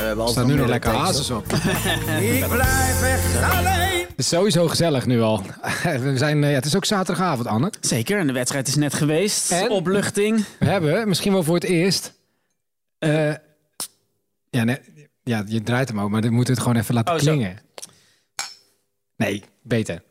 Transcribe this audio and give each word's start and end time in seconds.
we 0.00 0.06
hebben 0.06 0.24
Er 0.24 0.30
altijd 0.30 0.46
staan 0.46 0.46
nu 0.56 0.60
nog 0.62 0.66
lekker 0.70 0.90
hazes 0.90 1.30
op. 1.30 1.46
Ik 2.32 2.48
blijf 2.48 3.02
echt 3.02 3.42
alleen. 3.52 3.98
Het 4.08 4.18
is 4.18 4.28
sowieso 4.28 4.68
gezellig 4.68 5.06
nu 5.06 5.20
al. 5.20 5.42
We 6.02 6.12
zijn, 6.16 6.44
eh, 6.44 6.50
ja, 6.50 6.54
het 6.56 6.64
is 6.64 6.76
ook 6.76 6.84
zaterdagavond, 6.84 7.46
Anne. 7.46 7.72
Zeker, 7.80 8.18
en 8.18 8.26
de 8.26 8.32
wedstrijd 8.32 8.68
is 8.68 8.74
net 8.74 8.94
geweest. 8.94 9.50
En? 9.50 9.70
Opluchting. 9.70 10.44
We 10.58 10.66
hebben, 10.66 11.08
misschien 11.08 11.32
wel 11.32 11.42
voor 11.42 11.54
het 11.54 11.64
eerst... 11.64 12.12
eh, 12.98 13.28
ja, 14.50 14.64
nee, 14.64 14.78
ja, 15.22 15.44
je 15.46 15.62
draait 15.62 15.88
hem 15.88 16.00
ook, 16.00 16.10
maar 16.10 16.20
dan 16.20 16.32
moet 16.32 16.48
het 16.48 16.58
gewoon 16.58 16.76
even 16.76 16.94
laten 16.94 17.14
Oh, 17.14 17.20
zo. 17.20 17.26
klingen. 17.30 17.58
Nee, 19.16 19.42
beter. 19.62 20.02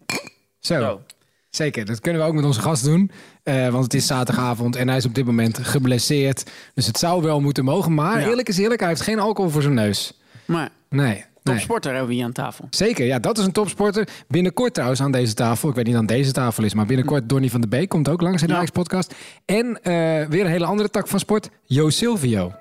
Zo. 0.59 0.79
Zo. 0.79 1.01
Zeker, 1.49 1.85
dat 1.85 1.99
kunnen 1.99 2.21
we 2.21 2.27
ook 2.27 2.33
met 2.33 2.43
onze 2.45 2.61
gast 2.61 2.83
doen. 2.83 3.11
Eh, 3.43 3.67
want 3.69 3.83
het 3.83 3.93
is 3.93 4.05
zaterdagavond 4.07 4.75
en 4.75 4.87
hij 4.87 4.97
is 4.97 5.05
op 5.05 5.15
dit 5.15 5.25
moment 5.25 5.57
geblesseerd. 5.57 6.51
Dus 6.73 6.85
het 6.87 6.97
zou 6.97 7.21
wel 7.23 7.41
moeten 7.41 7.63
mogen. 7.63 7.93
Maar 7.93 8.19
Ja. 8.21 8.27
eerlijk 8.27 8.47
is 8.49 8.57
eerlijk, 8.57 8.79
hij 8.79 8.89
heeft 8.89 9.01
geen 9.01 9.19
alcohol 9.19 9.51
voor 9.51 9.61
zijn 9.61 9.73
neus. 9.73 10.19
Maar 10.45 10.69
Nee. 10.89 11.07
nee. 11.09 11.23
topsporter 11.43 11.91
hebben 11.91 12.09
we 12.09 12.15
hier 12.15 12.25
aan 12.25 12.31
tafel. 12.31 12.67
Zeker, 12.69 13.05
ja, 13.05 13.19
dat 13.19 13.37
is 13.37 13.45
een 13.45 13.51
topsporter. 13.51 14.07
Binnenkort 14.27 14.73
trouwens 14.73 15.01
aan 15.01 15.11
deze 15.11 15.33
tafel. 15.33 15.69
Ik 15.69 15.75
weet 15.75 15.85
niet 15.85 15.95
aan 15.95 16.05
deze 16.05 16.31
tafel 16.31 16.63
is, 16.63 16.73
maar 16.73 16.85
binnenkort 16.85 17.29
Donny 17.29 17.49
van 17.49 17.61
de 17.61 17.67
Beek 17.67 17.89
komt 17.89 18.09
ook 18.09 18.21
langs 18.21 18.41
in 18.41 18.47
de 18.47 18.53
Ja. 18.53 18.59
Ajax-podcast. 18.59 19.15
En 19.45 19.79
eh, 19.83 19.91
weer 20.27 20.45
een 20.45 20.51
hele 20.51 20.65
andere 20.65 20.89
tak 20.89 21.07
van 21.07 21.19
sport, 21.19 21.49
Jo 21.65 21.89
Silvio. 21.89 22.51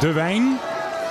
De 0.00 0.12
Wijn 0.12 0.58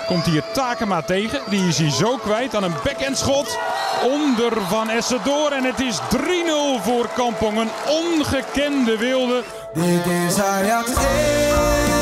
komt 0.09 0.25
hier 0.25 0.43
Takema 0.53 1.01
tegen. 1.01 1.41
Die 1.49 1.67
is 1.67 1.77
hij 1.77 1.89
zo 1.89 2.17
kwijt 2.17 2.55
aan 2.55 2.63
een 2.63 2.73
backhandschot. 2.83 3.57
Onder 4.03 4.61
Van 4.61 4.89
Essen 4.89 5.19
door. 5.23 5.51
En 5.51 5.63
het 5.63 5.79
is 5.79 5.99
3-0 5.99 6.81
voor 6.81 7.09
Kampong. 7.15 7.57
Een 7.57 7.71
ongekende 7.87 8.97
wilde. 8.97 9.43
Dit 9.73 10.05
is 10.27 10.39
Ajax 10.39 10.87
1. 10.87 11.98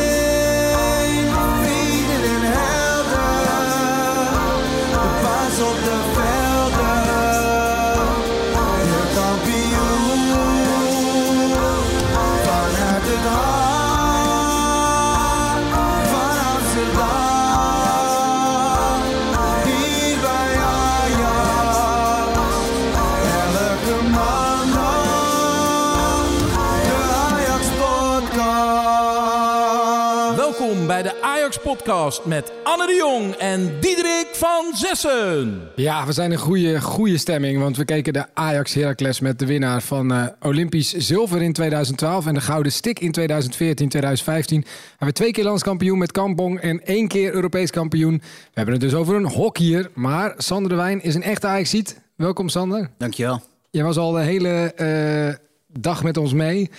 Welkom 30.87 31.03
bij 31.03 31.13
de 31.13 31.21
Ajax 31.27 31.59
Podcast 31.59 32.25
met 32.25 32.51
Anne 32.63 32.85
de 32.85 32.93
Jong 32.93 33.33
en 33.33 33.79
Diederik 33.79 34.27
van 34.31 34.75
Zessen. 34.75 35.61
Ja, 35.75 36.05
we 36.05 36.11
zijn 36.11 36.31
in 36.31 36.37
goede, 36.37 36.81
goede 36.81 37.17
stemming, 37.17 37.59
want 37.59 37.77
we 37.77 37.85
keken 37.85 38.13
de 38.13 38.25
Ajax 38.33 38.73
Heracles 38.73 39.19
met 39.19 39.39
de 39.39 39.45
winnaar 39.45 39.81
van 39.81 40.13
eh, 40.13 40.27
Olympisch 40.41 40.93
zilver 40.93 41.41
in 41.41 41.53
2012 41.53 42.25
en 42.25 42.33
de 42.33 42.41
gouden 42.41 42.71
stick 42.71 42.99
in 42.99 43.11
2014, 43.11 43.89
2015. 43.89 44.61
We 44.61 44.67
hebben 44.89 45.15
twee 45.15 45.31
keer 45.31 45.43
landskampioen 45.43 45.97
met 45.97 46.11
Kampong 46.11 46.59
en 46.59 46.85
één 46.85 47.07
keer 47.07 47.33
Europees 47.33 47.71
kampioen. 47.71 48.17
We 48.17 48.51
hebben 48.53 48.73
het 48.73 48.83
dus 48.83 48.93
over 48.93 49.15
een 49.15 49.27
hockeyer, 49.27 49.89
maar 49.93 50.33
Sander 50.37 50.69
de 50.69 50.75
Wijn 50.75 51.01
is 51.01 51.15
een 51.15 51.23
echte 51.23 51.47
Ajaxiet. 51.47 52.01
Welkom 52.15 52.49
Sander. 52.49 52.89
Dankjewel. 52.97 53.41
Jij 53.69 53.83
was 53.83 53.97
al 53.97 54.11
de 54.11 54.21
hele 54.21 54.73
eh, 54.73 55.35
dag 55.79 56.03
met 56.03 56.17
ons 56.17 56.33
mee. 56.33 56.57
Vind 56.57 56.71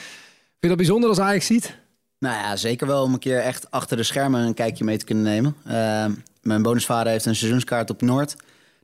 je 0.60 0.68
dat 0.68 0.76
bijzonder 0.76 1.08
als 1.08 1.20
Ajaxiet? 1.20 1.76
Nou 2.18 2.34
ja, 2.34 2.56
zeker 2.56 2.86
wel 2.86 3.02
om 3.02 3.12
een 3.12 3.18
keer 3.18 3.38
echt 3.38 3.70
achter 3.70 3.96
de 3.96 4.02
schermen 4.02 4.40
een 4.40 4.54
kijkje 4.54 4.84
mee 4.84 4.96
te 4.96 5.04
kunnen 5.04 5.24
nemen. 5.24 5.54
Eh, 5.64 6.06
mijn 6.42 6.62
bonusvader 6.62 7.12
heeft 7.12 7.26
een 7.26 7.36
seizoenskaart 7.36 7.90
op 7.90 8.02
Noord. 8.02 8.36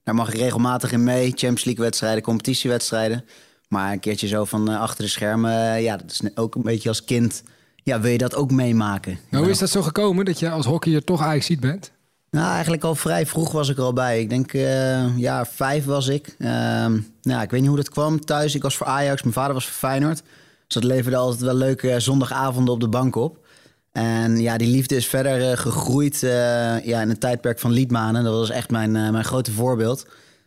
Daar 0.02 0.14
mag 0.14 0.28
ik 0.28 0.34
regelmatig 0.34 0.92
in 0.92 1.04
mee. 1.04 1.28
Champions 1.28 1.64
League 1.64 1.84
wedstrijden, 1.84 2.22
competitiewedstrijden. 2.22 3.24
Maar 3.68 3.92
een 3.92 4.00
keertje 4.00 4.26
zo 4.26 4.44
van 4.44 4.70
eh, 4.70 4.80
achter 4.80 5.04
de 5.04 5.10
schermen, 5.10 5.74
eh, 5.74 5.82
ja, 5.82 5.96
dat 5.96 6.10
is 6.10 6.36
ook 6.36 6.54
een 6.54 6.62
beetje 6.62 6.88
als 6.88 7.04
kind. 7.04 7.42
Ja, 7.82 8.00
wil 8.00 8.10
je 8.10 8.18
dat 8.18 8.34
ook 8.34 8.50
meemaken? 8.50 9.18
Nou, 9.28 9.42
hoe 9.42 9.52
is 9.52 9.58
dat 9.58 9.70
zo 9.70 9.82
gekomen 9.82 10.24
dat 10.24 10.38
je 10.38 10.50
als 10.50 10.66
hockeyer 10.66 11.04
toch 11.04 11.22
Ajaxiet 11.22 11.60
bent? 11.60 11.92
Nou, 12.30 12.52
eigenlijk 12.52 12.84
al 12.84 12.94
vrij 12.94 13.26
vroeg 13.26 13.52
was 13.52 13.68
ik 13.68 13.76
er 13.76 13.82
al 13.82 13.92
bij. 13.92 14.20
Ik 14.20 14.28
denk, 14.28 14.52
eh 14.52 15.18
ja, 15.18 15.46
vijf 15.46 15.84
was 15.84 16.06
ik. 16.08 16.34
Ehm, 16.38 16.98
nou, 17.22 17.42
ik 17.42 17.50
weet 17.50 17.60
niet 17.60 17.68
hoe 17.68 17.76
dat 17.76 17.90
kwam 17.90 18.24
thuis. 18.24 18.54
Ik 18.54 18.62
was 18.62 18.76
voor 18.76 18.86
Ajax, 18.86 19.22
mijn 19.22 19.34
vader 19.34 19.54
was 19.54 19.64
voor 19.64 19.88
Feyenoord. 19.88 20.22
Dus 20.66 20.82
dat 20.82 20.84
leverde 20.84 21.16
altijd 21.16 21.40
wel 21.40 21.54
leuke 21.54 22.00
zondagavonden 22.00 22.74
op 22.74 22.80
de 22.80 22.88
bank 22.88 23.16
op. 23.16 23.46
En 23.92 24.40
ja, 24.40 24.56
die 24.56 24.68
liefde 24.68 24.96
is 24.96 25.06
verder 25.06 25.50
eh, 25.50 25.56
gegroeid 25.56 26.22
eh, 26.22 26.84
ja, 26.84 27.00
in 27.00 27.08
het 27.08 27.20
tijdperk 27.20 27.58
van 27.58 27.70
Liedmanen. 27.70 28.24
Dat 28.24 28.34
was 28.34 28.50
echt 28.50 28.70
mijn, 28.70 28.96
eh, 28.96 29.10
mijn 29.10 29.24
grote 29.24 29.52
voorbeeld. 29.52 30.06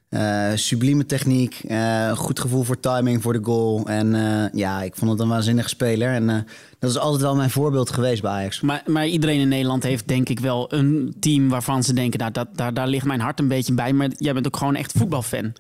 Eh, 0.10 0.52
sublieme 0.56 1.06
techniek, 1.06 1.62
eh, 1.68 2.12
goed 2.12 2.40
gevoel 2.40 2.64
voor 2.64 2.80
timing, 2.80 3.22
voor 3.22 3.34
de 3.34 3.44
goal. 3.44 3.88
En 3.88 4.16
eh, 4.16 4.54
ja, 4.54 4.82
ik 4.82 4.96
vond 4.96 5.12
het 5.12 5.20
een 5.20 5.28
waanzinnige 5.28 5.70
speler. 5.70 6.14
En 6.14 6.30
eh, 6.30 6.36
dat 6.80 6.90
is 6.90 6.98
altijd 6.98 7.22
wel 7.22 7.36
mijn 7.36 7.50
voorbeeld 7.50 7.90
geweest 7.90 8.22
bij 8.22 8.32
Ajax. 8.32 8.62
Maar, 8.62 8.84
maar 8.86 9.08
iedereen 9.08 9.40
in 9.40 9.48
Nederland 9.48 9.84
heeft 9.84 10.08
denk 10.08 10.30
ik 10.30 10.40
wel 10.40 10.74
een 10.74 11.16
team 11.20 11.50
waarvan 11.50 11.84
ze 11.84 11.94
denken... 11.94 12.20
Nou, 12.20 12.32
dat, 12.32 12.48
daar, 12.54 12.74
daar 12.74 12.88
ligt 12.88 13.06
mijn 13.06 13.20
hart 13.20 13.40
een 13.40 13.48
beetje 13.48 13.74
bij. 13.74 13.94
Maar 13.94 14.10
jij 14.18 14.34
bent 14.34 14.48
ook 14.48 14.58
gewoon 14.58 14.76
echt 14.76 14.92
voetbalfan. 14.98 15.54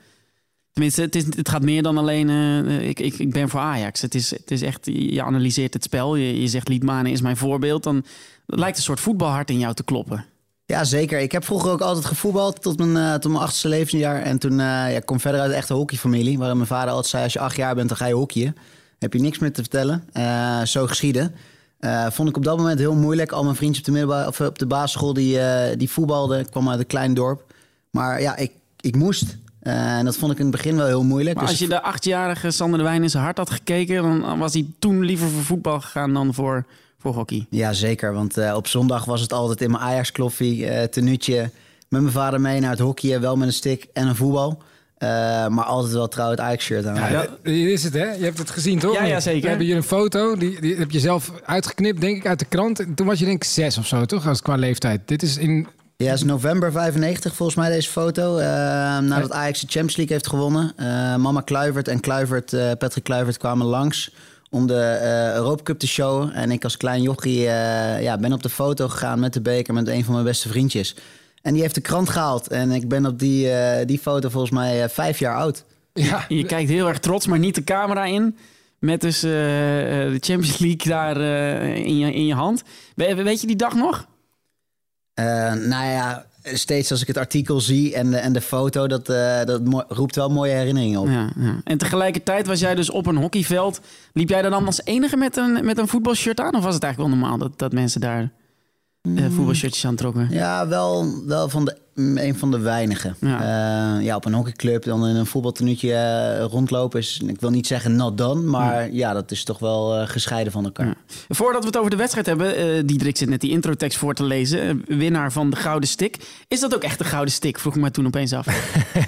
Tenminste, 0.77 1.01
het, 1.01 1.35
het 1.35 1.49
gaat 1.49 1.61
meer 1.61 1.83
dan 1.83 1.97
alleen... 1.97 2.29
eh, 2.29 2.87
ik, 2.87 2.99
ik, 2.99 3.13
ik 3.13 3.31
ben 3.31 3.49
voor 3.49 3.59
Ajax. 3.59 4.01
Het 4.01 4.15
is, 4.15 4.29
het 4.29 4.51
is 4.51 4.61
echt, 4.61 4.85
je 4.85 5.23
analyseert 5.23 5.73
het 5.73 5.83
spel. 5.83 6.15
Je, 6.15 6.47
zegt 6.47 6.67
Liedmanen 6.67 7.11
is 7.11 7.21
mijn 7.21 7.37
voorbeeld. 7.37 7.83
Dan 7.83 8.05
lijkt 8.45 8.77
een 8.77 8.83
soort 8.83 8.99
voetbalhart 8.99 9.49
in 9.49 9.59
jou 9.59 9.73
te 9.73 9.83
kloppen. 9.83 10.25
Ja, 10.65 10.83
zeker. 10.83 11.19
Ik 11.19 11.31
heb 11.31 11.45
vroeger 11.45 11.71
ook 11.71 11.81
altijd 11.81 12.05
gevoetbald 12.05 12.61
tot 12.61 12.77
mijn, 12.77 12.97
eh, 12.97 13.19
tot 13.19 13.31
mijn 13.31 13.43
achtste 13.43 13.67
levensjaar. 13.67 14.21
En 14.21 14.39
toen 14.39 14.51
eh, 14.51 14.65
ja, 14.65 14.87
ik 14.87 15.05
kom 15.05 15.19
verder 15.19 15.41
uit 15.41 15.49
een 15.49 15.57
echte 15.57 15.73
hockeyfamilie. 15.73 16.37
Waarin 16.37 16.57
mijn 16.57 16.69
vader 16.69 16.89
altijd 16.89 17.07
zei, 17.07 17.23
als 17.23 17.33
je 17.33 17.39
acht 17.39 17.55
jaar 17.55 17.75
bent, 17.75 17.87
dan 17.87 17.97
ga 17.97 18.05
je 18.05 18.13
hockeyen. 18.13 18.55
Heb 18.99 19.13
je 19.13 19.19
niks 19.19 19.39
meer 19.39 19.53
te 19.53 19.61
vertellen. 19.61 20.03
Eh, 20.13 20.61
zo 20.61 20.87
geschieden. 20.87 21.35
Eh, 21.79 22.07
vond 22.09 22.29
ik 22.29 22.37
op 22.37 22.43
dat 22.43 22.57
moment 22.57 22.79
heel 22.79 22.95
moeilijk. 22.95 23.31
Al 23.31 23.43
mijn 23.43 23.55
vriendjes 23.55 23.79
op 23.79 23.85
de, 23.85 23.91
middelbare, 23.91 24.27
of 24.27 24.41
op 24.41 24.59
de 24.59 24.65
basisschool 24.65 25.13
die, 25.13 25.39
eh, 25.39 25.77
die 25.77 25.89
voetbalden. 25.89 26.39
Ik 26.39 26.51
kwam 26.51 26.69
uit 26.69 26.79
een 26.79 26.87
klein 26.87 27.13
dorp. 27.13 27.53
Maar 27.91 28.21
ja, 28.21 28.35
ik, 28.35 28.51
ik 28.79 28.95
moest. 28.95 29.37
Eh, 29.67 29.97
en 29.97 30.05
dat 30.05 30.17
vond 30.17 30.31
ik 30.31 30.37
in 30.37 30.45
het 30.45 30.55
begin 30.55 30.75
wel 30.75 30.85
heel 30.85 31.03
moeilijk. 31.03 31.35
Maar 31.35 31.43
Dus 31.43 31.53
als 31.53 31.61
je 31.61 31.67
de 31.67 31.81
achtjarige 31.81 32.51
Sander 32.51 32.77
de 32.79 32.85
Wijn 32.85 33.03
in 33.03 33.09
zijn 33.09 33.23
hart 33.23 33.37
had 33.37 33.49
gekeken... 33.49 34.01
dan 34.01 34.39
was 34.39 34.53
hij 34.53 34.65
toen 34.79 35.03
liever 35.03 35.29
voor 35.29 35.43
voetbal 35.43 35.79
gegaan 35.79 36.13
dan 36.13 36.33
voor, 36.33 36.65
voor 36.99 37.13
hockey. 37.13 37.45
Ja, 37.49 37.73
zeker. 37.73 38.13
Want 38.13 38.37
eh, 38.37 38.55
op 38.55 38.67
zondag 38.67 39.05
was 39.05 39.21
het 39.21 39.33
altijd 39.33 39.61
in 39.61 39.71
mijn 39.71 39.83
Ajax-kloffie, 39.83 40.67
eh 40.67 40.83
tenuutje. 40.87 41.49
Met 41.89 42.01
mijn 42.01 42.13
vader 42.13 42.41
mee 42.41 42.59
naar 42.59 42.69
het 42.69 42.79
hockeyen, 42.79 43.21
wel 43.21 43.35
met 43.37 43.47
een 43.47 43.53
stick 43.53 43.87
en 43.93 44.07
een 44.07 44.15
voetbal. 44.15 44.61
Eh, 44.97 45.07
maar 45.47 45.63
altijd 45.63 45.93
wel 45.93 46.07
trouw 46.07 46.29
het 46.29 46.39
Ajax-shirt 46.39 46.85
aan. 46.85 47.11
Ja, 47.11 47.27
Hier 47.43 47.71
is 47.71 47.83
het, 47.83 47.93
hè? 47.93 48.11
Je 48.11 48.23
hebt 48.23 48.37
het 48.37 48.49
gezien, 48.49 48.79
toch? 48.79 48.93
Ja, 48.93 49.03
ja, 49.03 49.19
zeker. 49.19 49.41
We 49.41 49.47
hebben 49.47 49.65
hier 49.65 49.75
een 49.75 49.83
foto, 49.83 50.35
die, 50.35 50.61
die 50.61 50.75
heb 50.75 50.91
je 50.91 50.99
zelf 50.99 51.31
uitgeknipt, 51.45 52.01
denk 52.01 52.17
ik, 52.17 52.27
uit 52.27 52.39
de 52.39 52.45
krant. 52.45 52.79
En 52.79 52.93
toen 52.93 53.07
was 53.07 53.19
je 53.19 53.25
denk 53.25 53.43
ik 53.43 53.49
zes 53.49 53.77
of 53.77 53.87
zo, 53.87 54.05
toch? 54.05 54.27
Als 54.27 54.41
qua 54.41 54.55
leeftijd. 54.55 55.01
Dit 55.05 55.23
is 55.23 55.37
in... 55.37 55.67
Ja, 55.97 56.05
het 56.09 56.15
is 56.17 56.23
november 56.23 56.71
95 56.71 57.35
volgens 57.35 57.57
mij 57.57 57.69
deze 57.69 57.89
foto. 57.89 58.37
Eh, 58.37 58.45
nadat 58.99 59.31
Ajax 59.31 59.59
de 59.59 59.67
Champions 59.67 59.95
League 59.95 60.15
heeft 60.15 60.27
gewonnen. 60.27 60.73
Eh, 60.75 61.15
mama 61.15 61.41
Kluivert 61.41 61.87
en 61.87 61.99
Kluivert, 61.99 62.53
eh, 62.53 62.71
Patrick 62.77 63.03
Kluivert 63.03 63.37
kwamen 63.37 63.65
langs 63.67 64.11
om 64.49 64.67
de 64.67 64.79
eh 64.81 65.33
Europa 65.35 65.63
Cup 65.63 65.79
te 65.79 65.87
showen. 65.87 66.33
En 66.33 66.51
ik 66.51 66.63
als 66.63 66.77
klein 66.77 67.01
jochie 67.01 67.47
eh, 67.47 68.01
ja, 68.03 68.17
ben 68.17 68.33
op 68.33 68.43
de 68.43 68.49
foto 68.49 68.87
gegaan 68.87 69.19
met 69.19 69.33
de 69.33 69.41
beker 69.41 69.73
met 69.73 69.87
een 69.87 70.03
van 70.03 70.13
mijn 70.13 70.25
beste 70.25 70.47
vriendjes. 70.47 70.95
En 71.41 71.53
die 71.53 71.61
heeft 71.61 71.75
de 71.75 71.81
krant 71.81 72.09
gehaald. 72.09 72.47
En 72.47 72.71
ik 72.71 72.87
ben 72.87 73.05
op 73.05 73.19
die, 73.19 73.49
eh, 73.51 73.85
die 73.85 73.99
foto 73.99 74.29
volgens 74.29 74.51
mij 74.51 74.89
vijf 74.89 75.19
jaar 75.19 75.35
oud. 75.35 75.63
Ja, 75.93 76.25
Je 76.27 76.43
kijkt 76.45 76.69
heel 76.69 76.87
erg 76.87 76.99
trots, 76.99 77.27
maar 77.27 77.39
niet 77.39 77.55
de 77.55 77.63
camera 77.63 78.05
in. 78.05 78.37
Met 78.79 79.01
dus 79.01 79.19
de 79.19 80.17
Champions 80.19 80.57
League 80.57 80.91
daar 80.91 81.17
eh, 81.21 81.75
in, 81.75 81.97
je, 81.97 82.13
in 82.13 82.25
je 82.25 82.33
hand. 82.33 82.63
We- 82.95 83.15
weet 83.23 83.41
je 83.41 83.47
die 83.47 83.55
dag 83.55 83.75
nog? 83.75 84.07
Eh, 85.17 85.53
nou 85.53 85.85
ja, 85.85 86.25
steeds 86.43 86.91
als 86.91 87.01
ik 87.01 87.07
het 87.07 87.17
artikel 87.17 87.59
zie 87.59 87.95
en 87.95 88.11
de, 88.11 88.17
en 88.17 88.33
de 88.33 88.41
foto, 88.41 88.87
dat, 88.87 89.09
eh, 89.09 89.43
dat 89.43 89.61
roept 89.87 90.15
wel 90.15 90.29
mooie 90.29 90.51
herinneringen 90.51 90.99
op. 90.99 91.07
Ja, 91.07 91.29
ja. 91.39 91.55
En 91.63 91.77
tegelijkertijd 91.77 92.47
was 92.47 92.59
jij 92.59 92.75
dus 92.75 92.89
op 92.89 93.05
een 93.05 93.15
hockeyveld. 93.15 93.79
Liep 94.13 94.29
jij 94.29 94.41
dan 94.41 94.65
als 94.65 94.81
enige 94.83 95.17
met 95.17 95.37
een, 95.37 95.65
met 95.65 95.77
een 95.77 95.87
voetbalshirt 95.87 96.39
aan? 96.39 96.55
Of 96.55 96.63
was 96.63 96.73
het 96.73 96.83
eigenlijk 96.83 97.13
wel 97.13 97.19
normaal 97.19 97.37
dat, 97.37 97.59
dat 97.59 97.71
mensen 97.71 98.01
daar 98.01 98.29
eh, 99.15 99.25
voetbalshirtjes 99.35 99.85
aan 99.85 99.95
trokken? 99.95 100.27
Ja, 100.31 100.67
wel, 100.67 101.13
wel 101.25 101.49
van 101.49 101.65
de, 101.65 101.77
mm, 101.95 102.17
een 102.17 102.37
van 102.37 102.51
de 102.51 102.59
weinigen. 102.59 103.15
Ja. 103.19 103.43
Ja. 103.43 103.99
ja, 103.99 104.15
op 104.15 104.25
een 104.25 104.33
hockeyclub 104.33 104.83
dan 104.83 105.07
in 105.07 105.15
een 105.15 105.25
voetbaltenuutje 105.25 105.93
eh, 105.93 106.43
rondlopen 106.45 106.99
is, 106.99 107.21
ik 107.25 107.39
wil 107.41 107.49
niet 107.49 107.67
zeggen 107.67 107.95
not 107.95 108.17
done, 108.17 108.41
maar 108.41 108.91
ja, 108.93 109.13
dat 109.13 109.31
is 109.31 109.43
toch 109.43 109.59
wel 109.59 109.95
eh, 109.95 110.07
gescheiden 110.07 110.51
van 110.53 110.63
elkaar. 110.63 110.85
Ja. 110.87 110.95
Voordat 111.27 111.61
we 111.61 111.67
het 111.67 111.77
over 111.77 111.89
de 111.91 111.95
wedstrijd 111.97 112.25
hebben, 112.25 112.55
eh 112.55 112.65
Diederik 112.85 113.17
zit 113.17 113.29
net 113.29 113.41
die 113.41 113.51
introtekst 113.51 113.97
voor 113.97 114.13
te 114.13 114.23
lezen. 114.23 114.59
eh, 114.87 114.97
winnaar 114.97 115.31
van 115.31 115.49
de 115.49 115.55
Gouden 115.55 115.89
Stick. 115.89 116.17
Is 116.47 116.59
dat 116.59 116.75
ook 116.75 116.83
echt 116.83 116.97
de 116.97 117.03
Gouden 117.03 117.33
Stick? 117.33 117.59
Vroeg 117.59 117.75
ik 117.75 117.81
mij 117.81 117.89
toen 117.89 118.05
opeens 118.05 118.33
af. 118.33 118.45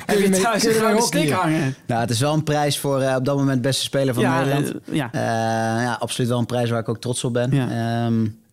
Heb 0.06 0.18
je 0.18 0.24
kun 0.24 0.34
een 0.34 0.76
Gouden 0.76 1.02
hockeyen? 1.02 1.34
hangen? 1.36 1.76
Nou, 1.88 2.02
het 2.02 2.10
is 2.10 2.20
wel 2.20 2.34
een 2.34 2.44
prijs 2.44 2.78
voor 2.80 3.00
eh, 3.02 3.16
op 3.16 3.26
dat 3.26 3.38
moment 3.38 3.62
beste 3.62 3.84
speler 3.84 4.14
van 4.14 4.24
Nederland. 4.24 4.72
eh, 4.72 4.96
ja. 4.96 5.10
Eh, 5.12 5.20
ja, 5.84 5.98
absoluut 6.00 6.30
wel 6.30 6.40
een 6.40 6.46
prijs 6.46 6.70
waar 6.70 6.80
ik 6.80 6.90
ook 6.90 7.00
trots 7.02 7.24
op 7.24 7.34
ben. 7.34 7.52
Ja. 7.52 8.10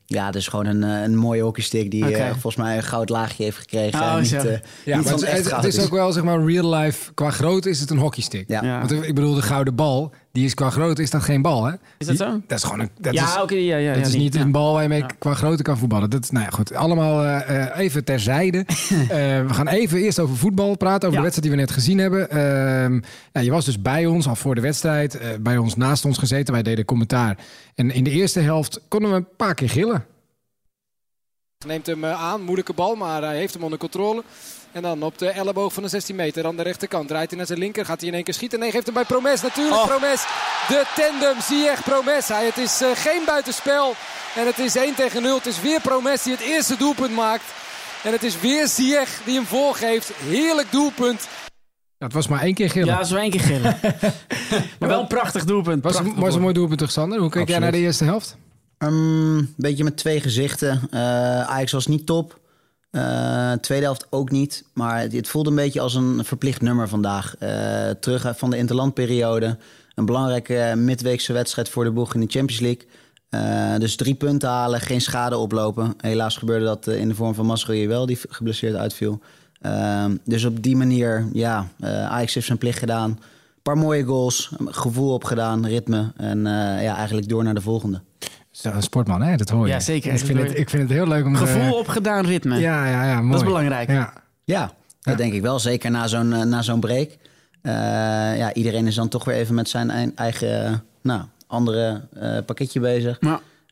Ja, 0.06 0.26
het 0.26 0.34
is 0.34 0.48
gewoon 0.48 0.66
een, 0.66 0.84
eh, 0.84 1.02
een 1.02 1.16
mooie 1.16 1.42
hockeystick 1.42 1.90
die 1.90 2.16
eh, 2.16 2.30
volgens 2.30 2.56
mij 2.56 2.76
een 2.76 2.82
goud 2.82 3.08
laagje 3.08 3.44
heeft 3.44 3.56
gekregen. 3.56 4.00
Oh, 4.00 4.14
en 4.14 4.22
niet, 4.22 4.32
eh, 4.32 4.42
Ja, 4.42 4.50
niet 4.50 4.60
maar 4.94 5.02
van 5.02 5.12
het, 5.12 5.22
echt 5.22 5.64
is 5.64 5.84
ook 5.84 5.90
wel 5.90 6.12
zeg 6.12 6.22
maar 6.22 6.44
real 6.44 6.74
life. 6.74 7.14
Qua 7.14 7.30
grootte 7.30 7.70
is 7.70 7.80
het 7.80 7.90
een 7.90 7.98
hockeystick. 7.98 8.48
Ja. 8.48 8.64
Ja. 8.64 8.78
Want 8.78 8.92
ik 8.92 9.14
bedoel, 9.14 9.34
de 9.34 9.42
gouden 9.42 9.74
bal, 9.74 10.12
die 10.36 10.44
is 10.44 10.54
qua 10.54 10.70
grootte 10.70 11.02
is 11.02 11.10
dat 11.10 11.22
geen 11.22 11.42
bal, 11.42 11.64
hè? 11.64 11.72
Is 11.98 12.06
dat 12.06 12.16
Die- 12.16 12.26
zo? 12.26 12.40
Dat 12.46 12.58
is 12.58 12.64
gewoon 12.64 12.80
een. 12.80 12.90
Dat 13.00 13.14
ja, 13.14 13.36
is, 13.36 13.42
oké. 13.42 13.54
ja, 13.54 13.76
ja, 13.76 13.88
Het 13.88 13.98
ja, 13.98 14.04
is 14.04 14.10
die. 14.10 14.20
niet 14.20 14.34
Ja. 14.34 14.40
een 14.40 14.50
bal 14.52 14.72
waar 14.72 14.82
je 14.82 14.88
mee 14.88 15.04
qua 15.18 15.34
grootte 15.34 15.62
kan 15.62 15.78
voetballen. 15.78 16.10
Dat 16.10 16.22
is, 16.22 16.30
nou 16.30 16.44
ja, 16.44 16.50
goed. 16.50 16.74
Allemaal 16.74 17.24
eh, 17.24 17.62
eh, 17.64 17.78
even 17.78 18.04
terzijde. 18.04 18.64
Eh, 19.08 19.08
we 19.46 19.54
gaan 19.54 19.68
even 19.68 19.98
eerst 19.98 20.18
over 20.18 20.36
voetbal 20.36 20.76
praten. 20.76 21.08
Over 21.08 21.20
de 21.20 21.28
wedstrijd 21.30 21.42
die 21.42 21.50
we 21.50 21.56
net 21.66 21.70
gezien 21.70 21.98
hebben. 21.98 22.30
Ehm, 22.30 23.00
ja, 23.32 23.40
je 23.40 23.50
was 23.50 23.64
dus 23.64 23.82
bij 23.82 24.06
ons 24.06 24.28
al 24.28 24.36
voor 24.36 24.54
de 24.54 24.60
wedstrijd. 24.60 25.18
bij 25.40 25.56
ons 25.56 25.76
naast 25.76 26.04
ons 26.04 26.18
gezeten. 26.18 26.52
Wij 26.54 26.62
deden 26.62 26.84
commentaar. 26.84 27.36
En 27.74 27.90
in 27.90 28.04
de 28.04 28.10
eerste 28.10 28.40
helft 28.40 28.80
konden 28.88 29.10
we 29.10 29.16
een 29.16 29.26
paar 29.36 29.54
keer 29.54 29.70
gillen. 29.70 30.04
Neemt 31.64 31.86
hem 31.86 32.04
eh, 32.04 32.22
aan, 32.22 32.42
moeilijke 32.42 32.72
bal, 32.72 32.94
maar 32.94 33.22
hij 33.22 33.36
heeft 33.36 33.54
hem 33.54 33.62
onder 33.62 33.78
controle. 33.78 34.22
En 34.72 34.82
dan 34.82 35.02
op 35.02 35.18
de 35.18 35.28
elleboog 35.28 35.72
van 35.72 35.82
de 35.82 35.88
16 35.88 36.16
meter, 36.16 36.46
aan 36.46 36.56
de 36.56 36.62
rechterkant. 36.62 37.08
Draait 37.08 37.28
hij 37.28 37.38
naar 37.38 37.46
zijn 37.46 37.58
linker, 37.58 37.84
gaat 37.84 38.00
hij 38.00 38.08
in 38.08 38.14
één 38.14 38.24
keer 38.24 38.34
schieten. 38.34 38.58
Nee, 38.58 38.70
geeft 38.70 38.84
hem 38.86 38.94
bij 38.94 39.04
Promes 39.04 39.42
natuurlijk. 39.42 39.76
Oh. 39.76 39.86
Promes, 39.86 40.24
de 40.68 40.84
tandem, 40.96 41.40
Ziyech, 41.40 41.82
Promes. 41.84 42.28
Hij, 42.28 42.44
het 42.46 42.58
is 42.58 42.80
eh, 42.80 42.88
geen 42.94 43.22
buitenspel. 43.26 43.94
En 44.34 44.46
het 44.46 44.58
is 44.58 44.76
1 44.76 44.94
tegen 44.94 45.22
0. 45.22 45.36
Het 45.36 45.46
is 45.46 45.60
weer 45.60 45.80
Promes 45.80 46.22
die 46.22 46.32
het 46.32 46.42
eerste 46.42 46.76
doelpunt 46.76 47.14
maakt. 47.14 47.44
En 48.02 48.12
het 48.12 48.22
is 48.22 48.40
weer 48.40 48.68
Ziyech 48.68 49.20
die 49.24 49.34
hem 49.34 49.46
voorgeeft. 49.46 50.12
Heerlijk 50.16 50.70
doelpunt. 50.70 51.28
het 51.98 52.12
was 52.12 52.28
maar 52.28 52.42
één 52.42 52.54
keer 52.54 52.70
gillen. 52.70 52.94
Ja, 52.94 53.04
zo 53.04 53.16
één 53.16 53.30
keer 53.30 53.40
gillen. 53.40 53.78
maar 54.78 54.88
wel 54.88 55.00
een 55.00 55.06
prachtig 55.06 55.44
doelpunt. 55.44 55.82
was, 55.82 55.96
een, 55.96 56.02
Prachtig 56.02 56.24
was 56.24 56.34
een 56.34 56.40
mooi 56.40 56.54
doelpunt 56.54 56.78
toch, 56.78 56.90
Sander? 56.90 57.18
Hoe 57.18 57.30
keek 57.30 57.48
jij 57.48 57.58
naar 57.58 57.72
de 57.72 57.78
eerste 57.78 58.04
helft? 58.04 58.36
Een 58.78 59.54
beetje 59.56 59.84
met 59.84 59.96
twee 59.96 60.20
gezichten. 60.20 60.80
Eh 60.90 61.40
Ajax 61.40 61.72
was 61.72 61.86
niet 61.86 62.06
top. 62.06 62.40
Eh, 62.96 63.52
tweede 63.52 63.84
helft 63.84 64.06
ook 64.10 64.30
niet. 64.30 64.64
Maar 64.74 65.00
het, 65.00 65.12
het 65.12 65.28
voelde 65.28 65.50
een 65.50 65.56
beetje 65.56 65.80
als 65.80 65.94
een 65.94 66.24
verplicht 66.24 66.60
nummer 66.60 66.88
vandaag. 66.88 67.36
Eh, 67.38 67.90
terug 67.90 68.32
van 68.36 68.50
de 68.50 68.56
interlandperiode. 68.56 69.58
Een 69.94 70.04
belangrijke 70.04 70.72
midweekse 70.76 71.32
wedstrijd 71.32 71.68
voor 71.68 71.84
de 71.84 71.90
boeg 71.90 72.14
in 72.14 72.20
de 72.20 72.26
Champions 72.28 72.60
League. 72.60 72.86
Dus 73.78 73.96
drie 73.96 74.14
punten 74.14 74.48
halen, 74.48 74.80
geen 74.80 75.00
schade 75.00 75.36
oplopen. 75.36 75.94
Helaas 76.00 76.36
gebeurde 76.36 76.64
dat 76.64 76.86
in 76.86 77.08
de 77.08 77.14
vorm 77.14 77.34
van 77.34 77.46
Masroje 77.46 77.88
wel, 77.88 78.06
die 78.06 78.18
geblesseerd 78.28 78.74
uitviel. 78.74 79.20
Ehm, 79.60 80.16
dus 80.24 80.44
op 80.44 80.62
die 80.62 80.76
manier, 80.76 81.28
ja, 81.32 81.68
Ajax 81.80 82.34
heeft 82.34 82.46
zijn 82.46 82.58
plicht 82.58 82.78
gedaan. 82.78 83.10
Een 83.10 83.62
paar 83.62 83.76
mooie 83.76 84.04
goals, 84.04 84.52
gevoel 84.64 85.12
opgedaan, 85.12 85.66
ritme. 85.66 86.12
En 86.16 86.40
ja, 86.80 86.96
eigenlijk 86.96 87.28
door 87.28 87.44
naar 87.44 87.54
de 87.54 87.60
volgende. 87.60 88.00
Zo, 88.56 88.70
een 88.70 88.82
sportman, 88.82 89.22
hè? 89.22 89.36
Dat 89.36 89.48
hoor 89.48 89.66
je. 89.66 89.72
Ja, 89.72 89.80
zeker. 89.80 90.12
Ik 90.12 90.18
Dat 90.18 90.26
vind, 90.26 90.38
het, 90.38 90.58
ik 90.58 90.70
vind 90.70 90.82
het 90.82 90.92
heel 90.92 91.06
leuk 91.08 91.24
om... 91.24 91.34
Gevoel 91.36 91.62
eh, 91.62 91.72
opgedaan 91.72 92.26
ritme. 92.26 92.58
Ja, 92.58 92.86
ja, 92.86 93.04
ja, 93.04 93.20
mooi. 93.20 93.36
is 93.38 93.44
belangrijk. 93.44 93.90
Ja. 93.90 94.12
Ja, 94.44 94.72
dat 95.00 95.16
denk 95.16 95.32
ik 95.32 95.42
wel. 95.42 95.58
Zeker 95.58 95.90
na 95.90 96.06
zo'n 96.06 96.32
eh, 96.32 96.42
na 96.42 96.62
zo'n 96.62 96.80
break. 96.80 97.10
Eh, 97.62 97.72
ja, 98.38 98.52
iedereen 98.54 98.86
is 98.86 98.94
dan 98.94 99.08
toch 99.08 99.24
weer 99.24 99.34
even 99.34 99.54
met 99.54 99.68
zijn 99.68 99.90
ei- 99.90 100.12
eigen 100.14 100.82
nou, 101.02 101.22
andere 101.46 102.00
eh, 102.20 102.38
pakketje 102.46 102.80
bezig. 102.80 103.18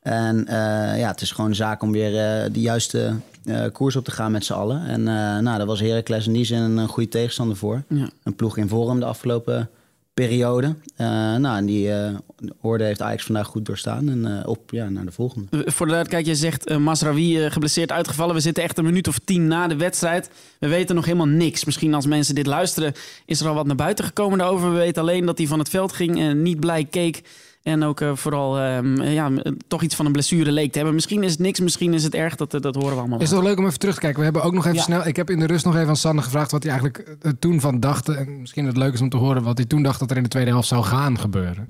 En 0.02 0.46
eh, 0.46 0.98
ja, 0.98 1.08
het 1.10 1.20
is 1.20 1.30
gewoon 1.30 1.50
een 1.50 1.56
zaak 1.56 1.82
om 1.82 1.92
weer 1.92 2.18
eh, 2.18 2.52
de 2.52 2.60
juiste 2.60 3.14
eh, 3.44 3.62
koers 3.72 3.96
op 3.96 4.04
te 4.04 4.10
gaan 4.10 4.32
met 4.32 4.44
z'n 4.44 4.52
allen. 4.52 4.86
En 4.86 5.00
eh 5.08 5.14
nou, 5.14 5.56
daar 5.56 5.66
was 5.66 5.80
Heracles 5.80 6.26
in 6.26 6.32
die 6.32 6.44
zin 6.44 6.60
een, 6.62 6.88
goede 6.88 7.08
tegenstander 7.08 7.56
voor. 7.56 7.82
Ja. 7.88 8.08
Een 8.22 8.34
ploeg 8.36 8.56
in 8.56 8.68
vorm 8.68 9.00
de 9.00 9.06
afgelopen 9.06 9.70
periode. 10.14 10.74
Eh, 10.96 11.06
nou, 11.36 11.56
en 11.56 11.66
die 11.66 11.92
eh 11.92 12.14
orde 12.60 12.84
heeft 12.84 13.02
Ajax 13.02 13.24
vandaag 13.24 13.46
goed 13.46 13.66
doorstaan. 13.66 14.08
En 14.08 14.38
eh, 14.38 14.48
op 14.48 14.70
ja, 14.70 14.88
naar 14.88 15.04
de 15.04 15.12
volgende. 15.12 15.62
Voor 15.64 15.86
de 15.86 16.20
je 16.24 16.34
zegt 16.34 16.78
Masraoui 16.78 17.44
eh, 17.44 17.52
geblesseerd 17.52 17.92
uitgevallen. 17.92 18.34
We 18.34 18.40
zitten 18.40 18.62
echt 18.62 18.78
een 18.78 18.84
minuut 18.84 19.08
of 19.08 19.18
tien 19.18 19.46
na 19.46 19.66
de 19.66 19.76
wedstrijd. 19.76 20.30
We 20.58 20.68
weten 20.68 20.94
nog 20.94 21.04
helemaal 21.04 21.26
niks. 21.26 21.64
Misschien 21.64 21.94
als 21.94 22.06
mensen 22.06 22.34
dit 22.34 22.46
luisteren, 22.46 22.92
is 23.26 23.40
er 23.40 23.48
al 23.48 23.54
wat 23.54 23.66
naar 23.66 23.76
buiten 23.76 24.04
gekomen 24.04 24.38
daarover. 24.38 24.70
We 24.70 24.78
weten 24.78 25.02
alleen 25.02 25.26
dat 25.26 25.38
hij 25.38 25.46
van 25.46 25.58
het 25.58 25.68
veld 25.68 25.92
ging 25.92 26.18
en 26.18 26.42
niet 26.42 26.60
blij 26.60 26.84
keek. 26.84 27.22
En 27.64 27.82
ook 27.82 28.00
eh, 28.00 28.10
vooral 28.14 28.58
ehm, 28.58 29.02
ja, 29.02 29.30
toch 29.68 29.82
iets 29.82 29.94
van 29.94 30.06
een 30.06 30.12
blessure 30.12 30.52
leek 30.52 30.70
te 30.70 30.76
hebben. 30.76 30.94
Misschien 30.94 31.22
is 31.22 31.30
het 31.30 31.40
niks, 31.40 31.60
misschien 31.60 31.94
is 31.94 32.04
het 32.04 32.14
erg. 32.14 32.36
Dat, 32.36 32.54
eh, 32.54 32.60
dat 32.60 32.74
horen 32.74 32.92
we 32.92 32.98
allemaal 32.98 33.20
Is 33.20 33.30
het 33.30 33.38
toch 33.38 33.48
leuk 33.48 33.58
om 33.58 33.66
even 33.66 33.78
terug 33.78 33.94
te 33.94 34.00
kijken? 34.00 34.18
We 34.18 34.24
hebben 34.24 34.42
ook 34.42 34.52
nog 34.52 34.64
even 34.64 34.76
Ja. 34.76 34.82
snel... 34.82 35.06
Ik 35.06 35.16
heb 35.16 35.30
in 35.30 35.38
de 35.38 35.46
rust 35.46 35.64
nog 35.64 35.76
even 35.76 35.88
aan 35.88 35.96
Sander 35.96 36.24
gevraagd 36.24 36.50
wat 36.50 36.62
hij 36.62 36.72
eigenlijk 36.72 37.16
eh, 37.20 37.32
toen 37.38 37.60
van 37.60 37.80
dacht. 37.80 38.08
En 38.08 38.40
misschien 38.40 38.66
het 38.66 38.76
leuk 38.76 38.92
is 38.92 39.00
om 39.00 39.08
te 39.08 39.16
horen 39.16 39.42
wat 39.42 39.56
hij 39.58 39.66
toen 39.66 39.82
dacht 39.82 39.98
dat 40.00 40.10
er 40.10 40.16
in 40.16 40.22
de 40.22 40.28
tweede 40.28 40.50
helft 40.50 40.68
zou 40.68 40.84
gaan 40.84 41.18
gebeuren. 41.18 41.66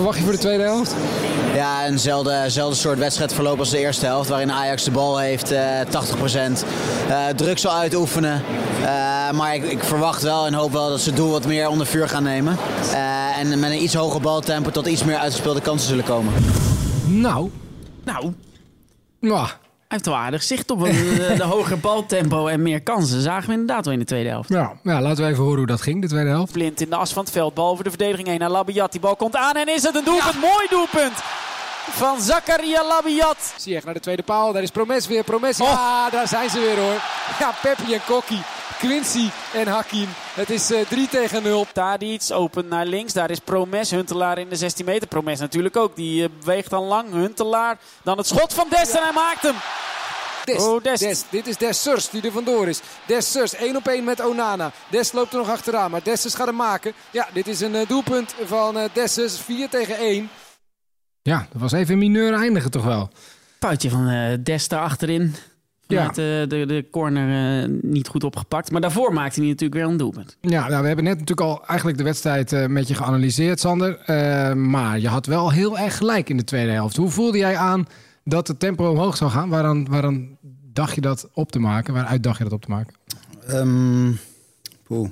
Wat 0.00 0.08
verwacht 0.08 0.18
je 0.18 0.38
voor 0.38 0.42
de 0.42 0.48
tweede 0.48 0.74
helft? 0.74 0.94
Ja, 1.54 1.86
eenzelfde, 1.86 2.44
soort 2.74 2.98
wedstrijdverloop 2.98 3.58
als 3.58 3.70
de 3.70 3.78
eerste 3.78 4.06
helft. 4.06 4.28
Waarin 4.28 4.52
Ajax 4.52 4.84
de 4.84 4.90
bal 4.90 5.18
heeft, 5.18 5.50
eh 5.50 5.80
80%. 5.90 6.64
eh 7.08 7.26
druk 7.36 7.58
zal 7.58 7.72
uitoefenen. 7.72 8.42
Eh, 8.82 9.30
maar 9.30 9.54
ik, 9.54 9.62
ik 9.64 9.84
verwacht 9.84 10.22
wel 10.22 10.46
en 10.46 10.54
hoop 10.54 10.72
wel 10.72 10.88
dat 10.88 11.00
ze 11.00 11.08
het 11.08 11.18
doel 11.18 11.30
wat 11.30 11.46
meer 11.46 11.68
onder 11.68 11.86
vuur 11.86 12.08
gaan 12.08 12.22
nemen. 12.22 12.56
Eh, 12.92 13.38
en 13.38 13.58
met 13.58 13.70
een 13.70 13.82
iets 13.82 13.94
hoger 13.94 14.20
baltempo 14.20 14.70
tot 14.70 14.86
iets 14.86 15.04
meer 15.04 15.16
uitgespeelde 15.16 15.60
kansen 15.60 15.88
zullen 15.88 16.04
komen. 16.04 16.32
Nou, 17.06 17.50
Nou, 18.04 18.32
mwah. 19.18 19.50
Hij 19.90 19.98
heeft 19.98 20.06
wel 20.06 20.24
aardig 20.24 20.42
zicht 20.42 20.70
op 20.70 20.78
want 20.80 20.92
de, 20.92 21.34
de 21.36 21.44
hoger 21.54 21.78
baltempo 21.78 22.46
en 22.46 22.62
meer 22.62 22.82
kansen. 22.82 23.20
Zagen 23.20 23.46
we 23.46 23.52
inderdaad 23.52 23.84
wel 23.84 23.92
in 23.94 23.98
de 24.00 24.04
tweede 24.04 24.28
helft. 24.28 24.48
ja, 24.48 24.72
ja, 24.82 25.00
laten 25.00 25.24
we 25.24 25.30
even 25.30 25.42
horen 25.42 25.58
hoe 25.58 25.66
dat 25.66 25.80
ging, 25.80 26.00
de 26.02 26.08
tweede 26.08 26.30
helft. 26.30 26.52
Blind 26.52 26.80
in 26.80 26.90
de 26.90 26.96
as 26.96 27.12
van 27.12 27.22
het 27.22 27.32
veld. 27.32 27.54
Bal 27.54 27.70
over 27.70 27.84
de 27.84 27.90
verdediging 27.90 28.28
heen 28.28 28.38
naar 28.38 28.50
Labiat. 28.50 28.92
Die 28.92 29.00
bal 29.00 29.16
komt 29.16 29.36
aan 29.36 29.54
en 29.54 29.68
is 29.68 29.82
het 29.82 29.94
een 29.94 30.04
doelpunt. 30.04 30.40
Mooi 30.40 30.66
doelpunt 30.70 31.22
van 31.90 32.20
Zakaria 32.20 32.86
Labiat. 32.86 33.54
Ziyech 33.56 33.84
naar 33.84 33.94
de 33.94 34.00
tweede 34.00 34.22
paal. 34.22 34.52
Daar 34.52 34.62
is 34.62 34.70
Promes 34.70 35.06
weer. 35.06 35.24
Promes, 35.24 35.56
ja, 35.56 36.10
daar 36.10 36.28
zijn 36.28 36.50
ze 36.50 36.60
weer 36.60 36.76
hoor. 36.78 37.00
Ja, 37.38 37.54
Peppi 37.62 37.94
en 37.94 38.00
Kokkie. 38.06 38.42
Quincy 38.78 39.28
en 39.52 39.66
Hakim. 39.66 40.08
Het 40.34 40.50
is 40.50 40.70
eh 40.70 40.86
3 40.88 41.08
tegen 41.08 41.42
0. 41.42 41.66
Tadic 41.72 42.22
open 42.32 42.68
naar 42.68 42.86
links. 42.86 43.12
Daar 43.12 43.30
is 43.30 43.38
Promes. 43.38 43.90
Huntelaar 43.90 44.38
in 44.38 44.48
de 44.48 44.56
16 44.56 44.84
meter. 44.84 45.08
Promes 45.08 45.40
natuurlijk 45.40 45.76
ook. 45.76 45.96
Die 45.96 46.24
eh, 46.24 46.28
beweegt 46.38 46.70
dan 46.70 46.84
lang. 46.84 47.12
Huntelaar. 47.12 47.78
Dan 48.02 48.16
het 48.18 48.26
schot 48.26 48.54
van 48.54 48.66
Dest 48.70 48.94
en 48.94 49.02
hij 49.02 49.12
maakt 49.12 49.42
hem. 49.42 49.54
Des, 50.52 50.62
Oh, 50.62 50.82
Dest. 50.82 51.02
Des. 51.02 51.24
Dit 51.30 51.46
is 51.46 51.56
Des 51.56 51.82
Surs 51.82 52.10
die 52.10 52.22
er 52.22 52.32
vandoor 52.32 52.68
is. 52.68 52.80
Des 53.06 53.32
Surs, 53.32 53.54
één 53.54 53.76
op 53.76 53.86
één 53.88 54.04
met 54.04 54.24
Onana. 54.26 54.72
Des 54.90 55.12
loopt 55.12 55.32
er 55.32 55.38
nog 55.38 55.50
achteraan, 55.50 55.90
maar 55.90 56.02
Dessus 56.02 56.34
gaat 56.34 56.46
hem 56.46 56.56
maken. 56.56 56.92
Ja, 57.10 57.28
dit 57.32 57.46
is 57.46 57.60
een 57.60 57.74
eh, 57.74 57.88
doelpunt 57.88 58.34
van 58.44 58.76
eh 58.78 58.84
Dessus. 58.92 59.38
4 59.38 59.68
tegen 59.68 59.96
1. 59.96 60.28
Ja, 61.22 61.46
dat 61.52 61.60
was 61.60 61.72
even 61.72 61.98
mineur 61.98 62.32
eindigen 62.34 62.70
toch 62.70 62.84
wel. 62.84 63.10
Puitje 63.58 63.90
van 63.90 64.08
eh 64.08 64.38
Dest 64.42 64.70
daar 64.70 64.80
achterin. 64.80 65.34
Ja. 65.86 65.96
Vanuit 65.96 66.14
de, 66.14 66.44
de, 66.48 66.66
de 66.66 66.86
corner 66.90 67.68
niet 67.82 68.08
goed 68.08 68.24
opgepakt. 68.24 68.70
Maar 68.70 68.80
daarvoor 68.80 69.12
maakte 69.12 69.40
hij 69.40 69.48
natuurlijk 69.48 69.80
weer 69.80 69.90
een 69.90 69.96
doelpunt. 69.96 70.36
Ja, 70.40 70.68
nou, 70.68 70.80
we 70.80 70.86
hebben 70.86 71.04
net 71.04 71.18
natuurlijk 71.18 71.48
al 71.48 71.66
eigenlijk 71.66 71.98
de 71.98 72.04
wedstrijd 72.04 72.52
eh, 72.52 72.66
met 72.66 72.88
je 72.88 72.94
geanalyseerd, 72.94 73.60
Sander. 73.60 73.98
Eh, 73.98 74.52
maar 74.52 74.98
je 74.98 75.08
had 75.08 75.26
wel 75.26 75.50
heel 75.50 75.78
erg 75.78 75.96
gelijk 75.96 76.28
in 76.28 76.36
de 76.36 76.44
tweede 76.44 76.72
helft. 76.72 76.96
Hoe 76.96 77.10
voelde 77.10 77.38
jij 77.38 77.56
aan 77.56 77.86
dat 78.24 78.48
het 78.48 78.60
tempo 78.60 78.90
omhoog 78.90 79.16
zou 79.16 79.30
gaan? 79.30 79.48
Waaraan, 79.48 79.86
waaraan 79.88 80.38
dacht 80.72 80.94
je 80.94 81.00
dat 81.00 81.28
op 81.32 81.52
te 81.52 81.58
maken? 81.58 81.94
Waaruit 81.94 82.22
dacht 82.22 82.38
je 82.38 82.44
dat 82.44 82.52
op 82.52 82.62
te 82.62 82.70
maken? 82.70 82.94
Poeh. 84.82 85.10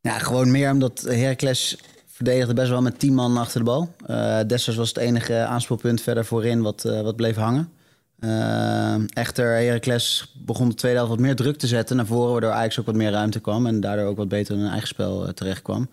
Ja, 0.00 0.18
gewoon 0.18 0.50
meer 0.50 0.70
omdat 0.70 1.00
Heracles 1.00 1.78
verdedigde 2.06 2.54
best 2.54 2.68
wel 2.68 2.82
met 2.82 2.98
10 2.98 3.14
man 3.14 3.36
achter 3.36 3.58
de 3.58 3.64
bal. 3.64 3.94
Eh 4.06 4.40
Dessers 4.46 4.76
was 4.76 4.88
het 4.88 4.98
enige 4.98 5.44
aanspeelpunt 5.44 6.00
verder 6.00 6.24
voorin 6.24 6.62
wat, 6.62 6.84
eh, 6.84 7.00
wat 7.00 7.16
bleef 7.16 7.36
hangen. 7.36 7.72
Eh, 8.18 8.94
echter, 9.08 9.46
Heracles 9.46 10.32
begon 10.44 10.68
de 10.68 10.74
tweede 10.74 10.96
helft 10.96 11.12
wat 11.12 11.22
meer 11.22 11.36
druk 11.36 11.56
te 11.56 11.66
zetten 11.66 11.96
naar 11.96 12.06
voren... 12.06 12.32
waardoor 12.32 12.50
Ajax 12.50 12.80
ook 12.80 12.86
wat 12.86 12.94
meer 12.94 13.10
ruimte 13.10 13.40
kwam... 13.40 13.66
en 13.66 13.80
daardoor 13.80 14.06
ook 14.06 14.16
wat 14.16 14.28
beter 14.28 14.54
in 14.54 14.60
hun 14.60 14.70
eigen 14.70 14.88
spel 14.88 15.32
terecht 15.34 15.62
kwam. 15.62 15.88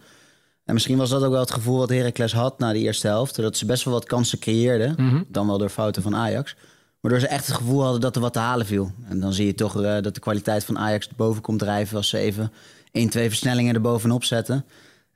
En 0.65 0.73
misschien 0.73 0.97
was 0.97 1.09
dat 1.09 1.23
ook 1.23 1.31
wel 1.31 1.39
het 1.39 1.51
gevoel 1.51 1.77
wat 1.77 1.89
Heracles 1.89 2.33
had 2.33 2.59
na 2.59 2.73
die 2.73 2.83
eerste 2.83 3.07
helft... 3.07 3.35
dat 3.35 3.57
ze 3.57 3.65
best 3.65 3.83
wel 3.83 3.93
wat 3.93 4.05
kansen 4.05 4.39
creëerden, 4.39 5.25
dan 5.27 5.47
wel 5.47 5.57
door 5.57 5.69
fouten 5.69 6.01
van 6.01 6.15
Ajax... 6.15 6.55
Waardoor 7.01 7.19
ze 7.19 7.27
echt 7.27 7.47
het 7.47 7.55
gevoel 7.55 7.83
hadden 7.83 8.01
dat 8.01 8.15
er 8.15 8.21
wat 8.21 8.33
te 8.33 8.39
halen 8.39 8.65
viel. 8.65 8.91
En 9.09 9.19
dan 9.19 9.33
zie 9.33 9.45
je 9.45 9.53
toch 9.53 9.81
eh, 9.81 10.01
dat 10.01 10.13
de 10.13 10.19
kwaliteit 10.19 10.63
van 10.63 10.77
Ajax 10.77 11.09
boven 11.15 11.41
komt 11.41 11.59
drijven... 11.59 11.97
als 11.97 12.09
ze 12.09 12.17
even 12.17 12.51
1, 12.91 13.09
2 13.09 13.27
versnellingen 13.27 13.75
erbovenop 13.75 14.23
zetten. 14.23 14.65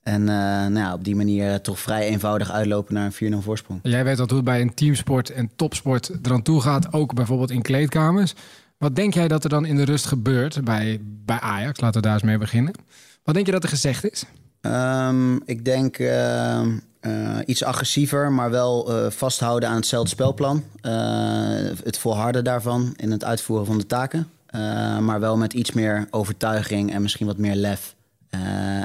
En 0.03 0.21
eh, 0.21 0.35
nou 0.35 0.73
ja, 0.73 0.93
op 0.93 1.03
die 1.03 1.15
manier 1.15 1.51
eh, 1.51 1.55
toch 1.55 1.79
vrij 1.79 2.07
eenvoudig 2.07 2.51
uitlopen 2.51 2.93
naar 2.93 3.11
een 3.19 3.33
4-0 3.33 3.37
voorsprong. 3.37 3.79
Jij 3.83 4.03
weet 4.03 4.17
dat 4.17 4.27
hoe 4.29 4.37
het 4.37 4.45
bij 4.47 4.61
een 4.61 4.73
teamsport 4.73 5.29
en 5.29 5.51
topsport 5.55 6.11
eraan 6.23 6.41
toe 6.41 6.61
gaat. 6.61 6.93
Ook 6.93 7.13
bijvoorbeeld 7.13 7.51
in 7.51 7.61
kleedkamers. 7.61 8.33
Wat 8.77 8.95
denk 8.95 9.13
jij 9.13 9.27
dat 9.27 9.43
er 9.43 9.49
dan 9.49 9.65
in 9.65 9.75
de 9.75 9.85
rust 9.85 10.05
gebeurt 10.05 10.63
bij, 10.63 10.99
bij 11.01 11.39
Ajax? 11.39 11.79
Laten 11.79 12.01
we 12.01 12.07
daar 12.07 12.15
eens 12.15 12.23
mee 12.23 12.37
beginnen. 12.37 12.73
Wat 13.23 13.33
denk 13.33 13.45
je 13.45 13.51
dat 13.51 13.63
er 13.63 13.69
gezegd 13.69 14.11
is? 14.11 14.25
Ehm, 14.61 15.35
ik 15.35 15.65
denk 15.65 15.97
ehm, 15.97 16.77
eh, 17.03 17.37
iets 17.45 17.63
agressiever, 17.63 18.31
maar 18.31 18.49
wel 18.49 18.91
eh, 18.91 19.11
vasthouden 19.11 19.69
aan 19.69 19.75
hetzelfde 19.75 20.09
spelplan. 20.09 20.63
Eh, 20.81 20.93
het 21.83 21.97
volharden 21.97 22.43
daarvan 22.43 22.93
in 22.95 23.11
het 23.11 23.23
uitvoeren 23.23 23.65
van 23.65 23.77
de 23.77 23.85
taken. 23.85 24.27
Maar 25.01 25.19
wel 25.19 25.37
met 25.37 25.53
iets 25.53 25.71
meer 25.71 26.07
overtuiging 26.09 26.93
en 26.93 27.01
misschien 27.01 27.25
wat 27.25 27.37
meer 27.37 27.55
lef. 27.55 27.95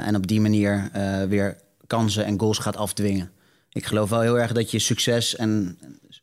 En 0.05 0.15
op 0.15 0.27
die 0.27 0.41
manier 0.41 0.89
weer 1.29 1.57
kansen 1.87 2.25
en 2.25 2.39
goals 2.39 2.57
gaat 2.57 2.77
afdwingen. 2.77 3.29
Ik 3.71 3.85
geloof 3.85 4.09
wel 4.09 4.21
heel 4.21 4.39
erg 4.39 4.51
dat 4.51 4.71
je 4.71 4.79
succes 4.79 5.35
en 5.35 5.77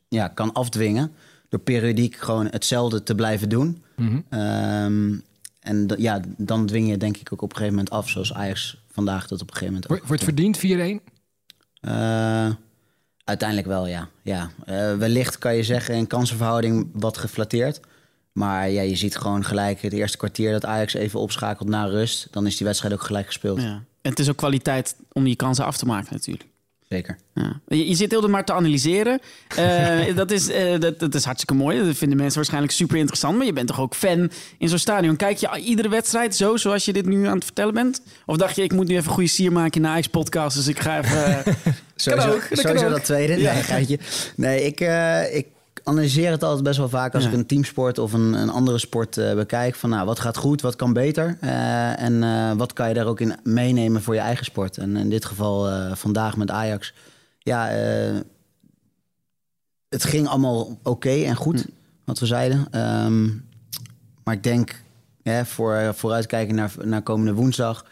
ja, 0.09 0.29
kan 0.29 0.53
afdwingen. 0.53 1.13
Door 1.49 1.61
periodiek 1.61 2.17
gewoon 2.17 2.47
hetzelfde 2.47 3.03
te 3.03 3.15
blijven 3.15 3.49
doen. 3.49 3.83
Mhm. 3.97 4.21
Ehm, 4.29 5.15
en 5.61 5.89
ja, 5.99 6.21
dan 6.37 6.67
dwing 6.67 6.89
je 6.89 6.97
denk 6.97 7.17
ik 7.17 7.33
ook 7.33 7.43
op 7.43 7.51
een 7.51 7.57
gegeven 7.57 7.77
moment 7.77 7.95
af. 7.95 8.09
Zoals 8.09 8.35
Ajax 8.35 8.79
vandaag 8.91 9.27
dat 9.27 9.43
op 9.43 9.51
een 9.51 9.57
gegeven 9.57 9.83
moment 9.89 10.09
wordt 10.09 10.25
verdiend 10.25 10.59
4-1? 10.59 11.16
Eh, 11.87 12.51
uiteindelijk 13.25 13.69
wel, 13.69 13.87
ja. 13.87 14.09
ja. 14.23 14.51
Eh, 14.65 14.97
wellicht 14.97 15.39
kan 15.39 15.57
je 15.57 15.63
zeggen 15.63 15.95
in 15.95 16.07
kansenverhouding 16.07 16.89
wat 16.93 17.19
geflatteerd. 17.19 17.81
Maar 18.33 18.71
ja, 18.71 18.83
je 18.83 18.97
ziet 18.97 19.17
gewoon 19.17 19.45
gelijk 19.45 19.81
het 19.81 19.93
eerste 19.93 20.17
kwartier 20.17 20.53
dat 20.53 20.65
Ajax 20.65 20.95
even 20.95 21.21
opschakelt 21.21 21.69
na 21.69 21.85
rust. 21.85 22.29
Dan 22.31 22.47
is 22.47 22.57
die 22.57 22.67
wedstrijd 22.67 22.95
ook 22.95 23.03
gelijk 23.03 23.27
gespeeld. 23.27 23.61
Ja. 23.61 23.83
En 24.03 24.11
het 24.11 24.19
is 24.19 24.29
ook 24.29 24.37
kwaliteit 24.37 24.97
om 25.13 25.25
die 25.25 25.37
kansen 25.37 25.65
af 25.65 25.77
te 25.77 25.87
maken 25.87 26.13
natuurlijk. 26.13 26.47
Zeker. 26.89 27.17
Ja. 27.35 27.61
Je, 27.69 27.89
je 27.89 27.95
zit 27.95 28.11
heel 28.11 28.21
de 28.21 28.29
maar 28.29 28.45
te 28.45 28.53
analyseren. 28.53 29.21
Eh, 29.57 30.17
dat, 30.17 30.31
is, 30.31 30.49
eh, 30.49 30.81
dat, 30.81 30.99
dat 30.99 31.15
is 31.15 31.25
hartstikke 31.25 31.55
mooi. 31.55 31.85
Dat 31.85 31.97
vinden 31.97 32.17
mensen 32.17 32.37
waarschijnlijk 32.37 32.73
super 32.73 32.97
interessant. 32.97 33.37
Maar 33.37 33.47
je 33.47 33.53
bent 33.53 33.67
toch 33.67 33.81
ook 33.81 33.95
fan 33.95 34.31
in 34.59 34.69
zo'n 34.69 34.79
stadion. 34.79 35.17
Kijk 35.17 35.37
je 35.37 35.59
iedere 35.59 35.89
wedstrijd 35.89 36.37
zo, 36.37 36.57
zoals 36.57 36.85
je 36.85 36.93
dit 36.93 37.07
nu 37.07 37.27
aan 37.27 37.35
het 37.35 37.45
vertellen 37.45 37.75
bent? 37.75 38.03
Of 38.27 38.37
dacht 38.37 38.57
je, 38.57 38.63
ik 38.63 38.73
moet 38.73 38.89
nu 38.89 38.97
even 38.97 39.13
goede 39.13 39.29
sier 39.29 39.53
maken 39.53 39.75
in 39.77 39.83
de 39.83 39.89
Ajax-podcast. 39.89 40.57
Dus 40.57 40.67
ik 40.69 40.81
ga 40.81 40.99
even... 40.99 41.45
eh, 41.45 41.55
Sowieso, 41.97 42.31
ook, 42.33 42.49
dat 42.49 42.59
sowieso 42.59 42.99
tweede. 42.99 43.37
Nee. 43.37 43.99
Nee, 44.37 44.65
ik, 44.65 44.81
ik 45.33 45.47
analyseer 45.89 46.31
het 46.31 46.43
altijd 46.43 46.63
best 46.65 46.79
wel 46.79 46.89
vaak 46.89 47.15
als 47.15 47.23
Ja. 47.23 47.29
ik 47.29 47.35
een 47.35 47.47
teamsport 47.47 47.99
of 47.99 48.13
een, 48.13 48.33
een 48.33 48.51
andere 48.51 48.79
sport 48.79 49.17
eh, 49.17 49.35
bekijk. 49.35 49.75
Van 49.75 49.91
nou, 49.91 50.07
wat 50.07 50.19
gaat 50.21 50.37
goed, 50.37 50.61
wat 50.61 50.77
kan 50.77 50.93
beter? 50.93 51.37
Eh, 51.41 52.01
en 52.03 52.23
eh, 52.23 52.53
wat 52.53 52.73
kan 52.73 52.89
je 52.89 52.95
daar 52.95 53.07
ook 53.07 53.21
in 53.21 53.35
meenemen 53.43 54.03
voor 54.03 54.15
je 54.15 54.21
eigen 54.21 54.45
sport? 54.45 54.79
En 54.79 54.97
in 54.97 55.11
dit 55.11 55.25
geval 55.25 55.69
vandaag 55.97 56.37
met 56.37 56.51
Ajax. 56.51 56.95
Ja, 57.39 57.67
het 59.89 60.05
ging 60.05 60.29
allemaal 60.29 60.79
oké 60.83 61.11
en 61.25 61.35
goed, 61.37 61.61
Hm. 61.61 61.69
wat 62.05 62.19
we 62.19 62.27
zeiden. 62.27 62.67
Ehm, 62.71 63.25
maar 64.25 64.35
ik 64.35 64.43
denk, 64.43 64.83
hè, 65.23 65.45
voor, 65.45 65.93
vooruitkijken 65.95 66.55
naar, 66.55 66.73
naar 66.83 67.03
komende 67.03 67.33
woensdag... 67.35 67.85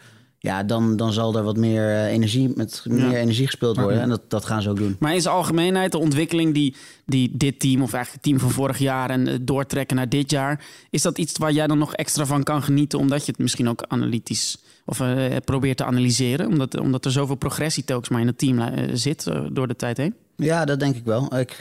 Ja, 0.45 0.63
dan, 0.63 0.97
dan 0.97 1.13
zal 1.13 1.35
er 1.37 1.43
wat 1.43 1.57
meer 1.57 1.89
eh, 1.89 2.05
energie, 2.05 2.51
met 2.55 2.83
meer 2.87 3.11
Ja. 3.11 3.17
energie 3.17 3.45
gespeeld 3.45 3.77
worden. 3.77 4.01
En 4.01 4.09
dat, 4.09 4.21
dat 4.27 4.45
gaan 4.45 4.61
ze 4.61 4.69
ook 4.69 4.77
doen. 4.77 4.95
Maar 4.99 5.13
in 5.13 5.21
zijn 5.21 5.35
algemeenheid, 5.35 5.91
de 5.91 5.97
ontwikkeling 5.97 6.53
die, 6.53 6.75
die 7.05 7.31
dit 7.33 7.59
team, 7.59 7.81
of 7.81 7.93
eigenlijk 7.93 8.11
het 8.11 8.21
team 8.23 8.39
van 8.39 8.51
vorig 8.51 8.77
jaar 8.77 9.09
en 9.09 9.27
eh, 9.27 9.35
doortrekken 9.41 9.95
naar 9.95 10.09
dit 10.09 10.31
jaar, 10.31 10.65
is 10.89 11.01
dat 11.01 11.17
iets 11.17 11.37
waar 11.37 11.51
jij 11.51 11.67
dan 11.67 11.77
nog 11.77 11.93
extra 11.93 12.25
van 12.25 12.43
kan 12.43 12.63
genieten, 12.63 12.99
omdat 12.99 13.25
je 13.25 13.31
het 13.31 13.41
misschien 13.41 13.69
ook 13.69 13.83
analytisch 13.87 14.57
of 14.85 14.99
eh, 14.99 15.35
probeert 15.45 15.77
te 15.77 15.85
analyseren, 15.85 16.47
omdat, 16.47 16.79
omdat 16.79 17.05
er 17.05 17.11
zoveel 17.11 17.35
progressie 17.35 17.83
telkens 17.83 18.09
maar 18.09 18.21
in 18.21 18.27
het 18.27 18.37
team 18.37 18.61
zit 18.93 19.27
door 19.51 19.67
de 19.67 19.75
tijd 19.75 19.97
heen? 19.97 20.13
Ja, 20.35 20.65
dat 20.65 20.79
denk 20.79 20.95
ik 20.95 21.05
wel. 21.05 21.37
Ik, 21.37 21.51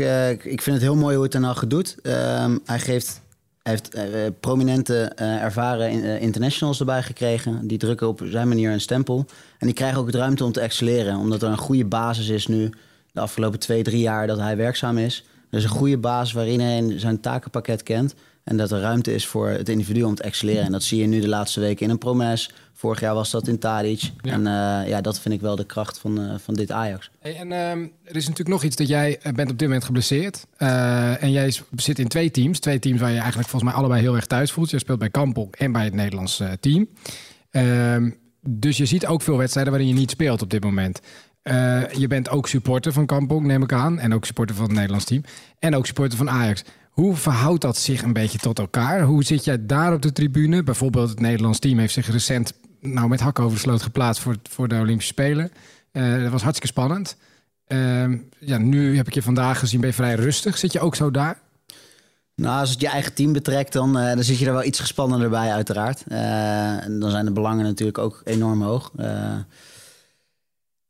ik, 0.45 0.63
vind 0.63 0.77
het 0.77 0.81
heel 0.81 0.97
mooi 0.97 1.15
hoe 1.15 1.23
het 1.23 1.33
Ten 1.33 1.43
Hag 1.43 1.61
het 1.61 1.71
doet. 1.71 1.97
Ehm, 2.03 2.59
hij, 2.65 2.79
geeft, 2.81 3.21
hij 3.65 3.73
heeft 3.73 3.95
eh, 3.95 4.31
prominente, 4.41 5.13
eh, 5.17 5.43
ervaren 5.43 6.03
eh, 6.03 6.23
internationals 6.23 6.79
erbij 6.79 7.03
gekregen. 7.03 7.67
Die 7.67 7.79
drukken 7.79 8.09
op 8.09 8.21
zijn 8.25 8.49
manier 8.49 8.73
een 8.73 8.81
stempel. 8.81 9.27
En 9.59 9.67
die 9.67 9.75
krijgen 9.77 9.99
ook 9.99 10.07
het 10.07 10.15
ruimte 10.15 10.45
om 10.45 10.53
te 10.53 10.61
excelleren. 10.61 11.17
Omdat 11.17 11.43
er 11.43 11.49
een 11.49 11.59
goede 11.59 11.85
basis 11.85 12.29
is 12.29 12.47
nu, 12.47 12.71
de 13.13 13.21
afgelopen 13.21 13.59
twee, 13.59 13.83
drie 13.83 14.01
jaar 14.01 14.27
dat 14.27 14.39
hij 14.39 14.57
werkzaam 14.57 14.99
is. 14.99 15.25
Er 15.51 15.59
is 15.59 15.65
een 15.65 15.71
goede 15.71 15.99
basis 15.99 16.33
waarin 16.33 16.61
hij 16.61 16.99
zijn 16.99 17.21
takenpakket 17.21 17.83
kent. 17.83 18.15
En 18.45 18.57
dat 18.57 18.71
er 18.71 18.81
ruimte 18.81 19.15
is 19.15 19.27
voor 19.27 19.49
het 19.49 19.69
individu 19.69 20.03
om 20.03 20.15
te 20.15 20.23
excelleren. 20.23 20.65
En 20.65 20.73
dat 20.73 20.83
zie 20.83 21.01
je 21.01 21.07
nu 21.07 21.21
de 21.21 21.29
laatste 21.29 21.61
weken 21.61 21.85
in 21.85 21.91
een 21.91 21.99
Promes. 21.99 22.51
Vorig 22.73 23.01
jaar 23.01 23.15
was 23.15 23.31
dat 23.31 23.49
in 23.49 23.59
Tadic. 23.59 24.11
Ja. 24.21 24.33
En 24.33 24.47
eh, 24.47 24.89
ja, 24.89 25.01
dat 25.01 25.21
vind 25.21 25.35
ik 25.35 25.41
wel 25.41 25.57
de 25.57 25.67
kracht 25.67 25.99
van, 25.99 26.21
eh, 26.21 26.35
van 26.39 26.55
dit 26.55 26.71
Ajax. 26.71 27.11
Hey, 27.19 27.37
en 27.37 27.53
ehm, 27.53 27.87
er 28.05 28.17
is 28.17 28.23
natuurlijk 28.23 28.49
nog 28.49 28.63
iets 28.63 28.77
dat 28.77 28.89
jij 28.89 29.19
eh, 29.19 29.33
bent 29.33 29.51
op 29.51 29.59
dit 29.59 29.69
moment 29.69 29.85
geblesseerd. 29.85 30.47
En 30.57 31.31
jij 31.31 31.53
zit 31.77 31.99
in 31.99 32.09
twee 32.09 32.31
teams. 32.31 32.59
Twee 32.59 32.79
teams 32.79 33.01
waar 33.01 33.11
je 33.11 33.19
eigenlijk 33.19 33.49
volgens 33.49 33.71
mij 33.73 33.81
allebei 33.81 34.01
heel 34.01 34.15
erg 34.15 34.27
thuis 34.27 34.53
voelt. 34.53 34.71
Je 34.71 34.79
speelt 34.79 34.99
bij 34.99 35.11
Kampong 35.11 35.55
en 35.57 35.73
bij 35.73 35.85
het 35.85 35.95
Nederlands 35.95 36.43
team. 36.61 36.89
Ehm, 37.51 38.11
dus 38.41 38.77
je 38.77 38.87
ziet 38.87 39.07
ook 39.07 39.23
veel 39.23 39.37
wedstrijden 39.37 39.73
waarin 39.73 39.91
je 39.91 39.99
niet 39.99 40.11
speelt 40.11 40.43
op 40.43 40.51
dit 40.51 40.65
moment. 40.65 41.01
Je 41.93 42.07
bent 42.09 42.29
ook 42.29 42.49
supporter 42.49 42.93
van 42.93 43.07
Kampong, 43.07 43.47
neem 43.47 43.63
ik 43.63 43.73
aan. 43.73 43.99
En 43.99 44.15
ook 44.15 44.25
supporter 44.25 44.57
van 44.57 44.65
het 44.65 44.75
Nederlands 44.75 45.05
team. 45.05 45.23
En 45.59 45.77
ook 45.77 45.87
supporter 45.87 46.19
van 46.19 46.31
Ajax. 46.31 46.65
Hoe 46.95 47.17
verhoudt 47.17 47.61
dat 47.61 47.77
zich 47.77 48.03
een 48.03 48.13
beetje 48.13 48.39
tot 48.39 48.59
elkaar? 48.59 49.03
Hoe 49.03 49.25
zit 49.25 49.45
jij 49.45 49.67
daar 49.67 49.93
op 49.93 50.03
de 50.03 50.13
tribune? 50.13 50.63
Bijvoorbeeld 50.63 51.09
het 51.09 51.21
Nederlands 51.21 51.59
team 51.59 51.79
heeft 51.79 51.93
zich 51.93 52.11
recent 52.11 52.53
nou, 52.81 53.09
met 53.09 53.21
hak 53.21 53.41
sloot 53.55 53.83
geplaatst 53.83 54.23
voor, 54.23 54.37
voor 54.43 54.69
de 54.69 54.79
Olympische 54.79 55.13
Spelen. 55.13 55.51
Eh, 55.93 56.23
dat 56.23 56.31
was 56.31 56.43
hartstikke 56.43 56.67
spannend. 56.67 57.17
Ehm, 57.67 58.17
ja, 58.39 58.59
nu 58.59 58.97
heb 58.97 59.07
ik 59.07 59.15
je 59.15 59.23
vandaag 59.23 59.59
gezien, 59.59 59.81
ben 59.81 59.93
vrij 59.93 60.15
rustig. 60.15 60.59
Zit 60.59 60.73
je 60.73 60.81
ook 60.81 60.95
zo 60.95 61.11
daar? 61.11 61.39
Nou, 62.35 62.61
als 62.61 62.71
het 62.71 62.81
je 62.81 62.89
eigen 62.89 63.15
team 63.15 63.33
betrekt, 63.33 63.73
dan, 63.73 63.99
eh, 63.99 64.15
dan 64.15 64.25
zit 64.25 64.39
je 64.39 64.47
er 64.47 64.53
wel 64.53 64.65
iets 64.65 64.81
gespannender 64.81 65.31
bij, 65.31 65.53
uiteraard. 65.53 66.05
Eh, 66.09 66.99
dan 67.01 67.11
zijn 67.11 67.25
de 67.25 67.33
belangen 67.33 67.65
natuurlijk 67.65 67.99
ook 67.99 68.21
enorm 68.25 68.63
hoog. 68.63 68.93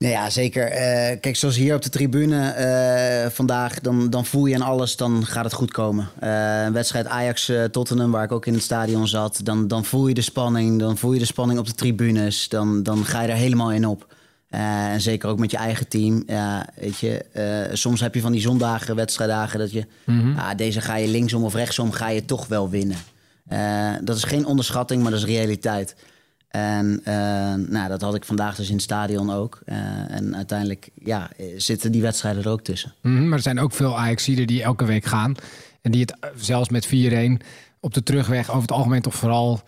Ja, 0.09 0.31
zeker. 0.31 0.67
Eh, 0.67 1.21
kijk, 1.21 1.37
zoals 1.37 1.57
hier 1.57 1.75
op 1.75 1.83
de 1.83 1.89
tribune 1.89 2.49
eh, 2.49 3.31
vandaag, 3.31 3.81
dan, 3.81 4.11
dan 4.11 4.25
voel 4.25 4.47
je 4.47 4.55
aan 4.55 4.63
alles, 4.63 4.97
dan 4.97 5.27
gaat 5.27 5.45
het 5.45 5.53
goed 5.53 5.71
komen. 5.71 6.09
Eh, 6.21 6.65
een 6.65 6.73
wedstrijd 6.73 7.07
Ajax-Tottenham, 7.07 8.11
waar 8.11 8.25
ik 8.25 8.33
ook 8.33 8.47
in 8.47 8.53
het 8.53 8.63
stadion 8.63 9.09
zat, 9.09 9.41
dan, 9.43 9.69
dan 9.69 9.85
voel 9.85 10.09
je 10.09 10.15
de 10.15 10.21
spanning. 10.21 10.79
Dan 10.79 10.99
voel 10.99 11.13
je 11.13 11.19
de 11.19 11.25
spanning 11.25 11.59
op 11.59 11.67
de 11.67 11.75
tribunes. 11.75 12.49
Dan, 12.49 12.83
dan 12.83 13.05
ga 13.05 13.23
je 13.23 13.29
er 13.29 13.37
helemaal 13.37 13.73
in 13.73 13.87
op. 13.87 14.15
En 14.49 15.01
zeker 15.01 15.29
ook 15.29 15.39
met 15.39 15.51
je 15.51 15.57
eigen 15.57 15.89
team. 15.89 16.23
Ja, 16.27 16.67
weet 16.75 16.99
je, 16.99 17.25
soms 17.73 18.01
heb 18.01 18.15
je 18.15 18.21
van 18.21 18.33
die 18.33 18.41
zondagen, 18.41 18.97
wedstrijddagen, 18.97 19.59
dat 19.59 19.73
je, 19.73 19.87
ah, 20.37 20.51
deze 20.57 20.81
ga 20.81 20.97
je 20.97 21.09
linksom 21.09 21.45
of 21.45 21.55
rechtsom, 21.55 21.93
ga 21.93 22.09
je 22.09 22.25
toch 22.25 22.47
wel 22.47 22.71
winnen. 22.71 22.97
Dat 24.05 24.17
is 24.17 24.25
geen 24.25 24.47
onderschatting, 24.47 25.03
maar 25.03 25.11
dat 25.11 25.21
is 25.21 25.27
realiteit. 25.27 25.95
En 26.55 27.01
eh, 27.05 27.15
nou, 27.69 27.89
dat 27.89 28.01
had 28.01 28.15
ik 28.15 28.25
vandaag 28.25 28.57
dus 28.57 28.69
in 28.69 28.75
het 28.75 28.83
stadion 28.83 29.31
ook. 29.31 29.61
Eh, 29.65 29.77
en 30.11 30.37
uiteindelijk 30.37 30.89
ja, 30.95 31.31
zitten 31.57 31.93
die 31.93 32.03
wedstrijden 32.03 32.43
er 32.43 32.51
ook 32.51 32.61
tussen. 32.61 32.95
Mhm, 33.03 33.29
maar 33.29 33.37
er 33.37 33.45
zijn 33.45 33.61
ook 33.61 33.73
veel 33.73 33.99
Ajaxiden 33.99 34.47
die 34.47 34.63
elke 34.63 34.85
week 34.85 35.05
gaan. 35.05 35.35
En 35.83 35.91
die 35.91 36.01
het 36.01 36.19
eh, 36.21 36.31
zelfs 36.37 36.69
met 36.69 36.87
4-1 36.87 37.41
op 37.81 37.95
de 37.95 38.03
terugweg 38.03 38.49
over 38.49 38.63
het 38.63 38.73
algemeen 38.73 39.03
toch 39.03 39.15
vooral 39.15 39.63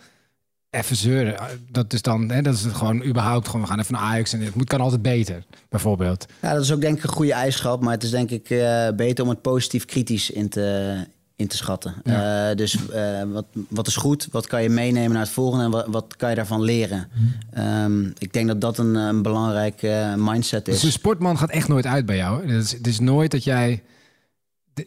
even 0.69 0.95
zeuren. 0.95 1.35
Dat 1.71 1.93
is 1.93 2.01
dan, 2.01 2.31
hè, 2.31 2.41
dat 2.41 2.53
is 2.53 2.63
het 2.63 2.73
gewoon 2.73 3.03
überhaupt 3.03 3.45
gewoon, 3.45 3.61
we 3.61 3.67
gaan 3.67 3.79
even 3.79 3.93
naar 3.93 4.01
Ajax 4.01 4.33
en 4.33 4.41
het 4.41 4.55
moet, 4.55 4.67
kan 4.67 4.81
altijd 4.81 5.01
beter, 5.01 5.43
bijvoorbeeld. 5.69 6.25
Ja, 6.41 6.53
dat 6.53 6.63
is 6.63 6.71
ook 6.71 6.81
denk 6.81 6.97
ik 6.97 7.03
een 7.03 7.09
goede 7.09 7.33
eigenschap. 7.33 7.81
Maar 7.81 7.93
het 7.93 8.03
is 8.03 8.11
denk 8.11 8.29
ik 8.29 8.47
beter 8.95 9.23
om 9.23 9.29
het 9.29 9.41
positief 9.41 9.85
kritisch 9.85 10.29
in 10.29 10.49
te, 10.49 10.95
in 11.37 11.47
te 11.47 11.57
schatten. 11.57 11.93
Eh, 12.03 12.55
dus 12.55 12.89
eh, 12.89 13.21
wat, 13.31 13.45
wat 13.69 13.87
is 13.87 13.95
goed? 13.95 14.27
Wat 14.31 14.47
kan 14.47 14.63
je 14.63 14.69
meenemen 14.69 15.11
naar 15.11 15.21
het 15.21 15.29
volgende? 15.31 15.63
En 15.65 15.71
wat, 15.71 15.85
wat 15.87 16.15
kan 16.15 16.29
je 16.29 16.35
daarvan 16.35 16.61
leren? 16.61 17.07
Ehm, 17.51 18.05
ik 18.17 18.33
denk 18.33 18.47
dat 18.47 18.61
dat 18.61 18.77
een, 18.77 18.95
een 18.95 19.21
belangrijk 19.21 19.81
eh, 19.83 20.13
mindset 20.17 20.65
Dus 20.65 20.75
is. 20.75 20.83
een 20.83 20.91
sportman 20.91 21.37
gaat 21.37 21.49
echt 21.49 21.67
nooit 21.67 21.85
uit 21.85 22.05
bij 22.05 22.15
jou. 22.15 22.41
Het 22.51 22.63
is, 22.63 22.71
het 22.71 22.87
is 22.87 22.99
nooit 22.99 23.31
dat 23.31 23.43
jij... 23.43 23.83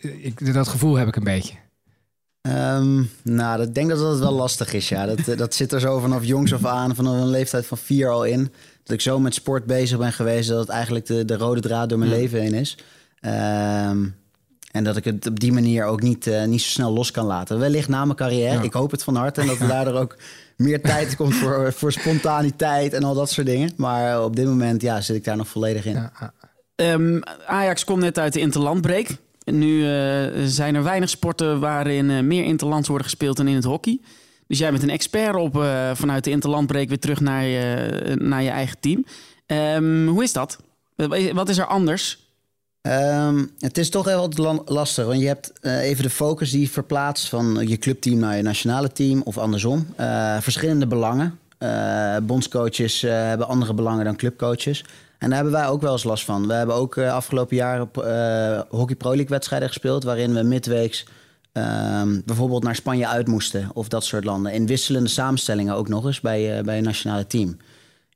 Ik, 0.01 0.55
dat 0.55 0.69
gevoel 0.69 0.95
heb 0.97 1.09
ik 1.09 1.17
een 1.17 1.25
beetje. 1.25 1.55
Ehm, 2.41 3.03
nou, 3.23 3.59
dat- 3.59 3.67
ik 3.69 3.75
denk 3.75 3.89
dat 3.89 3.99
dat 3.99 4.19
wel 4.19 4.33
lastig 4.33 4.73
is, 4.73 4.89
ja. 4.89 5.07
Dat, 5.07 5.19
eh, 5.29 5.37
dat 5.37 5.55
zit 5.55 5.73
er 5.73 5.81
zo 5.81 5.99
vanaf 5.99 6.25
jongs 6.25 6.55
af 6.55 6.65
aan, 6.65 6.95
vanaf 6.95 7.21
een 7.21 7.27
leeftijd 7.31 7.67
van 7.67 7.79
vier 7.79 8.09
al 8.11 8.25
in. 8.25 8.43
Dat 8.83 8.93
ik 8.95 9.01
zo 9.01 9.19
met 9.19 9.35
sport 9.35 9.65
bezig 9.65 9.99
ben 9.99 10.13
geweest, 10.13 10.49
dat 10.49 10.59
het 10.61 10.69
eigenlijk 10.69 11.07
de, 11.07 11.25
de 11.25 11.37
rode 11.37 11.61
draad 11.61 11.89
door 11.89 11.99
mijn 11.99 12.11
leven 12.11 12.41
heen 12.41 12.55
is. 12.55 12.79
Ehm, 13.21 14.07
en 14.71 14.85
dat 14.85 14.97
ik 14.97 15.05
het 15.05 15.27
op 15.27 15.41
die 15.41 15.53
manier 15.53 15.85
ook 15.85 16.03
niet, 16.03 16.27
eh, 16.27 16.45
niet 16.45 16.63
zo 16.63 16.69
snel 16.69 16.93
los 16.93 17.11
kan 17.11 17.27
laten. 17.27 17.59
Wellicht 17.59 17.89
na 17.89 18.05
mijn 18.05 18.17
carrière, 18.17 18.55
Ja. 18.55 18.63
ik 18.63 18.73
hoop 18.73 18.91
het 18.91 19.05
van 19.05 19.15
harte. 19.17 19.41
En 19.41 19.47
dat 19.47 19.59
er 19.59 19.69
daardoor 19.77 19.95
ook 19.95 20.17
meer 20.57 20.81
tijd 20.83 21.17
komt 21.17 21.35
voor, 21.35 21.73
voor 21.73 21.93
spontaniteit 21.93 22.93
en 22.93 23.05
al 23.05 23.15
dat 23.15 23.31
soort 23.31 23.47
dingen. 23.47 23.73
Maar 23.77 24.15
eh, 24.15 24.25
op 24.25 24.37
dit 24.37 24.47
moment 24.47 24.83
ja, 24.83 25.01
zit 25.01 25.17
ik 25.17 25.25
daar 25.25 25.37
nog 25.37 25.49
volledig 25.49 25.85
in. 25.85 25.93
Ja. 25.93 26.33
Ehm, 26.75 27.21
Ajax 27.47 27.85
komt 27.85 28.01
net 28.01 28.19
uit 28.19 28.33
de 28.33 28.41
interlandbreek. 28.41 29.17
Nu 29.45 29.85
eh, 29.87 30.29
zijn 30.45 30.75
er 30.75 30.83
weinig 30.83 31.09
sporten 31.09 31.61
waarin 31.61 32.27
meer 32.27 32.45
interlands 32.45 32.89
worden 32.89 33.07
gespeeld 33.07 33.37
dan 33.37 33.49
in 33.49 33.55
het 33.55 33.65
hockey. 33.65 34.01
Dus 34.47 34.59
jij 34.59 34.71
bent 34.71 34.83
een 34.83 34.91
expert 34.91 35.35
op 35.35 35.65
vanuit 35.95 36.25
de 36.25 36.31
interlandbreek 36.31 36.89
weer 36.89 36.99
terug 36.99 37.21
naar 37.21 37.45
je, 37.45 38.17
naar 38.19 38.43
je 38.43 38.51
eigen 38.51 38.77
team. 38.81 39.05
Ehm, 39.47 40.07
hoe 40.07 40.23
is 40.23 40.33
dat? 40.33 40.59
Wat 41.33 41.49
is 41.49 41.59
er 41.59 41.67
anders? 41.67 42.20
Ehm, 42.83 43.45
het 43.59 43.79
is 43.79 43.91
toch 43.91 44.05
heel 44.05 44.29
wat 44.29 44.69
lastig. 44.69 45.07
Want 45.07 45.21
je 45.21 45.27
hebt 45.27 45.53
eh, 45.61 45.81
even 45.81 46.03
de 46.03 46.11
focus 46.11 46.51
die 46.51 46.71
verplaatst 46.71 47.29
van 47.29 47.65
je 47.67 47.77
clubteam 47.77 48.19
naar 48.19 48.37
je 48.37 48.43
nationale 48.43 48.93
team 48.93 49.23
of 49.23 49.39
andersom. 49.39 49.87
Eh, 49.97 50.41
verschillende 50.41 50.87
belangen. 50.87 51.39
Eh, 51.59 52.17
bondscoaches 52.23 53.01
hebben 53.01 53.49
andere 53.49 53.75
belangen 53.75 54.05
dan 54.05 54.17
clubcoaches. 54.17 54.85
En 55.19 55.29
daar 55.29 55.39
hebben 55.39 55.53
wij 55.61 55.69
ook 55.69 55.81
wel 55.81 55.93
eens 55.93 56.05
last 56.05 56.25
van. 56.25 56.47
We 56.47 56.53
hebben 56.53 56.75
ook 56.75 56.99
afgelopen 56.99 57.57
jaar 57.57 57.81
op 57.81 57.99
eh, 57.99 58.61
Hockey 58.69 58.97
Pro 58.97 59.11
League 59.11 59.29
wedstrijden 59.29 59.69
gespeeld... 59.69 60.05
waarin 60.05 60.35
we 60.35 60.43
midweeks 60.43 61.07
ehm, 61.53 62.21
bijvoorbeeld 62.25 62.63
naar 62.63 62.75
Spanje 62.75 63.07
uit 63.07 63.27
moesten... 63.27 63.71
of 63.75 63.89
dat 63.89 64.05
soort 64.05 64.25
landen. 64.25 64.53
In 64.53 64.67
wisselende 64.67 65.09
samenstellingen 65.09 65.75
ook 65.75 65.89
nog 65.89 66.07
eens 66.07 66.21
bij, 66.21 66.63
bij 66.63 66.81
nationale 66.81 67.27
team. 67.27 67.57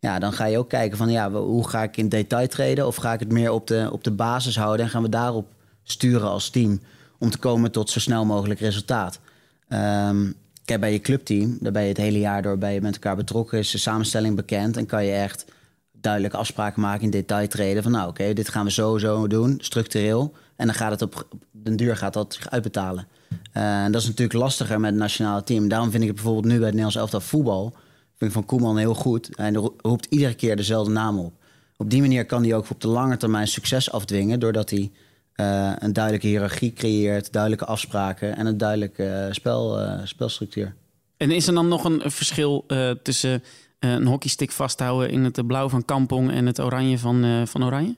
Ja, 0.04 0.18
dan 0.18 0.32
ga 0.32 0.44
je 0.44 0.58
ook 0.58 0.68
kijken 0.68 0.98
van 0.98 1.10
ja, 1.10 1.30
hoe 1.30 1.68
ga 1.68 1.82
ik 1.82 1.96
in 1.96 2.08
detail 2.08 2.48
treden? 2.48 2.86
Of 2.86 2.96
ga 2.96 3.12
ik 3.12 3.20
het 3.20 3.32
meer 3.32 3.50
op 3.50 3.66
de, 3.66 3.88
op 3.92 4.04
de 4.04 4.10
basis 4.10 4.56
houden 4.56 4.86
en 4.86 4.90
gaan 4.90 5.02
we 5.02 5.08
daarop 5.08 5.46
sturen 5.82 6.28
als 6.28 6.50
team 6.50 6.80
om 7.18 7.30
te 7.30 7.38
komen 7.38 7.70
tot 7.70 7.90
zo 7.90 8.00
snel 8.00 8.24
mogelijk 8.24 8.60
resultaat. 8.60 9.20
Ehm, 9.68 10.32
kijk, 10.64 10.80
bij 10.80 10.92
je 10.92 11.00
clubteam, 11.00 11.56
daar 11.60 11.72
ben 11.72 11.82
je 11.82 11.88
het 11.88 11.96
hele 11.96 12.18
jaar 12.18 12.42
door 12.42 12.58
bij 12.58 12.74
je 12.74 12.80
met 12.80 12.94
elkaar 12.94 13.16
betrokken, 13.16 13.58
is 13.58 13.70
de 13.70 13.78
samenstelling 13.78 14.36
bekend 14.36 14.76
en 14.76 14.86
kan 14.86 15.04
je 15.04 15.12
echt 15.12 15.44
duidelijke 15.92 16.36
afspraken 16.36 16.80
maken 16.80 17.04
in 17.04 17.10
detail 17.10 17.48
treden 17.48 17.82
van 17.82 17.92
nou 17.92 18.08
oké, 18.08 18.32
dit 18.32 18.48
gaan 18.48 18.64
we 18.64 18.70
zo 18.70 18.98
zo 18.98 19.26
doen, 19.26 19.58
structureel. 19.60 20.32
En 20.56 20.66
dan 20.66 20.74
gaat 20.74 20.90
het 20.90 21.02
op, 21.02 21.26
den 21.50 21.76
duur 21.76 21.96
gaat 21.96 22.12
dat 22.12 22.34
zich 22.34 22.50
uitbetalen. 22.50 23.06
En 23.52 23.92
dat 23.92 24.00
is 24.00 24.06
natuurlijk 24.06 24.38
lastiger 24.38 24.80
met 24.80 24.90
het 24.90 24.98
nationale 24.98 25.44
team. 25.44 25.68
Daarom 25.68 25.90
vind 25.90 26.02
ik 26.02 26.08
het 26.08 26.16
bijvoorbeeld 26.16 26.52
nu 26.52 26.58
bij 26.58 26.66
het 26.66 26.74
Nederlands 26.74 26.96
elftal 26.96 27.20
voetbal, 27.20 27.74
vind 28.16 28.30
ik 28.30 28.36
van 28.36 28.44
Koeman 28.44 28.76
heel 28.78 28.94
goed. 28.94 29.36
En 29.36 29.56
ro- 29.56 29.74
roept 29.82 30.06
iedere 30.10 30.34
keer 30.34 30.56
dezelfde 30.56 30.92
naam 30.92 31.18
op. 31.18 31.32
Op 31.76 31.90
die 31.90 32.00
manier 32.00 32.26
kan 32.26 32.42
hij 32.42 32.54
ook 32.54 32.70
op 32.70 32.80
de 32.80 32.88
lange 32.88 33.16
termijn 33.16 33.48
succes 33.48 33.90
afdwingen, 33.92 34.40
doordat 34.40 34.70
hij 34.70 34.90
eh, 35.32 35.72
een 35.78 35.92
duidelijke 35.92 36.26
hiërarchie 36.26 36.72
creëert, 36.72 37.32
duidelijke 37.32 37.64
afspraken 37.64 38.36
en 38.36 38.46
een 38.46 38.58
duidelijke 38.58 39.04
eh, 39.04 39.32
spel, 39.32 39.80
eh, 39.80 40.00
spelstructuur. 40.04 40.74
En 41.16 41.30
is 41.30 41.46
er 41.46 41.54
dan 41.54 41.68
nog 41.68 41.84
een 41.84 42.10
verschil 42.10 42.66
tussen 43.02 43.42
een 43.78 44.06
hockeystick 44.06 44.50
vasthouden 44.50 45.10
in 45.10 45.24
het 45.24 45.46
blauw 45.46 45.68
van 45.68 45.84
Kampong 45.84 46.30
en 46.30 46.46
het 46.46 46.60
oranje 46.60 46.98
van, 46.98 47.46
van 47.46 47.64
Oranje? 47.64 47.94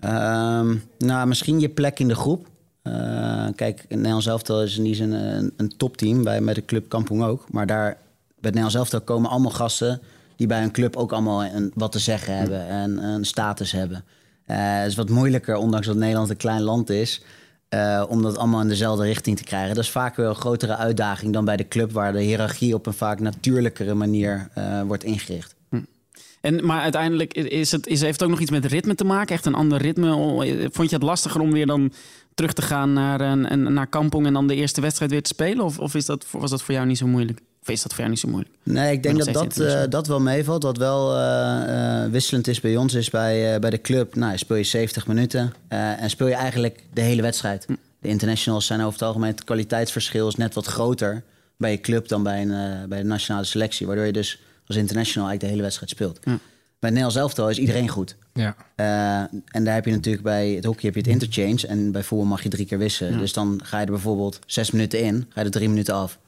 Ehm, 0.00 0.76
nou, 0.98 1.26
misschien 1.26 1.60
je 1.60 1.68
plek 1.68 1.98
in 1.98 2.08
de 2.08 2.14
groep. 2.14 2.46
Eh, 2.82 3.46
kijk, 3.54 3.84
in 3.88 3.96
Nederlands 3.96 4.26
elftal 4.26 4.62
is 4.62 4.76
in 4.78 4.84
die 4.84 4.94
zin 4.94 5.12
een, 5.12 5.52
een 5.56 5.76
topteam, 5.76 6.24
bij, 6.24 6.40
met 6.40 6.54
de 6.54 6.64
club 6.64 6.88
Kampong 6.88 7.22
ook. 7.22 7.52
Maar 7.52 7.66
daar, 7.66 7.98
Nederlands 8.52 8.74
elftal 8.74 9.00
komen 9.00 9.30
allemaal 9.30 9.50
gasten 9.50 10.00
die 10.36 10.46
bij 10.46 10.62
een 10.62 10.72
club 10.72 10.96
ook 10.96 11.12
allemaal 11.12 11.44
een, 11.44 11.72
wat 11.74 11.92
te 11.92 11.98
zeggen 11.98 12.36
hebben 12.36 12.68
en 12.68 13.04
een 13.04 13.24
status 13.24 13.72
hebben. 13.72 14.04
Eh, 14.46 14.56
het 14.58 14.86
is 14.90 14.96
wat 14.96 15.08
moeilijker, 15.08 15.56
ondanks 15.56 15.86
dat 15.86 15.96
Nederland 15.96 16.30
een 16.30 16.36
klein 16.36 16.62
land 16.62 16.90
is, 16.90 17.22
eh, 17.68 18.04
om 18.08 18.22
dat 18.22 18.36
allemaal 18.36 18.60
in 18.60 18.68
dezelfde 18.68 19.04
richting 19.04 19.36
te 19.36 19.44
krijgen. 19.44 19.74
Dat 19.74 19.84
is 19.84 19.90
vaak 19.90 20.16
wel 20.16 20.28
een 20.28 20.34
grotere 20.34 20.76
uitdaging 20.76 21.32
dan 21.32 21.44
bij 21.44 21.56
de 21.56 21.68
club, 21.68 21.92
waar 21.92 22.12
de 22.12 22.20
hiërarchie 22.20 22.74
op 22.74 22.86
een 22.86 22.92
vaak 22.92 23.20
natuurlijkere 23.20 23.94
manier 23.94 24.48
eh, 24.54 24.82
wordt 24.82 25.04
ingericht. 25.04 25.54
En, 26.40 26.66
maar 26.66 26.80
uiteindelijk 26.80 27.34
is 27.34 27.72
het, 27.72 27.86
is, 27.86 28.00
heeft 28.00 28.12
het 28.12 28.22
ook 28.22 28.30
nog 28.30 28.40
iets 28.40 28.50
met 28.50 28.64
ritme 28.64 28.94
te 28.94 29.04
maken. 29.04 29.34
Echt 29.34 29.46
een 29.46 29.54
ander 29.54 29.78
ritme. 29.78 30.10
Vond 30.72 30.90
je 30.90 30.94
het 30.94 31.04
lastiger 31.04 31.40
om 31.40 31.52
weer 31.52 31.66
dan 31.66 31.92
terug 32.34 32.52
te 32.52 32.62
gaan 32.62 32.92
naar, 32.92 33.36
naar 33.56 33.86
Kampong 33.86 34.26
en 34.26 34.32
dan 34.32 34.46
de 34.46 34.54
eerste 34.54 34.80
wedstrijd 34.80 35.10
weer 35.10 35.22
te 35.22 35.28
spelen? 35.28 35.64
Of, 35.64 35.78
of 35.78 35.94
is 35.94 36.06
dat, 36.06 36.26
was 36.30 36.50
dat 36.50 36.62
voor 36.62 36.74
jou 36.74 36.86
niet 36.86 36.98
zo 36.98 37.06
moeilijk? 37.06 37.40
Of 37.66 37.70
is 37.70 37.82
dat 37.82 37.90
voor 37.90 38.00
jou 38.00 38.10
niet 38.10 38.20
zo 38.20 38.28
moeilijk? 38.28 38.54
Nee, 38.62 38.92
ik 38.92 39.02
denk 39.02 39.18
dat 39.18 39.32
dat, 39.32 39.58
eh, 39.58 39.82
dat 39.88 40.06
wel 40.06 40.20
meevalt. 40.20 40.62
Wat 40.62 40.76
wel 40.76 41.16
eh, 41.16 42.02
eh, 42.04 42.10
wisselend 42.10 42.46
is 42.48 42.60
bij 42.60 42.76
ons 42.76 42.94
is 42.94 43.10
bij, 43.10 43.54
eh, 43.54 43.60
bij 43.60 43.70
de 43.70 43.80
club. 43.80 44.14
Nou, 44.14 44.38
speel 44.38 44.56
je 44.56 44.64
70 44.64 45.06
minuten 45.06 45.54
eh, 45.68 46.02
en 46.02 46.10
speel 46.10 46.26
je 46.26 46.34
eigenlijk 46.34 46.82
de 46.92 47.00
hele 47.00 47.22
wedstrijd. 47.22 47.66
De 47.98 48.08
internationals 48.08 48.66
zijn 48.66 48.80
over 48.80 48.92
het 48.92 49.02
algemeen... 49.02 49.30
het 49.30 49.44
kwaliteitsverschil 49.44 50.28
is 50.28 50.34
net 50.34 50.54
wat 50.54 50.66
groter 50.66 51.22
bij 51.56 51.70
je 51.70 51.80
club... 51.80 52.08
dan 52.08 52.22
bij, 52.22 52.42
een, 52.42 52.88
bij 52.88 52.98
de 52.98 53.08
nationale 53.08 53.44
selectie. 53.44 53.86
Waardoor 53.86 54.06
je 54.06 54.12
dus 54.12 54.40
als 54.66 54.76
international 54.76 55.28
eigenlijk 55.28 55.40
de 55.40 55.46
hele 55.46 55.62
wedstrijd 55.62 55.90
speelt. 55.90 56.20
Bij 56.84 56.92
het 56.92 57.02
Nederlands 57.02 57.16
elftal 57.16 57.50
is 57.50 57.58
iedereen 57.58 57.88
goed. 57.88 58.16
Ja. 58.32 58.56
Eh, 58.74 59.18
en 59.50 59.64
daar 59.64 59.74
heb 59.74 59.84
je 59.84 59.90
natuurlijk 59.90 60.24
bij 60.24 60.48
het 60.48 60.64
hockey 60.64 60.82
heb 60.84 60.94
je 60.94 61.10
het 61.10 61.22
interchange. 61.22 61.66
En 61.66 61.92
bij 61.92 62.02
voetbal 62.02 62.26
mag 62.26 62.42
je 62.42 62.48
drie 62.48 62.66
keer 62.66 62.78
wisselen. 62.78 63.18
Dus 63.18 63.32
dan 63.32 63.60
ga 63.64 63.78
je 63.78 63.84
er 63.84 63.92
bijvoorbeeld 63.92 64.38
zes 64.46 64.70
minuten 64.70 65.00
in, 65.00 65.26
ga 65.28 65.40
je 65.40 65.46
er 65.46 65.52
drie 65.52 65.68
minuten 65.68 65.94
af. 65.94 66.18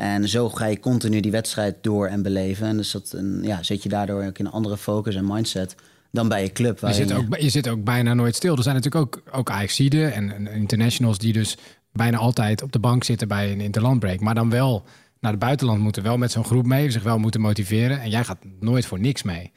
En 0.00 0.28
zo 0.28 0.48
ga 0.48 0.66
je 0.66 0.80
continu 0.80 1.20
die 1.20 1.30
wedstrijd 1.30 1.76
door 1.80 2.06
en 2.06 2.22
beleven. 2.22 2.66
En 2.66 2.76
dus 2.76 2.90
dat, 2.90 3.12
een, 3.12 3.42
ja, 3.42 3.62
zit 3.62 3.82
je 3.82 3.88
daardoor 3.88 4.24
ook 4.24 4.38
in 4.38 4.46
een 4.46 4.52
andere 4.52 4.76
focus 4.76 5.14
en 5.14 5.26
mindset 5.26 5.74
dan 6.10 6.28
bij 6.28 6.42
je 6.42 6.52
club. 6.52 6.80
Je 6.80 6.92
zit, 6.92 7.12
ook, 7.12 7.36
je 7.38 7.48
zit 7.48 7.68
ook 7.68 7.84
bijna 7.84 8.14
nooit 8.14 8.34
stil. 8.34 8.56
Er 8.56 8.62
zijn 8.62 8.74
natuurlijk 8.74 9.04
ook, 9.04 9.22
ook 9.32 9.50
Ajaxiden 9.50 10.12
en, 10.12 10.32
en 10.32 10.46
internationals 10.46 11.18
die 11.18 11.32
dus 11.32 11.56
bijna 11.92 12.16
altijd 12.18 12.62
op 12.62 12.72
de 12.72 12.78
bank 12.78 13.04
zitten 13.04 13.28
bij 13.28 13.52
een 13.52 13.60
interlandbreak. 13.60 14.20
Maar 14.20 14.34
dan 14.34 14.50
wel 14.50 14.84
naar 15.20 15.30
het 15.30 15.40
buitenland 15.40 15.80
moeten, 15.80 16.02
wel 16.02 16.18
met 16.18 16.32
zo'n 16.32 16.44
groep 16.44 16.66
mee, 16.66 16.90
zich 16.90 17.02
wel 17.02 17.18
moeten 17.18 17.40
motiveren. 17.40 18.00
En 18.00 18.10
jij 18.10 18.24
gaat 18.24 18.38
nooit 18.60 18.86
voor 18.86 19.00
niks 19.00 19.22
mee. 19.22 19.52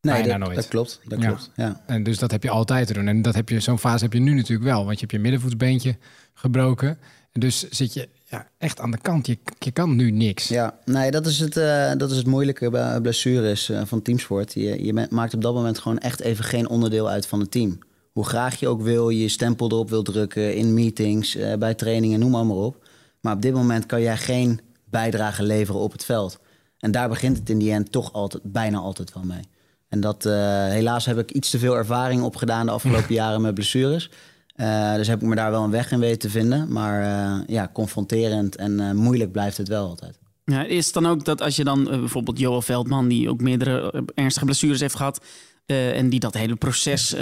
Nee, 0.00 0.14
bijna 0.14 0.28
dat, 0.28 0.38
nooit. 0.38 0.54
dat 0.56 0.68
klopt. 0.68 1.00
Dat 1.04 1.20
Ja. 1.20 1.26
klopt. 1.26 1.50
Ja. 1.56 1.82
En 1.86 2.02
dus 2.02 2.18
dat 2.18 2.30
heb 2.30 2.42
je 2.42 2.50
altijd 2.50 2.86
te 2.86 2.92
doen. 2.92 3.08
En 3.08 3.22
dat 3.22 3.34
heb 3.34 3.48
je, 3.48 3.60
zo'n 3.60 3.78
fase 3.78 4.04
heb 4.04 4.12
je 4.12 4.20
nu 4.20 4.34
natuurlijk 4.34 4.68
wel. 4.68 4.84
Want 4.84 4.94
je 4.94 5.00
hebt 5.00 5.12
je 5.12 5.18
middenvoetsbeentje 5.18 5.96
gebroken. 6.34 6.98
En 7.32 7.40
dus 7.40 7.68
zit 7.68 7.94
je 7.94 8.08
ja, 8.34 8.48
echt 8.58 8.80
aan 8.80 8.90
de 8.90 8.98
kant. 8.98 9.26
Je, 9.26 9.38
je 9.58 9.70
kan 9.70 9.96
nu 9.96 10.10
niks. 10.10 10.48
Ja, 10.48 10.78
nee, 10.84 11.10
dat 11.10 11.26
is 11.26 11.40
het, 11.40 11.56
eh, 11.56 11.92
dat 11.96 12.10
is 12.10 12.16
het 12.16 12.26
moeilijke 12.26 12.70
bij 12.70 13.00
blessures 13.00 13.68
eh, 13.68 13.82
van 13.84 14.02
teamsport. 14.02 14.52
Je, 14.52 14.84
je 14.84 15.06
maakt 15.10 15.34
op 15.34 15.42
dat 15.42 15.54
moment 15.54 15.78
gewoon 15.78 15.98
echt 15.98 16.20
even 16.20 16.44
geen 16.44 16.68
onderdeel 16.68 17.08
uit 17.08 17.26
van 17.26 17.40
het 17.40 17.50
team. 17.50 17.78
Hoe 18.12 18.24
graag 18.24 18.60
je 18.60 18.68
ook 18.68 18.82
wil, 18.82 19.08
je 19.08 19.28
stempel 19.28 19.70
erop 19.70 19.90
wil 19.90 20.02
drukken 20.02 20.56
in 20.56 20.74
meetings, 20.74 21.36
eh, 21.36 21.54
bij 21.56 21.74
trainingen, 21.74 22.20
noem 22.20 22.30
maar, 22.30 22.46
maar 22.46 22.56
op. 22.56 22.88
Maar 23.20 23.34
op 23.34 23.42
dit 23.42 23.52
moment 23.52 23.86
kan 23.86 24.00
jij 24.00 24.16
geen 24.16 24.60
bijdrage 24.84 25.42
leveren 25.42 25.80
op 25.80 25.92
het 25.92 26.04
veld. 26.04 26.38
En 26.78 26.90
daar 26.90 27.08
begint 27.08 27.38
het 27.38 27.50
in 27.50 27.58
die 27.58 27.72
end 27.72 27.92
toch 27.92 28.12
altijd, 28.12 28.42
bijna 28.46 28.78
altijd 28.78 29.12
wel 29.12 29.24
mee. 29.24 29.42
En 29.88 30.00
dat, 30.00 30.24
helaas 30.68 31.06
heb 31.06 31.18
ik 31.18 31.30
iets 31.30 31.50
te 31.50 31.58
veel 31.58 31.76
ervaring 31.76 32.22
opgedaan 32.22 32.66
de 32.66 32.72
afgelopen 32.72 33.14
jaren 33.22 33.40
met 33.40 33.54
blessures. 33.54 34.10
Eh, 34.54 34.94
dus 34.94 35.06
heb 35.08 35.22
ik 35.22 35.28
me 35.28 35.34
daar 35.34 35.50
wel 35.50 35.64
een 35.64 35.70
weg 35.70 35.90
in 35.92 35.98
weten 35.98 36.18
te 36.18 36.30
vinden. 36.30 36.72
Maar 36.72 37.02
eh, 37.02 37.46
ja, 37.46 37.70
confronterend 37.72 38.56
en 38.56 38.80
eh, 38.80 38.90
moeilijk 38.92 39.32
blijft 39.32 39.56
het 39.56 39.68
wel 39.68 39.88
altijd. 39.88 40.18
Ja, 40.44 40.64
is 40.64 40.84
het 40.84 40.94
dan 40.94 41.06
ook 41.06 41.24
dat 41.24 41.40
als 41.42 41.56
je 41.56 41.64
dan 41.64 41.84
bijvoorbeeld 41.84 42.38
Joel 42.38 42.62
Veldman, 42.62 43.08
die 43.08 43.28
ook 43.28 43.40
meerdere 43.40 44.04
ernstige 44.14 44.44
blessures 44.44 44.80
heeft 44.80 44.96
gehad. 44.96 45.20
eh, 45.66 45.96
en 45.98 46.08
die 46.08 46.20
dat 46.20 46.34
hele 46.34 46.54
proces 46.56 47.14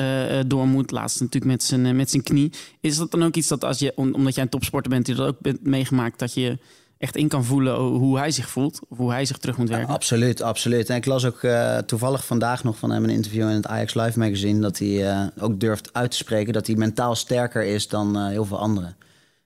door 0.47 0.67
moet, 0.67 0.91
laatst 0.91 1.21
natuurlijk 1.21 1.53
met 1.53 1.63
zijn, 1.63 1.97
met 1.97 2.11
zijn 2.11 2.23
knie. 2.23 2.53
Is 2.81 2.97
dat 2.97 3.11
dan 3.11 3.23
ook 3.23 3.37
iets 3.37 3.49
dat 3.49 3.65
als 3.65 3.79
je, 3.79 3.93
om- 3.97 4.15
omdat 4.15 4.35
jij 4.35 4.43
een 4.45 4.49
topsporter 4.51 4.91
bent, 4.91 5.07
die 5.07 5.15
dat 5.15 5.27
ook 5.29 5.41
bent 5.41 5.67
meegemaakt, 5.67 6.19
dat 6.19 6.35
je 6.35 6.59
echt 7.03 7.17
in 7.17 7.29
kan 7.29 7.45
voelen 7.45 7.77
hoe 7.77 8.19
hij 8.19 8.31
zich 8.31 8.51
voelt, 8.51 8.81
of 8.89 8.99
hoe 8.99 9.11
hij 9.11 9.25
zich 9.25 9.39
terug 9.39 9.57
moet 9.57 9.69
werken? 9.69 9.95
Absoluut, 9.95 10.43
absoluut. 10.43 10.91
En 10.91 10.97
ik 10.97 11.07
las 11.07 11.25
ook 11.25 11.43
eh, 11.43 11.79
toevallig 11.79 12.27
vandaag 12.27 12.65
nog 12.65 12.79
van 12.79 12.91
hem 12.91 13.05
een 13.05 13.11
interview 13.11 13.49
in 13.49 13.55
het 13.55 13.67
Ajax 13.67 13.95
Live 13.95 14.19
magazine... 14.19 14.61
dat 14.61 14.79
hij 14.79 15.11
eh, 15.11 15.27
ook 15.39 15.61
durft 15.61 15.93
uit 15.93 16.11
te 16.11 16.17
spreken 16.17 16.53
dat 16.53 16.67
hij 16.67 16.77
mentaal 16.77 17.15
sterker 17.15 17.65
is 17.65 17.89
dan 17.89 18.17
eh, 18.17 18.27
heel 18.27 18.45
veel 18.45 18.59
anderen. 18.59 18.97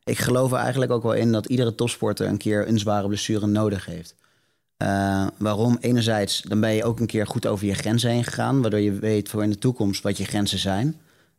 Ik 0.05 0.19
geloof 0.19 0.53
er 0.53 0.59
eigenlijk 0.59 0.93
ook 0.93 1.03
wel 1.03 1.13
in 1.13 1.33
dat 1.33 1.47
iedere 1.47 1.75
topsporter 1.75 2.27
een 2.27 2.37
keer 2.37 2.69
een 2.69 2.79
zware 2.79 3.07
blessure 3.07 3.47
nodig 3.47 3.87
heeft. 3.87 4.15
Waarom? 5.39 5.77
Enerzijds, 5.81 6.43
dan 6.43 6.61
ben 6.61 6.73
je 6.73 6.85
ook 6.85 7.01
een 7.01 7.07
keer 7.07 7.27
goed 7.27 7.47
over 7.47 7.67
je 7.67 7.75
grenzen 7.75 8.11
heen 8.11 8.25
gegaan... 8.25 8.61
waardoor 8.61 8.81
je 8.81 8.93
weet 8.93 9.29
voor 9.29 9.43
in 9.43 9.51
de 9.51 9.59
toekomst 9.59 10.03
wat 10.03 10.17
je 10.17 10.25
grenzen 10.25 10.59
zijn. 10.59 10.97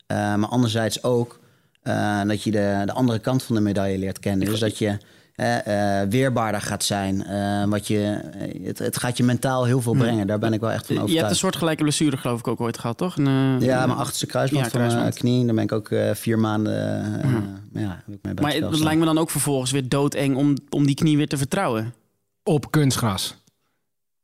Maar 0.07 0.47
anderzijds 0.47 1.03
ook 1.03 1.39
dat 2.27 2.43
je 2.43 2.51
de, 2.51 2.81
de 2.85 2.93
andere 2.93 3.19
kant 3.19 3.43
van 3.43 3.55
de 3.55 3.61
medaille 3.61 3.97
leert 3.97 4.19
kennen. 4.19 4.47
Dus 4.47 4.59
dat 4.59 4.77
je 4.77 4.97
eh, 5.37 6.01
weerbaarder 6.09 6.61
gaat 6.61 6.83
zijn. 6.83 7.25
eh, 7.25 7.63
wat 7.65 7.87
je, 7.87 8.21
het, 8.63 8.79
het 8.79 8.97
gaat 8.97 9.17
je 9.17 9.23
mentaal 9.23 9.65
heel 9.65 9.81
veel 9.81 9.93
brengen. 9.93 10.27
Daar 10.27 10.39
ben 10.39 10.53
ik 10.53 10.59
wel 10.59 10.71
echt 10.71 10.85
van 10.85 10.95
je 10.95 11.01
hebt 11.01 11.09
een 11.11 11.15
overtuigd. 11.17 11.39
soortgelijke 11.41 11.83
blessure 11.83 12.17
geloof 12.17 12.39
ik 12.39 12.47
ook 12.47 12.61
ooit 12.61 12.77
gehad, 12.77 12.97
toch? 12.97 13.17
Een, 13.17 13.27
eh, 13.27 13.67
Ja, 13.67 13.81
een- 13.81 13.87
mijn 13.87 13.99
achterste 13.99 14.25
kruisband 14.25 14.65
Ja, 14.65 14.71
van 14.71 14.97
mijn 14.99 15.13
knie. 15.13 15.45
Daar 15.45 15.55
ben 15.55 15.63
ik 15.63 15.71
ook 15.71 15.89
eh, 15.89 16.13
vier 16.13 16.39
maanden... 16.39 16.73
eh, 17.21 17.29
ja, 17.81 18.03
heb 18.05 18.15
ik 18.15 18.19
mee 18.21 18.33
Maar 18.33 18.53
het 18.53 18.79
lijkt 18.79 18.99
me 18.99 19.05
dan 19.05 19.17
ook 19.17 19.29
vervolgens 19.29 19.71
weer 19.71 19.89
doodeng 19.89 20.35
om, 20.35 20.55
om 20.69 20.85
die 20.85 20.95
knie 20.95 21.17
weer 21.17 21.27
te 21.27 21.37
vertrouwen. 21.37 21.93
Op 22.43 22.71
kunstgras. 22.71 23.35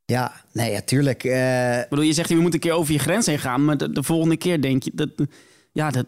Ja, 0.05 0.31
nee, 0.51 0.71
ja, 0.71 0.81
tuurlijk. 0.81 1.23
eh, 1.23 1.79
Ik 1.79 1.89
bedoel, 1.89 2.05
je 2.05 2.13
zegt 2.13 2.29
je 2.29 2.35
moet 2.35 2.53
een 2.53 2.59
keer 2.59 2.71
over 2.73 2.93
je 2.93 2.99
grens 2.99 3.25
heen 3.25 3.39
gaan, 3.39 3.65
maar 3.65 3.77
de, 3.77 3.91
de 3.91 4.03
volgende 4.03 4.37
keer 4.37 4.61
denk 4.61 4.83
je 4.83 4.91
dat. 4.93 5.09
Ja, 5.75 5.89
dat, 5.89 6.05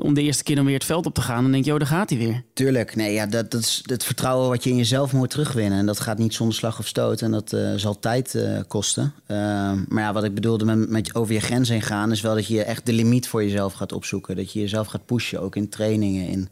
om 0.00 0.14
de 0.14 0.22
eerste 0.22 0.42
keer 0.42 0.56
dan 0.56 0.64
weer 0.64 0.74
het 0.74 0.84
veld 0.84 1.06
op 1.06 1.14
te 1.14 1.20
gaan, 1.20 1.42
dan 1.42 1.52
denk 1.52 1.64
je, 1.64 1.72
oh, 1.72 1.78
daar 1.78 1.88
gaat 1.88 2.10
hij 2.10 2.18
weer. 2.18 2.42
Tuurlijk, 2.52 2.96
nee, 2.96 3.12
ja, 3.12 3.26
dat, 3.26 3.50
dat 3.50 3.60
is 3.60 3.82
het 3.86 4.04
vertrouwen 4.04 4.48
wat 4.48 4.64
je 4.64 4.70
in 4.70 4.76
jezelf 4.76 5.12
moet 5.12 5.30
terugwinnen. 5.30 5.78
En 5.78 5.86
dat 5.86 6.00
gaat 6.00 6.18
niet 6.18 6.34
zonder 6.34 6.56
slag 6.56 6.78
of 6.78 6.86
stoot 6.86 7.20
en 7.22 7.30
dat 7.30 7.52
eh, 7.52 7.74
zal 7.74 7.98
tijd 7.98 8.34
eh, 8.34 8.60
kosten. 8.68 9.12
Ehm, 9.26 9.84
maar 9.88 10.02
ja, 10.02 10.12
wat 10.12 10.24
ik 10.24 10.34
bedoelde 10.34 10.64
met, 10.64 10.88
met 10.88 11.14
over 11.14 11.34
je 11.34 11.40
grens 11.40 11.68
heen 11.68 11.82
gaan... 11.82 12.10
is 12.10 12.20
wel 12.20 12.34
dat 12.34 12.46
je 12.46 12.64
echt 12.64 12.86
de 12.86 12.92
limiet 12.92 13.28
voor 13.28 13.42
jezelf 13.44 13.72
gaat 13.72 13.92
opzoeken. 13.92 14.36
Dat 14.36 14.52
je 14.52 14.60
jezelf 14.60 14.86
gaat 14.86 15.06
pushen, 15.06 15.40
ook 15.40 15.56
in 15.56 15.68
trainingen, 15.68 16.26
in, 16.26 16.48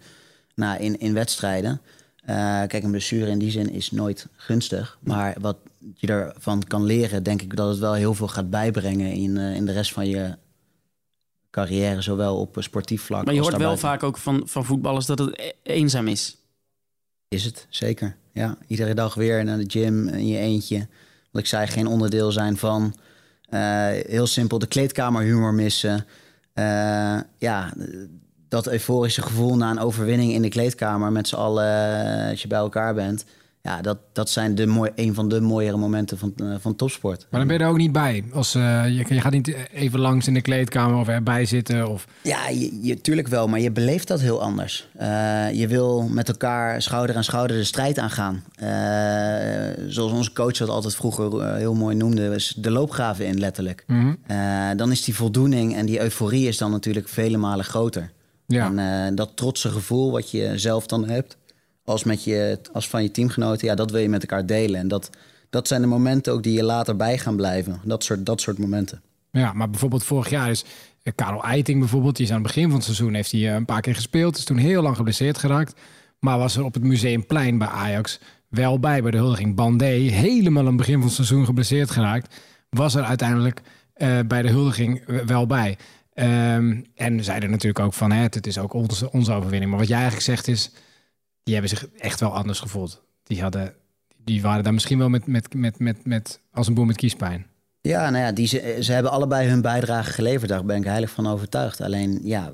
nou, 0.54 0.80
in, 0.80 1.00
in 1.00 1.14
wedstrijden. 1.14 1.80
Eh, 2.24 2.36
kijk, 2.66 2.82
een 2.82 2.90
blessure 2.90 3.30
in 3.30 3.38
die 3.38 3.50
zin 3.50 3.70
is 3.72 3.90
nooit 3.90 4.26
gunstig. 4.36 4.98
Maar 5.00 5.36
wat 5.40 5.56
je 5.94 6.06
ervan 6.06 6.62
kan 6.66 6.84
leren, 6.84 7.22
denk 7.22 7.42
ik 7.42 7.56
dat 7.56 7.68
het 7.68 7.78
wel 7.78 7.94
heel 7.94 8.14
veel 8.14 8.28
gaat 8.28 8.50
bijbrengen... 8.50 9.12
in, 9.12 9.36
in 9.36 9.66
de 9.66 9.72
rest 9.72 9.92
van 9.92 10.08
je 10.08 10.36
carrière, 11.50 12.02
zowel 12.02 12.36
op 12.36 12.56
eh, 12.56 12.62
sportief 12.62 13.02
vlak 13.02 13.24
Maar 13.24 13.34
je 13.34 13.40
hoort 13.40 13.56
wel 13.56 13.76
vaak 13.76 14.02
ook 14.02 14.18
van, 14.18 14.42
van 14.44 14.64
voetballers 14.64 15.06
dat 15.06 15.18
het 15.18 15.38
e- 15.38 15.52
eenzaam 15.62 16.08
is. 16.08 16.36
Is 17.28 17.44
het, 17.44 17.66
zeker. 17.68 18.16
Ja, 18.32 18.56
iedere 18.66 18.94
dag 18.94 19.14
weer 19.14 19.44
naar 19.44 19.58
de 19.58 19.70
gym 19.70 20.08
in 20.08 20.26
je 20.26 20.38
eentje. 20.38 20.86
Wat 21.30 21.42
ik 21.42 21.48
zei, 21.48 21.66
geen 21.66 21.86
onderdeel 21.86 22.32
zijn 22.32 22.56
van. 22.56 22.94
Eh, 23.48 23.86
heel 24.06 24.26
simpel, 24.26 24.58
de 24.58 24.66
kleedkamerhumor 24.66 25.54
missen. 25.54 26.06
Eh, 26.52 27.18
ja, 27.38 27.72
dat 28.48 28.68
euforische 28.68 29.22
gevoel 29.22 29.56
na 29.56 29.70
een 29.70 29.78
overwinning 29.78 30.32
in 30.32 30.42
de 30.42 30.48
kleedkamer... 30.48 31.12
met 31.12 31.28
z'n 31.28 31.34
allen, 31.34 32.04
eh, 32.24 32.30
als 32.30 32.42
je 32.42 32.48
bij 32.48 32.58
elkaar 32.58 32.94
bent. 32.94 33.24
Ja, 33.68 33.80
dat, 33.80 33.98
dat 34.12 34.30
zijn 34.30 34.54
de 34.54 34.66
mooi, 34.66 34.90
een 34.94 35.14
van 35.14 35.28
de 35.28 35.40
mooiere 35.40 35.76
momenten 35.76 36.18
van, 36.18 36.32
eh, 36.36 36.54
van 36.58 36.76
topsport. 36.76 37.26
Maar 37.30 37.40
dan 37.40 37.48
ben 37.48 37.58
je 37.58 37.64
er 37.64 37.70
ook 37.70 37.76
niet 37.76 37.92
bij. 37.92 38.24
Als, 38.32 38.54
eh, 38.54 38.84
je, 38.84 39.14
je 39.14 39.20
gaat 39.20 39.32
niet 39.32 39.54
even 39.72 40.00
langs 40.00 40.26
in 40.26 40.34
de 40.34 40.40
kleedkamer 40.40 40.98
of 40.98 41.08
erbij 41.08 41.44
zitten. 41.44 41.88
Of... 41.88 42.06
Ja, 42.22 42.48
je, 42.48 42.78
je, 42.82 43.00
tuurlijk 43.00 43.28
wel, 43.28 43.48
maar 43.48 43.60
je 43.60 43.70
beleeft 43.70 44.08
dat 44.08 44.20
heel 44.20 44.42
anders. 44.42 44.88
Eh, 44.96 45.52
je 45.52 45.68
wil 45.68 46.02
met 46.02 46.28
elkaar 46.28 46.82
schouder 46.82 47.16
aan 47.16 47.24
schouder 47.24 47.56
de 47.56 47.64
strijd 47.64 47.98
aangaan. 47.98 48.44
Zoals 49.88 50.12
onze 50.12 50.32
coach 50.32 50.56
dat 50.56 50.68
altijd 50.68 50.94
vroeger 50.94 51.54
heel 51.54 51.74
mooi 51.74 51.96
noemde, 51.96 52.34
is 52.34 52.54
de 52.56 52.70
loopgraven 52.70 53.26
in 53.26 53.38
letterlijk. 53.38 53.84
Mhm. 53.86 54.14
Dan 54.76 54.90
is 54.90 55.04
die 55.04 55.14
voldoening 55.14 55.76
en 55.76 55.86
die 55.86 56.00
euforie 56.00 56.48
is 56.48 56.58
dan 56.58 56.70
natuurlijk 56.70 57.08
vele 57.08 57.36
malen 57.36 57.64
groter. 57.64 58.10
Ja. 58.46 58.72
En 58.76 59.14
dat 59.14 59.30
trotse 59.34 59.68
gevoel 59.68 60.10
wat 60.10 60.30
je 60.30 60.52
zelf 60.58 60.86
dan 60.86 61.08
hebt, 61.08 61.36
als, 61.88 62.04
met 62.04 62.24
je, 62.24 62.58
als 62.72 62.88
van 62.88 63.02
je 63.02 63.10
teamgenoten, 63.10 63.66
ja, 63.66 63.74
dat 63.74 63.90
wil 63.90 64.00
je 64.00 64.08
met 64.08 64.22
elkaar 64.22 64.46
delen. 64.46 64.80
En 64.80 64.88
dat, 64.88 65.10
dat 65.50 65.68
zijn 65.68 65.80
de 65.80 65.86
momenten 65.86 66.32
ook 66.32 66.42
die 66.42 66.52
je 66.56 66.64
later 66.64 66.96
bij 66.96 67.18
gaan 67.18 67.36
blijven. 67.36 67.80
Dat 67.84 68.04
soort, 68.04 68.26
dat 68.26 68.40
soort 68.40 68.58
momenten. 68.58 69.02
Ja, 69.30 69.52
maar 69.52 69.70
bijvoorbeeld 69.70 70.04
vorig 70.04 70.30
jaar 70.30 70.50
is 70.50 70.64
eh, 71.02 71.12
Karel 71.14 71.44
Eiting 71.44 71.78
bijvoorbeeld, 71.78 72.16
die 72.16 72.24
is 72.24 72.32
aan 72.32 72.38
het 72.38 72.46
begin 72.46 72.64
van 72.64 72.74
het 72.74 72.84
seizoen 72.84 73.14
heeft 73.14 73.32
hij 73.32 73.48
eh, 73.48 73.54
een 73.54 73.64
paar 73.64 73.80
keer 73.80 73.94
gespeeld, 73.94 74.36
is 74.36 74.44
toen 74.44 74.56
heel 74.56 74.82
lang 74.82 74.96
geblesseerd 74.96 75.38
geraakt, 75.38 75.74
maar 76.18 76.38
was 76.38 76.56
er 76.56 76.64
op 76.64 76.74
het 76.74 76.82
Museumplein 76.82 77.58
bij 77.58 77.68
Ajax 77.68 78.20
wel 78.48 78.78
bij 78.78 79.02
bij 79.02 79.10
de 79.10 79.16
huldiging. 79.16 79.54
Bandé, 79.54 79.86
helemaal 79.86 80.62
aan 80.62 80.68
het 80.68 80.76
begin 80.76 80.94
van 80.94 81.04
het 81.04 81.12
seizoen 81.12 81.44
geblesseerd 81.44 81.90
geraakt, 81.90 82.34
was 82.70 82.94
er 82.94 83.02
uiteindelijk 83.02 83.60
eh, 83.94 84.18
bij 84.26 84.42
de 84.42 84.48
huldiging 84.48 85.02
wel 85.26 85.46
bij. 85.46 85.76
Ehm, 86.14 86.80
en 86.94 87.24
zeiden 87.24 87.50
natuurlijk 87.50 87.84
ook 87.84 87.94
van, 87.94 88.12
hè, 88.12 88.22
het 88.22 88.46
is 88.46 88.58
ook 88.58 88.72
onze, 88.72 89.12
onze 89.12 89.32
overwinning. 89.32 89.70
Maar 89.70 89.80
wat 89.80 89.88
jij 89.88 89.98
eigenlijk 89.98 90.26
zegt 90.26 90.48
is, 90.48 90.70
die 91.48 91.56
hebben 91.56 91.78
zich 91.78 91.88
echt 91.98 92.20
wel 92.20 92.34
anders 92.34 92.60
gevoeld. 92.60 93.02
Die, 93.22 93.42
hadden, 93.42 93.74
die 94.24 94.42
waren 94.42 94.64
daar 94.64 94.72
misschien 94.72 94.98
wel 94.98 95.08
met, 95.08 95.26
met, 95.26 95.54
met, 95.54 95.78
met, 95.78 96.04
met, 96.04 96.40
als 96.52 96.66
een 96.66 96.74
boer 96.74 96.86
met 96.86 96.96
kiespijn. 96.96 97.46
Ja, 97.80 98.10
nou 98.10 98.24
ja, 98.24 98.32
die, 98.32 98.46
ze, 98.46 98.76
ze 98.80 98.92
hebben 98.92 99.12
allebei 99.12 99.48
hun 99.48 99.60
bijdrage 99.60 100.12
geleverd. 100.12 100.50
Daar 100.50 100.64
ben 100.64 100.76
ik 100.76 100.84
heilig 100.84 101.10
van 101.10 101.26
overtuigd. 101.26 101.80
Alleen, 101.80 102.20
ja, 102.22 102.52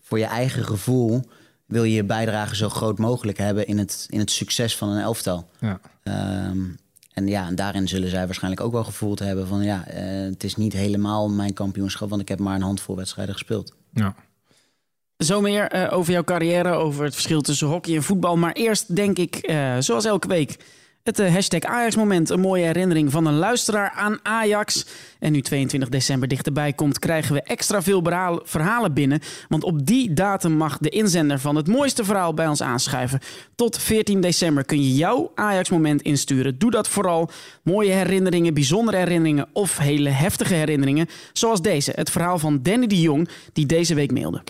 voor 0.00 0.18
je 0.18 0.24
eigen 0.24 0.64
gevoel 0.64 1.24
wil 1.66 1.84
je 1.84 1.94
je 1.94 2.04
bijdrage 2.04 2.56
zo 2.56 2.68
groot 2.68 2.98
mogelijk 2.98 3.38
hebben 3.38 3.66
in 3.66 3.78
het, 3.78 4.06
in 4.08 4.18
het 4.18 4.30
succes 4.30 4.76
van 4.76 4.88
een 4.88 5.02
elftal. 5.02 5.50
Ja. 5.58 5.80
Ehm, 6.02 6.58
en 7.12 7.26
ja, 7.26 7.46
en 7.46 7.54
daarin 7.54 7.88
zullen 7.88 8.10
zij 8.10 8.26
waarschijnlijk 8.26 8.62
ook 8.62 8.72
wel 8.72 8.84
gevoeld 8.84 9.18
hebben 9.18 9.46
van 9.46 9.62
ja, 9.62 9.86
eh, 9.86 10.30
het 10.30 10.44
is 10.44 10.56
niet 10.56 10.72
helemaal 10.72 11.30
mijn 11.30 11.52
kampioenschap, 11.52 12.08
want 12.08 12.20
ik 12.22 12.28
heb 12.28 12.38
maar 12.38 12.54
een 12.54 12.62
handvol 12.62 12.96
wedstrijden 12.96 13.34
gespeeld. 13.34 13.74
Ja. 13.92 14.14
Zo 15.20 15.40
meer 15.40 15.68
eh, 15.68 15.96
over 15.96 16.12
jouw 16.12 16.24
carrière, 16.24 16.72
over 16.72 17.04
het 17.04 17.14
verschil 17.14 17.40
tussen 17.40 17.66
hockey 17.66 17.96
en 17.96 18.02
voetbal. 18.02 18.36
Maar 18.36 18.52
eerst 18.52 18.96
denk 18.96 19.18
ik, 19.18 19.36
eh, 19.36 19.76
zoals 19.78 20.04
elke 20.04 20.28
week, 20.28 20.56
het 21.02 21.18
eh, 21.18 21.32
hashtag 21.32 21.62
Ajax-moment. 21.62 22.30
Een 22.30 22.40
mooie 22.40 22.64
herinnering 22.64 23.10
van 23.10 23.26
een 23.26 23.34
luisteraar 23.34 23.90
aan 23.90 24.18
Ajax. 24.22 24.86
En 25.18 25.32
nu 25.32 25.40
22 25.40 25.88
december 25.88 26.28
dichterbij 26.28 26.72
komt, 26.72 26.98
krijgen 26.98 27.34
we 27.34 27.42
extra 27.42 27.82
veel 27.82 28.02
verhalen 28.44 28.94
binnen. 28.94 29.20
Want 29.48 29.64
op 29.64 29.86
die 29.86 30.12
datum 30.12 30.52
mag 30.52 30.78
de 30.78 30.88
inzender 30.88 31.38
van 31.38 31.56
het 31.56 31.68
mooiste 31.68 32.04
verhaal 32.04 32.34
bij 32.34 32.46
ons 32.46 32.62
aanschuiven. 32.62 33.20
Tot 33.54 33.78
14 33.78 34.20
december 34.20 34.64
kun 34.64 34.82
je 34.82 34.94
jouw 34.94 35.32
Ajax-moment 35.34 36.02
insturen. 36.02 36.58
Doe 36.58 36.70
dat 36.70 36.88
vooral. 36.88 37.30
Mooie 37.62 37.92
herinneringen, 37.92 38.54
bijzondere 38.54 38.96
herinneringen 38.96 39.48
of 39.52 39.78
hele 39.78 40.10
heftige 40.10 40.54
herinneringen. 40.54 41.08
Zoals 41.32 41.62
deze, 41.62 41.92
het 41.94 42.10
verhaal 42.10 42.38
van 42.38 42.62
Danny 42.62 42.86
de 42.86 43.00
Jong, 43.00 43.28
die 43.52 43.66
deze 43.66 43.94
week 43.94 44.12
mailde. 44.12 44.42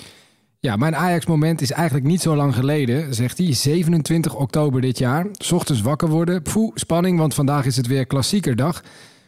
Ja, 0.62 0.76
mijn 0.76 0.96
Ajax-moment 0.96 1.60
is 1.60 1.70
eigenlijk 1.70 2.06
niet 2.06 2.20
zo 2.20 2.36
lang 2.36 2.54
geleden, 2.54 3.14
zegt 3.14 3.38
hij. 3.38 3.52
27 3.52 4.34
oktober 4.34 4.80
dit 4.80 4.98
jaar. 4.98 5.26
ochtends 5.52 5.80
wakker 5.80 6.08
worden. 6.08 6.42
Poeh, 6.42 6.70
spanning, 6.74 7.18
want 7.18 7.34
vandaag 7.34 7.66
is 7.66 7.76
het 7.76 7.86
weer 7.86 8.06
klassiekerdag. 8.06 8.82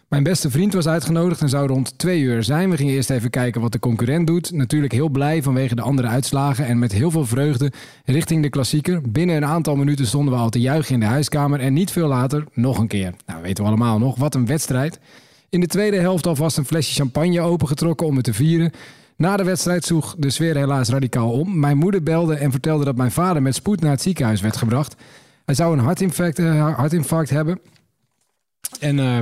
Mijn 0.09 0.23
beste 0.23 0.51
vriend 0.51 0.73
was 0.73 0.87
uitgenodigd 0.87 1.40
en 1.40 1.49
zou 1.49 1.66
rond 1.66 1.99
twee 1.99 2.21
uur 2.21 2.42
zijn. 2.42 2.71
We 2.71 2.77
gingen 2.77 2.95
eerst 2.95 3.11
even 3.11 3.31
kijken 3.31 3.61
wat 3.61 3.73
de 3.73 3.79
concurrent 3.79 4.27
doet. 4.27 4.51
Natuurlijk 4.51 4.92
heel 4.92 5.09
blij 5.09 5.42
vanwege 5.42 5.75
de 5.75 5.83
andere 5.83 6.09
uitslagen 6.09 6.66
en 6.66 6.79
met 6.79 6.92
heel 6.92 7.11
veel 7.11 7.27
vreugde 7.27 7.73
richting 8.05 8.42
de 8.42 8.51
klassieker. 8.51 9.11
Binnen 9.11 9.37
een 9.37 9.45
aantal 9.45 9.77
minuten 9.77 10.07
stonden 10.07 10.35
we 10.35 10.40
al 10.40 10.51
te 10.51 10.61
juichen 10.61 10.95
in 10.95 11.01
de 11.01 11.07
huiskamer 11.07 11.61
en 11.61 11.73
niet 11.73 11.90
veel 11.90 12.09
later 12.09 12.45
nog 12.55 12.79
een 12.79 12.88
keer. 12.88 13.14
Nou, 13.27 13.42
weten 13.42 13.64
we 13.64 13.71
allemaal 13.71 13.99
nog. 13.99 14.16
Wat 14.16 14.35
een 14.35 14.47
wedstrijd. 14.47 14.99
In 15.49 15.61
de 15.61 15.66
tweede 15.66 15.97
helft 15.97 16.27
alvast 16.27 16.57
een 16.57 16.64
flesje 16.64 16.95
champagne 16.95 17.40
opengetrokken 17.40 18.07
om 18.07 18.16
het 18.16 18.25
te 18.25 18.35
vieren. 18.35 18.73
Na 19.16 19.37
de 19.37 19.44
wedstrijd 19.44 19.85
sloeg 19.85 20.14
de 20.18 20.31
sfeer 20.31 20.57
helaas 20.57 20.88
radicaal 20.88 21.33
om. 21.33 21.59
Mijn 21.59 21.77
moeder 21.77 22.03
belde 22.03 22.35
en 22.35 22.51
vertelde 22.51 22.85
dat 22.85 22.96
mijn 22.96 23.11
vader 23.11 23.42
met 23.42 23.55
spoed 23.55 23.81
naar 23.81 23.90
het 23.90 24.03
ziekenhuis 24.03 24.40
werd 24.40 24.57
gebracht. 24.57 24.96
Hij 25.44 25.55
zou 25.55 25.72
een 25.72 25.85
hartinfarct, 25.85 26.38
eh, 26.38 26.77
hartinfarct 26.77 27.31
hebben. 27.31 27.61
En 28.81 28.98
eh, 28.98 29.18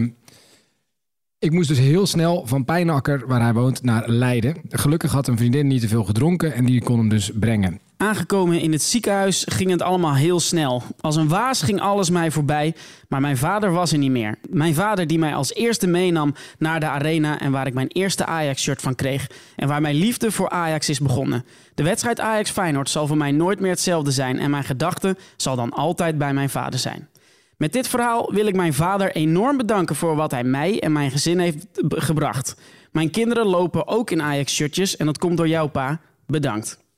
ik 1.38 1.52
moest 1.52 1.68
dus 1.68 1.78
heel 1.78 2.06
snel 2.06 2.46
van 2.46 2.64
Pijnakker, 2.64 3.26
waar 3.26 3.40
hij 3.40 3.52
woont, 3.52 3.82
naar 3.82 4.08
Leiden. 4.08 4.56
Gelukkig 4.68 5.12
had 5.12 5.28
een 5.28 5.36
vriendin 5.36 5.66
niet 5.66 5.80
te 5.80 5.88
veel 5.88 6.04
gedronken 6.04 6.54
en 6.54 6.64
die 6.64 6.82
kon 6.82 6.98
hem 6.98 7.08
dus 7.08 7.30
brengen. 7.34 7.80
Aangekomen 8.00 8.60
in 8.60 8.72
het 8.72 8.82
ziekenhuis 8.82 9.44
ging 9.48 9.70
het 9.70 9.82
allemaal 9.82 10.14
heel 10.14 10.40
snel. 10.40 10.82
Als 11.00 11.16
een 11.16 11.28
waas 11.28 11.62
ging 11.62 11.80
alles 11.80 12.10
mij 12.10 12.30
voorbij, 12.30 12.74
maar 13.08 13.20
mijn 13.20 13.36
vader 13.36 13.72
was 13.72 13.92
er 13.92 13.98
niet 13.98 14.10
meer. 14.10 14.38
Mijn 14.48 14.74
vader 14.74 15.06
die 15.06 15.18
mij 15.18 15.34
als 15.34 15.54
eerste 15.54 15.86
meenam 15.86 16.34
naar 16.58 16.80
de 16.80 16.86
arena 16.86 17.40
en 17.40 17.52
waar 17.52 17.66
ik 17.66 17.74
mijn 17.74 17.88
eerste 17.88 18.26
Ajax-shirt 18.26 18.80
van 18.80 18.94
kreeg. 18.94 19.26
En 19.56 19.68
waar 19.68 19.80
mijn 19.80 19.94
liefde 19.94 20.32
voor 20.32 20.48
Ajax 20.48 20.88
is 20.88 21.00
begonnen. 21.00 21.44
De 21.74 21.82
wedstrijd 21.82 22.20
Ajax-Feyenoord 22.20 22.90
zal 22.90 23.06
voor 23.06 23.16
mij 23.16 23.30
nooit 23.30 23.60
meer 23.60 23.70
hetzelfde 23.70 24.10
zijn 24.10 24.38
en 24.38 24.50
mijn 24.50 24.64
gedachte 24.64 25.16
zal 25.36 25.56
dan 25.56 25.70
altijd 25.70 26.18
bij 26.18 26.34
mijn 26.34 26.50
vader 26.50 26.78
zijn. 26.78 27.08
Met 27.56 27.72
dit 27.72 27.88
verhaal 27.88 28.32
wil 28.32 28.46
ik 28.46 28.56
mijn 28.56 28.74
vader 28.74 29.12
enorm 29.12 29.56
bedanken 29.56 29.96
voor 29.96 30.16
wat 30.16 30.30
hij 30.30 30.44
mij 30.44 30.80
en 30.80 30.92
mijn 30.92 31.10
gezin 31.10 31.38
heeft 31.38 31.66
gebracht. 31.88 32.56
Mijn 32.92 33.10
kinderen 33.10 33.46
lopen 33.46 33.86
ook 33.86 34.10
in 34.10 34.22
Ajax-shirtjes 34.22 34.96
en 34.96 35.06
dat 35.06 35.18
komt 35.18 35.36
door 35.36 35.48
jou, 35.48 35.68
pa. 35.68 36.00
Bedankt. 36.26 36.88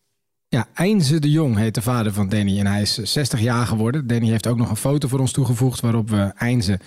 Ja, 0.53 0.67
Einze 0.75 1.19
de 1.19 1.31
Jong 1.31 1.57
heet 1.57 1.75
de 1.75 1.83
vader 1.83 2.13
van 2.13 2.29
Danny 2.29 2.59
en 2.59 2.67
hij 2.67 2.81
is 2.81 2.95
60 2.95 3.41
jaar 3.41 3.67
geworden. 3.67 4.07
Danny 4.07 4.29
heeft 4.29 4.47
ook 4.47 4.57
nog 4.57 4.71
een 4.71 4.77
foto 4.77 5.09
voor 5.09 5.19
ons 5.19 5.33
toegevoegd 5.33 5.81
waarop 5.81 6.11
we 6.11 6.33
Einze 6.37 6.81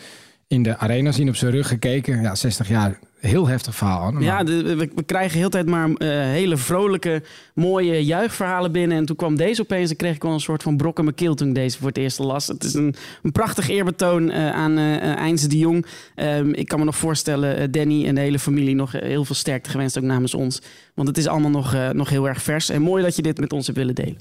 in 0.47 0.63
de 0.63 0.77
arena 0.77 1.11
zien 1.11 1.29
op 1.29 1.35
zijn 1.35 1.51
rug 1.51 1.67
gekeken. 1.67 2.21
Ja, 2.21 2.35
60 2.35 2.67
jaar, 2.67 2.99
heel 3.25 3.47
heftig 3.47 3.75
verhaal. 3.75 4.11
Maar- 4.11 4.23
Ja, 4.23 4.43
de- 4.43 4.75
we, 4.75 4.89
we 4.95 5.03
krijgen 5.03 5.37
heel 5.37 5.49
tijd 5.49 5.65
maar 5.65 5.89
eh, 5.89 6.07
hele 6.09 6.57
vrolijke, 6.57 7.23
mooie 7.53 8.05
juichverhalen 8.05 8.71
binnen. 8.71 8.97
En 8.97 9.05
toen 9.05 9.15
kwam 9.15 9.35
deze 9.35 9.61
opeens 9.61 9.89
en 9.89 9.95
kreeg 9.95 10.15
ik 10.15 10.21
wel 10.23 10.31
een 10.33 10.39
soort 10.39 10.63
van 10.63 10.77
brok 10.77 10.97
in 10.97 11.03
mijn 11.03 11.15
keel 11.15 11.35
toen 11.35 11.47
ik 11.47 11.55
deze 11.55 11.77
voor 11.77 11.87
het 11.87 11.97
eerst 11.97 12.19
las. 12.19 12.47
Het 12.47 12.63
is 12.63 12.73
een, 12.73 12.95
een 13.23 13.31
prachtig 13.31 13.69
eerbetoon 13.69 14.29
eh, 14.31 14.51
aan 14.51 14.77
Eindse 14.77 15.47
de 15.47 15.57
Jong. 15.57 15.85
Ehm, 16.15 16.49
ik 16.49 16.67
kan 16.67 16.79
me 16.79 16.85
nog 16.85 16.95
voorstellen, 16.97 17.71
Danny 17.71 18.05
en 18.05 18.15
de 18.15 18.21
hele 18.21 18.39
familie 18.39 18.75
nog 18.75 18.91
heel 18.91 19.25
veel 19.25 19.35
sterkte 19.35 19.69
gewenst, 19.69 19.97
ook 19.97 20.03
namens 20.03 20.33
ons. 20.33 20.61
Want 20.93 21.07
het 21.07 21.17
is 21.17 21.27
allemaal 21.27 21.51
nog, 21.51 21.75
nog 21.91 22.09
heel 22.09 22.27
erg 22.27 22.41
vers. 22.41 22.69
En 22.69 22.81
mooi 22.81 23.03
dat 23.03 23.15
je 23.15 23.21
dit 23.21 23.39
met 23.39 23.53
ons 23.53 23.65
hebt 23.65 23.77
willen 23.77 23.95
delen. 23.95 24.17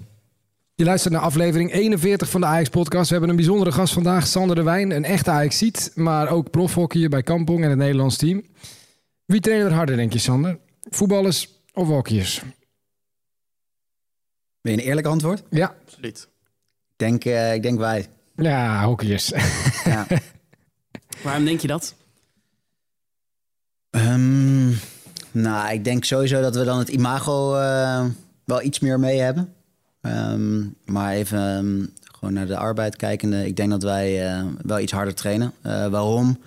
Je 0.77 0.85
luistert 0.85 1.12
naar 1.14 1.23
aflevering 1.23 1.73
41 1.73 2.29
van 2.31 2.40
de 2.40 2.47
Ajax-podcast. 2.47 3.07
We 3.07 3.11
hebben 3.11 3.31
een 3.31 3.37
bijzondere 3.37 3.73
gast 3.73 3.93
vandaag, 3.93 4.27
Sander 4.27 4.57
de 4.57 4.62
Wijn. 4.62 4.90
Een 4.90 5.05
echte 5.05 5.31
Ajax-ziet, 5.31 5.93
maar 5.95 6.29
ook 6.29 6.51
profhockeyer 6.51 7.09
bij 7.09 7.23
Kampong 7.23 7.62
en 7.62 7.69
het 7.71 7.79
Nederlands 7.79 8.17
team. 8.17 8.43
Wie 9.27 9.41
trainen 9.41 9.67
er 9.67 9.73
harder, 9.73 9.97
denk 9.97 10.13
je, 10.13 10.19
Sander? 10.19 10.59
Voetballers 10.91 11.49
of 11.73 11.87
hockeyers? 11.89 12.43
Wil 14.61 14.73
je 14.73 14.79
een 14.79 14.85
eerlijk 14.87 15.07
antwoord? 15.07 15.39
Ik 15.39 15.47
Ja, 15.51 15.75
Absoluut. 15.87 16.29
denk, 16.97 17.25
eh, 17.25 17.55
ik 17.55 17.63
denk 17.63 17.79
wij. 17.79 18.07
ja 18.37 18.85
hockeyers. 18.85 19.33
Ja. 19.85 20.07
Waarom 21.25 21.45
denk 21.45 21.61
je 21.61 21.67
dat? 21.67 21.95
Ehm, 23.91 24.69
nou, 25.31 25.73
ik 25.73 25.85
denk 25.85 26.05
sowieso 26.05 26.41
dat 26.41 26.57
we 26.57 26.65
dan 26.65 26.79
het 26.79 26.89
imago 26.89 27.55
eh, 27.57 28.07
wel 28.45 28.63
iets 28.63 28.79
meer 28.81 29.01
mee 29.01 29.19
hebben. 29.21 29.55
Ehm, 30.01 30.67
maar 30.85 31.13
even 31.13 31.39
ehm, 31.57 31.87
gewoon 32.19 32.35
naar 32.35 32.47
de 32.47 32.57
arbeid 32.57 32.97
kijkende. 32.97 33.47
Ik 33.47 33.57
denk 33.57 33.71
dat 33.71 33.83
wij 33.83 34.31
eh, 34.33 34.45
wel 34.63 34.79
iets 34.81 34.93
harder 34.93 35.15
trainen. 35.15 35.53
Eh, 35.63 35.87
waarom? 35.89 36.39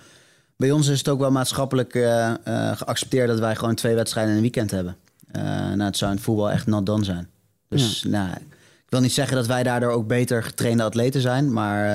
Bij 0.57 0.71
ons 0.71 0.87
is 0.87 0.97
het 0.97 1.09
ook 1.09 1.19
wel 1.19 1.31
maatschappelijk 1.31 1.95
eh, 1.95 2.29
eh, 2.29 2.77
geaccepteerd 2.77 3.27
dat 3.27 3.39
wij 3.39 3.55
gewoon 3.55 3.75
twee 3.75 3.95
wedstrijden 3.95 4.31
in 4.31 4.37
een 4.37 4.43
weekend 4.43 4.71
hebben. 4.71 4.97
Eh, 5.31 5.43
nou, 5.43 5.81
het 5.81 5.97
zou 5.97 6.11
in 6.11 6.19
voetbal 6.19 6.51
echt 6.51 6.67
not 6.67 6.85
done 6.85 7.03
zijn. 7.03 7.29
Dus 7.69 8.03
nou, 8.03 8.29
ik 8.59 8.89
wil 8.89 8.99
niet 8.99 9.13
zeggen 9.13 9.35
dat 9.35 9.47
wij 9.47 9.63
daardoor 9.63 9.91
ook 9.91 10.07
beter 10.07 10.43
getrainde 10.43 10.83
atleten 10.83 11.21
zijn. 11.21 11.53
Maar 11.53 11.85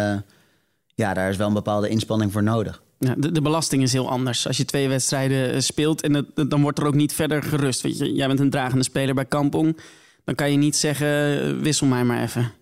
ja, 0.95 1.15
daar 1.15 1.31
is 1.31 1.37
wel 1.37 1.47
een 1.47 1.55
bepaalde 1.55 1.89
inspanning 1.89 2.33
voor 2.33 2.43
nodig. 2.43 2.83
Ja, 2.99 3.15
de, 3.19 3.33
de 3.33 3.43
belasting 3.43 3.83
is 3.83 3.93
heel 3.93 4.11
anders. 4.11 4.47
Als 4.47 4.57
je 4.57 4.65
twee 4.65 4.89
wedstrijden 4.89 5.63
speelt 5.63 6.03
en 6.03 6.15
het, 6.15 6.51
dan 6.51 6.63
wordt 6.63 6.79
er 6.79 6.87
ook 6.87 6.95
niet 6.95 7.13
verder 7.13 7.43
gerust. 7.43 7.81
Weet 7.81 7.99
je, 7.99 8.13
jij 8.13 8.27
bent 8.27 8.41
een 8.41 8.51
dragende 8.51 8.85
speler 8.85 9.15
bij 9.15 9.25
Kampong. 9.25 9.79
Dan 10.25 10.35
kan 10.35 10.51
je 10.51 10.57
niet 10.57 10.77
zeggen, 10.77 11.61
wissel 11.63 11.87
mij 11.87 12.05
maar 12.05 12.23
even. 12.23 12.53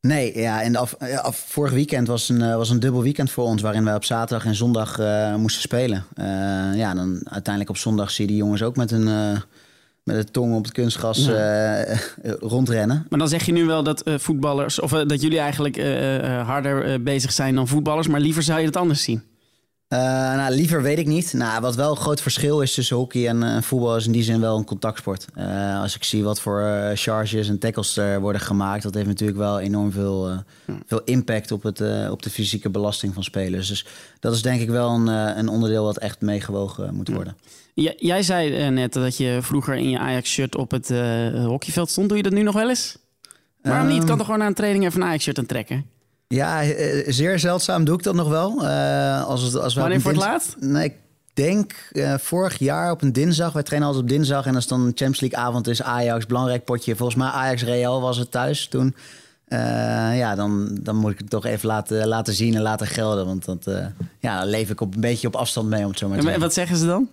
Nee, 0.00 0.38
ja, 0.38 0.62
en 0.62 0.72
de 0.72 0.78
af, 0.78 1.36
vorig 1.46 1.72
weekend 1.72 2.06
was 2.06 2.28
een, 2.28 2.42
eh, 2.42 2.56
was 2.56 2.70
een 2.70 2.80
dubbel 2.80 3.02
weekend 3.02 3.30
voor 3.30 3.44
ons... 3.44 3.62
waarin 3.62 3.84
wij 3.84 3.94
op 3.94 4.04
zaterdag 4.04 4.46
en 4.46 4.54
zondag 4.54 4.98
eh, 4.98 5.34
moesten 5.34 5.62
spelen. 5.62 6.04
Eh, 6.14 6.24
ja, 6.74 6.94
dan 6.94 7.20
uiteindelijk 7.24 7.68
op 7.68 7.76
zondag 7.76 8.10
zie 8.10 8.24
je 8.24 8.30
die 8.30 8.40
jongens 8.40 8.62
ook 8.62 8.76
met 8.76 8.90
een, 8.90 9.08
eh, 9.08 9.40
met 10.02 10.16
de 10.16 10.24
tong 10.24 10.54
op 10.54 10.64
het 10.64 10.72
kunstgras 10.72 11.26
eh, 11.28 11.80
eh, 11.92 11.98
rondrennen. 12.40 13.06
Maar 13.08 13.18
dan 13.18 13.28
zeg 13.28 13.46
je 13.46 13.52
nu 13.52 13.64
wel 13.64 13.82
dat 13.82 14.00
eh, 14.02 14.14
voetballers, 14.18 14.80
of 14.80 14.92
eh, 14.92 15.06
dat 15.06 15.20
jullie 15.22 15.38
eigenlijk 15.38 15.76
eh, 15.76 16.38
eh, 16.40 16.46
harder 16.46 16.84
eh, 16.84 17.00
bezig 17.00 17.32
zijn 17.32 17.54
dan 17.54 17.68
voetballers, 17.68 18.06
maar 18.08 18.20
liever 18.20 18.42
zou 18.42 18.60
je 18.60 18.66
het 18.66 18.76
anders 18.76 19.02
zien. 19.02 19.22
Eh, 19.88 19.98
nou, 20.34 20.54
liever 20.54 20.82
weet 20.82 20.98
ik 20.98 21.06
niet. 21.06 21.32
Nou, 21.32 21.60
wat 21.60 21.74
wel 21.74 21.90
een 21.90 21.96
groot 21.96 22.20
verschil 22.22 22.60
is 22.60 22.74
tussen 22.74 22.96
hockey 22.96 23.28
en 23.28 23.42
eh, 23.42 23.62
voetbal 23.62 23.96
is 23.96 24.06
in 24.06 24.12
die 24.12 24.22
zin 24.22 24.40
wel 24.40 24.56
een 24.56 24.64
contactsport. 24.64 25.26
Eh, 25.34 25.80
als 25.80 25.94
ik 25.96 26.04
zie 26.04 26.22
wat 26.24 26.40
voor 26.40 26.90
charges 26.94 27.48
en 27.48 27.58
tackles 27.58 27.96
er 27.96 28.20
worden 28.20 28.40
gemaakt, 28.40 28.82
dat 28.82 28.94
heeft 28.94 29.06
natuurlijk 29.06 29.38
wel 29.38 29.60
enorm 29.60 29.92
veel, 29.92 30.28
eh, 30.28 30.38
veel 30.86 31.00
impact 31.04 31.52
op, 31.52 31.62
het, 31.62 31.80
op 32.10 32.22
de 32.22 32.30
fysieke 32.30 32.70
belasting 32.70 33.14
van 33.14 33.22
spelers. 33.22 33.68
Dus 33.68 33.86
dat 34.20 34.34
is 34.34 34.42
denk 34.42 34.60
ik 34.60 34.68
wel 34.68 34.90
een, 34.90 35.06
een 35.38 35.48
onderdeel 35.48 35.84
wat 35.84 35.98
echt 35.98 36.20
meegewogen 36.20 36.94
moet 36.94 37.08
worden. 37.08 37.36
J- 37.74 37.94
jij 37.96 38.22
zei 38.22 38.70
net 38.70 38.92
dat 38.92 39.16
je 39.16 39.38
vroeger 39.42 39.74
in 39.74 39.90
je 39.90 39.98
Ajax-shirt 39.98 40.56
op 40.56 40.70
het 40.70 40.88
hockeyveld 41.44 41.90
stond. 41.90 42.08
Doe 42.08 42.16
je 42.16 42.22
dat 42.22 42.32
nu 42.32 42.42
nog 42.42 42.54
wel 42.54 42.68
eens? 42.68 42.98
Waarom 43.62 43.86
niet? 43.88 43.98
Ehm, 43.98 44.06
Kan 44.06 44.16
toch 44.16 44.26
gewoon 44.26 44.40
na 44.40 44.46
een 44.46 44.54
training 44.54 44.84
even 44.84 45.00
een 45.00 45.06
Ajax-shirt 45.06 45.38
aan 45.38 45.46
trekken? 45.46 45.84
Ja, 46.28 46.62
eh, 46.62 47.04
zeer 47.12 47.38
zeldzaam 47.38 47.84
doe 47.84 47.96
ik 47.96 48.02
dat 48.02 48.14
nog 48.14 48.28
wel. 48.28 48.66
Eh, 48.66 49.24
als 49.24 49.42
het, 49.42 49.54
als 49.54 49.74
we 49.74 49.80
Wanneer 49.80 50.00
voor 50.00 50.10
het 50.10 50.20
laatst? 50.20 50.56
Nee, 50.60 50.84
ik 50.84 50.94
denk 51.34 51.72
eh, 51.92 52.14
vorig 52.18 52.58
jaar 52.58 52.90
op 52.90 53.02
een 53.02 53.12
dinsdag. 53.12 53.52
Wij 53.52 53.62
trainen 53.62 53.88
altijd 53.88 54.06
op 54.10 54.16
dinsdag. 54.16 54.46
En 54.46 54.54
als 54.54 54.66
dan 54.66 54.80
een 54.80 54.86
Champions 54.86 55.20
League 55.20 55.38
avond 55.38 55.68
is, 55.68 55.82
Ajax, 55.82 56.26
belangrijk 56.26 56.64
potje. 56.64 56.96
Volgens 56.96 57.18
mij 57.18 57.28
Ajax 57.28 57.62
Real 57.64 58.00
was 58.00 58.16
het 58.16 58.30
thuis 58.30 58.66
toen. 58.68 58.94
Eh, 59.48 59.58
ja, 60.18 60.34
dan, 60.34 60.78
dan 60.80 60.96
moet 60.96 61.10
ik 61.12 61.18
het 61.18 61.30
toch 61.30 61.44
even 61.44 61.68
laten, 61.68 62.06
laten 62.06 62.34
zien 62.34 62.54
en 62.54 62.62
laten 62.62 62.86
gelden. 62.86 63.26
Want 63.26 63.44
dat, 63.44 63.66
eh, 63.66 63.86
ja, 64.18 64.38
dan 64.40 64.48
leef 64.48 64.70
ik 64.70 64.80
op, 64.80 64.94
een 64.94 65.00
beetje 65.00 65.26
op 65.26 65.36
afstand 65.36 65.68
mee, 65.68 65.82
om 65.82 65.88
het 65.88 65.98
zo 65.98 66.08
maar 66.08 66.14
te 66.18 66.20
En 66.20 66.26
zeggen. 66.30 66.42
wat 66.46 66.54
zeggen 66.54 66.76
ze 66.76 66.86
dan? 66.86 67.08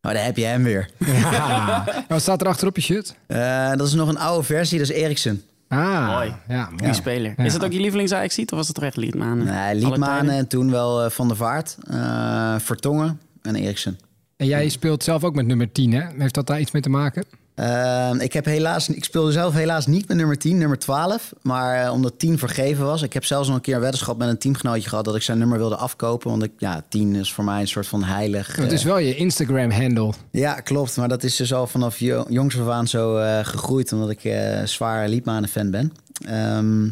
Maar 0.00 0.14
daar 0.14 0.24
heb 0.24 0.36
je 0.36 0.44
hem 0.44 0.62
weer. 0.62 0.90
Ja. 0.98 1.84
Wat 2.08 2.20
staat 2.20 2.40
er 2.40 2.46
achter 2.46 2.66
op 2.68 2.76
je 2.76 2.82
shirt? 2.82 3.14
Eh, 3.26 3.70
dat 3.70 3.86
is 3.86 3.92
nog 3.94 4.08
een 4.08 4.18
oude 4.18 4.44
versie, 4.44 4.78
dat 4.78 4.88
is 4.88 4.94
Eriksen. 4.94 5.42
Ah, 5.70 6.06
Mooi. 6.06 6.34
Ja, 6.48 6.68
mooi. 6.80 6.94
speler. 6.94 7.34
Ja. 7.36 7.44
Is 7.44 7.52
dat 7.52 7.64
ook 7.64 7.72
je 7.72 7.80
lievelings 7.80 8.12
ajax 8.12 8.38
of 8.38 8.50
was 8.50 8.66
het 8.66 8.76
toch 8.76 8.84
echt 8.84 8.96
Liedman? 8.96 9.44
Nee, 9.44 9.74
Liedmanen 9.74 10.34
en 10.34 10.46
toen 10.46 10.70
wel 10.70 11.04
eh, 11.04 11.10
Van 11.10 11.28
der 11.28 11.36
Vaart, 11.36 11.76
eh, 11.90 12.54
Vertongen 12.58 13.20
en 13.42 13.54
Eriksen. 13.54 13.98
En 14.36 14.46
jij 14.46 14.68
speelt 14.68 15.02
zelf 15.04 15.24
ook 15.24 15.34
met 15.34 15.46
nummer 15.46 15.72
10, 15.72 15.92
hè? 15.92 16.02
Heeft 16.18 16.34
dat 16.34 16.46
daar 16.46 16.60
iets 16.60 16.70
mee 16.70 16.82
te 16.82 16.88
maken? 16.90 17.24
Ehm, 17.54 18.20
ik, 18.20 18.32
heb 18.32 18.44
helaas, 18.44 18.88
ik 18.88 19.04
speelde 19.04 19.32
zelf 19.32 19.54
helaas 19.54 19.86
niet 19.86 20.08
met 20.08 20.16
nummer 20.16 20.38
10, 20.38 20.58
nummer 20.58 20.78
12. 20.78 21.32
Maar 21.42 21.84
eh, 21.84 21.92
omdat 21.92 22.18
10 22.18 22.38
vergeven 22.38 22.84
was. 22.84 23.02
Ik 23.02 23.12
heb 23.12 23.24
zelfs 23.24 23.46
nog 23.46 23.56
een 23.56 23.62
keer 23.62 23.74
een 23.74 23.80
weddenschap 23.80 24.18
met 24.18 24.28
een 24.28 24.38
teamgenootje 24.38 24.88
gehad... 24.88 25.04
dat 25.04 25.16
ik 25.16 25.22
zijn 25.22 25.38
nummer 25.38 25.58
wilde 25.58 25.76
afkopen. 25.76 26.30
Want 26.30 26.42
ik, 26.42 26.52
ja, 26.58 26.84
10 26.88 27.14
is 27.14 27.32
voor 27.32 27.44
mij 27.44 27.60
een 27.60 27.68
soort 27.68 27.86
van 27.86 28.04
heilig. 28.04 28.56
Het 28.56 28.72
is 28.72 28.80
eh, 28.80 28.86
wel 28.86 28.98
je 28.98 29.14
Instagram-handle. 29.14 30.12
ja, 30.30 30.54
klopt. 30.54 30.96
Maar 30.96 31.08
dat 31.08 31.22
is 31.22 31.36
dus 31.36 31.52
al 31.52 31.66
vanaf 31.66 31.98
jo- 31.98 32.26
jongs 32.28 32.60
af 32.60 32.68
aan 32.68 32.88
zo 32.88 33.16
eh, 33.16 33.38
gegroeid... 33.44 33.92
omdat 33.92 34.10
ik 34.10 34.34
zwaar 34.64 35.08
Liedmanen-fan 35.08 35.70
ben. 35.70 35.92
Ehm, 36.26 36.88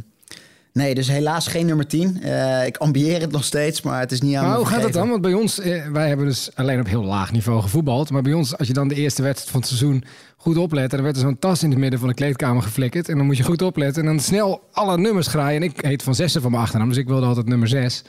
nee, 0.78 0.94
dus 0.94 1.08
helaas 1.08 1.46
geen 1.46 1.66
nummer 1.66 1.86
10. 1.86 2.22
Eh, 2.22 2.66
ik 2.66 2.76
ambieer 2.76 3.20
het 3.20 3.30
nog 3.30 3.44
steeds, 3.44 3.82
maar 3.82 4.00
het 4.00 4.12
is 4.12 4.20
niet 4.20 4.36
aan 4.36 4.46
Maar 4.46 4.56
hoe 4.56 4.66
gaat 4.66 4.82
het 4.82 4.92
dan? 4.92 5.08
Want 5.08 5.20
bij 5.20 5.32
ons, 5.32 5.60
eh, 5.60 5.86
wij 5.86 6.08
hebben 6.08 6.26
dus 6.26 6.50
alleen 6.54 6.80
op 6.80 6.86
heel 6.86 7.04
laag 7.04 7.32
niveau 7.32 7.62
gevoetbald. 7.62 8.10
Maar 8.10 8.22
bij 8.22 8.32
ons, 8.32 8.56
als 8.56 8.66
je 8.66 8.72
dan 8.72 8.88
de 8.88 8.94
eerste 8.94 9.22
wedstrijd 9.22 9.50
van 9.50 9.60
het 9.60 9.68
seizoen 9.68 10.04
goed 10.36 10.56
oplet... 10.56 10.90
dan 10.90 11.02
werd 11.02 11.16
er 11.16 11.22
zo'n 11.22 11.38
tas 11.38 11.62
in 11.62 11.70
het 11.70 11.78
midden 11.78 11.98
van 11.98 12.08
de 12.08 12.14
kleedkamer 12.14 12.62
geflikkerd. 12.62 13.08
En 13.08 13.16
dan 13.16 13.26
moet 13.26 13.36
je 13.36 13.42
goed 13.42 13.62
opletten. 13.62 14.02
En 14.02 14.08
dan 14.08 14.20
snel 14.20 14.62
alle 14.72 14.98
nummers 14.98 15.26
graaien. 15.26 15.62
En 15.62 15.68
ik 15.68 15.80
heet 15.80 16.02
Van 16.02 16.14
Zessen 16.14 16.42
van 16.42 16.50
mijn 16.50 16.62
achternaam, 16.62 16.88
dus 16.88 16.98
ik 16.98 17.06
wilde 17.06 17.26
altijd 17.26 17.46
nummer 17.46 17.68
6. 17.68 18.02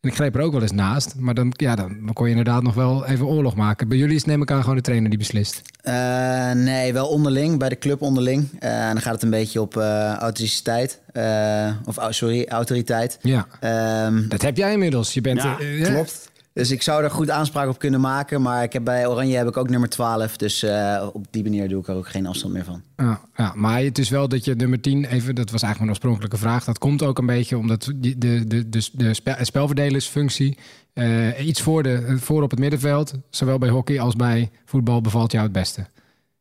En 0.00 0.08
ik 0.08 0.14
greep 0.14 0.34
er 0.34 0.40
ook 0.40 0.52
wel 0.52 0.62
eens 0.62 0.72
naast. 0.72 1.14
Maar 1.16 1.34
dan, 1.34 1.52
ja, 1.56 1.74
dan 1.76 2.10
kon 2.12 2.24
je 2.24 2.30
inderdaad 2.30 2.62
nog 2.62 2.74
wel 2.74 3.06
even 3.06 3.26
oorlog 3.26 3.54
maken. 3.54 3.88
Bij 3.88 3.98
jullie 3.98 4.14
is 4.16 4.24
neem 4.24 4.42
ik 4.42 4.50
aan 4.50 4.60
gewoon 4.60 4.76
de 4.76 4.82
trainer 4.82 5.08
die 5.10 5.18
beslist. 5.18 5.62
Eh, 5.80 6.50
nee, 6.52 6.92
wel 6.92 7.06
onderling, 7.08 7.58
bij 7.58 7.68
de 7.68 7.78
club 7.78 8.02
onderling. 8.02 8.48
Eh, 8.58 8.86
en 8.86 8.92
dan 8.92 9.02
gaat 9.02 9.12
het 9.12 9.22
een 9.22 9.30
beetje 9.30 9.60
op 9.60 9.76
eh 9.76 10.12
authenticiteit. 10.14 11.00
eh, 11.12 11.70
of 11.84 11.96
au- 11.96 12.12
sorry, 12.12 12.44
autoriteit. 12.48 13.18
Ja, 13.22 13.46
Ehm, 13.60 14.28
dat 14.28 14.42
heb 14.42 14.56
jij 14.56 14.72
inmiddels. 14.72 15.14
Je 15.14 15.20
bent... 15.20 15.42
Ja, 15.42 15.56
klopt. 15.82 16.27
Dus 16.58 16.70
ik 16.70 16.82
zou 16.82 17.02
er 17.04 17.10
goed 17.10 17.30
aanspraak 17.30 17.68
op 17.68 17.78
kunnen 17.78 18.00
maken. 18.00 18.42
Maar 18.42 18.62
ik 18.62 18.72
heb 18.72 18.84
bij 18.84 19.06
Oranje 19.06 19.36
heb 19.36 19.46
ik 19.48 19.56
ook 19.56 19.68
nummer 19.70 19.88
12. 19.88 20.36
Dus 20.36 20.62
eh, 20.62 21.06
op 21.12 21.26
die 21.30 21.42
manier 21.42 21.68
doe 21.68 21.80
ik 21.80 21.88
er 21.88 21.94
ook 21.94 22.08
geen 22.08 22.26
afstand 22.26 22.52
meer 22.52 22.64
van. 22.64 22.82
Ja, 22.96 23.20
ja, 23.36 23.52
maar 23.56 23.80
het 23.82 23.98
is 23.98 24.08
wel 24.08 24.28
dat 24.28 24.44
je 24.44 24.54
nummer 24.54 24.80
10, 24.80 25.04
even, 25.04 25.34
dat 25.34 25.50
was 25.50 25.62
eigenlijk 25.62 25.78
mijn 25.78 25.88
oorspronkelijke 25.90 26.36
vraag. 26.36 26.64
Dat 26.64 26.78
komt 26.78 27.02
ook 27.02 27.18
een 27.18 27.26
beetje 27.26 27.58
omdat 27.58 27.92
die- 27.94 28.18
de, 28.18 28.44
de, 28.46 28.68
de, 28.68 28.88
de 28.92 29.14
spel, 29.14 29.34
spelverdelersfunctie 29.40 30.58
eh, 30.92 31.46
iets 31.46 31.60
voor, 31.60 31.82
de, 31.82 32.16
voor 32.20 32.42
op 32.42 32.50
het 32.50 32.58
middenveld, 32.60 33.12
zowel 33.30 33.58
bij 33.58 33.68
hockey 33.68 34.00
als 34.00 34.16
bij 34.16 34.50
voetbal, 34.64 35.00
bevalt 35.00 35.32
jou 35.32 35.44
het 35.44 35.52
beste. 35.52 35.86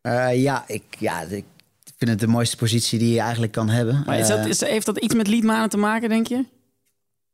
Eh, 0.02 0.42
ja, 0.42 0.64
ik, 0.68 0.84
ja, 1.00 1.22
ik 1.22 1.46
vind 1.98 2.12
het 2.12 2.20
de 2.20 2.28
mooiste 2.28 2.58
positie 2.58 3.00
die 3.00 3.14
je 3.14 3.20
eigenlijk 3.20 3.52
kan 3.52 3.70
hebben. 3.70 4.04
Maar 4.06 4.20
is 4.20 4.28
dat, 4.28 4.46
is, 4.46 4.62
heeft 4.62 4.86
dat 4.86 4.98
iets 4.98 5.16
met 5.16 5.28
Liedmanen 5.28 5.70
te 5.70 5.78
maken, 5.78 6.10
denk 6.10 6.28
je? 6.28 6.44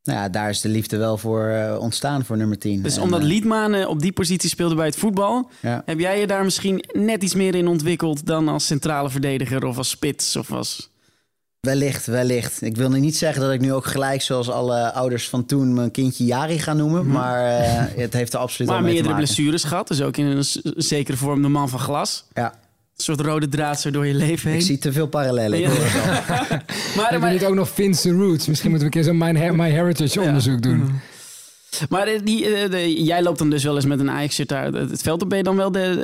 Nou 0.04 0.18
ja, 0.18 0.28
daar 0.28 0.50
is 0.50 0.60
de 0.60 0.68
liefde 0.68 0.96
wel 0.96 1.18
voor 1.18 1.48
eh, 1.48 1.78
ontstaan 1.78 2.24
voor 2.24 2.36
nummer 2.36 2.58
10. 2.58 2.82
Dus 2.82 2.96
En, 2.96 3.02
omdat 3.02 3.20
eh, 3.20 3.26
Liedmanen 3.26 3.88
op 3.88 4.00
die 4.00 4.12
positie 4.12 4.48
speelde 4.48 4.74
bij 4.74 4.86
het 4.86 4.96
voetbal... 4.96 5.50
ja. 5.60 5.82
heb 5.86 5.98
jij 5.98 6.20
je 6.20 6.26
daar 6.26 6.44
misschien 6.44 6.84
net 6.92 7.22
iets 7.22 7.34
meer 7.34 7.54
in 7.54 7.68
ontwikkeld... 7.68 8.26
dan 8.26 8.48
als 8.48 8.66
centrale 8.66 9.10
verdediger 9.10 9.64
of 9.64 9.76
als 9.76 9.88
spits 9.88 10.36
of 10.36 10.52
als... 10.52 10.92
Wellicht, 11.60 12.06
wellicht. 12.06 12.62
Ik 12.62 12.76
wil 12.76 12.90
nu 12.90 13.00
niet 13.00 13.16
zeggen 13.16 13.42
dat 13.42 13.52
ik 13.52 13.60
nu 13.60 13.72
ook 13.72 13.86
gelijk, 13.86 14.22
zoals 14.22 14.50
alle 14.50 14.92
ouders 14.92 15.28
van 15.28 15.46
toen, 15.46 15.74
mijn 15.74 15.90
kindje 15.90 16.24
Jari 16.24 16.58
ga 16.58 16.72
noemen. 16.72 17.06
Maar 17.06 17.60
eh, 17.60 17.84
het 17.96 18.12
heeft 18.12 18.32
er 18.32 18.38
absoluut 18.38 18.70
Maar 18.70 18.82
wel 18.82 18.86
mee 18.86 18.96
te 18.96 19.02
meerdere 19.02 19.24
blessures 19.24 19.64
gehad. 19.64 19.88
Dus 19.88 20.02
ook 20.02 20.16
in 20.16 20.26
een 20.26 20.44
zekere 20.76 21.16
vorm 21.16 21.42
de 21.42 21.48
man 21.48 21.68
van 21.68 21.78
glas. 21.78 22.24
Ja, 22.32 22.54
Een 22.96 23.02
soort 23.04 23.20
rode 23.20 23.48
draad 23.48 23.80
zo 23.80 23.90
door 23.90 24.06
je 24.06 24.14
leven 24.14 24.50
heen. 24.50 24.58
ik 24.58 24.64
zie 24.64 24.78
te 24.78 24.92
veel 24.92 25.06
parallellen. 25.06 25.58
Ja. 25.58 25.68
Maar, 26.96 27.04
Heb 27.04 27.10
je 27.10 27.18
maar, 27.18 27.32
niet 27.32 27.44
ook 27.44 27.54
nog 27.54 27.70
Finse 27.70 28.10
Roots? 28.10 28.46
Misschien 28.46 28.70
moeten 28.70 28.88
we 28.90 28.96
een 28.96 29.02
keer 29.02 29.12
zo'n 29.12 29.18
My, 29.32 29.34
Her- 29.40 29.54
My 29.54 29.70
Heritage 29.70 30.20
onderzoek 30.20 30.62
doen. 30.62 30.90
maar 31.88 32.06
eh, 32.06 32.20
die, 32.24 32.46
eh, 32.56 32.70
de- 32.70 33.02
jij 33.04 33.22
loopt 33.22 33.38
dan 33.38 33.50
dus 33.50 33.64
wel 33.64 33.74
eens 33.76 33.84
met 33.84 34.00
een 34.00 34.10
Ajax-shirt 34.10 34.48
daar 34.48 34.72
het 34.72 35.02
veld 35.02 35.22
op. 35.22 35.28
Ben 35.28 35.38
je 35.38 35.44
dan 35.44 35.56
wel 35.56 35.72
de, 35.72 36.02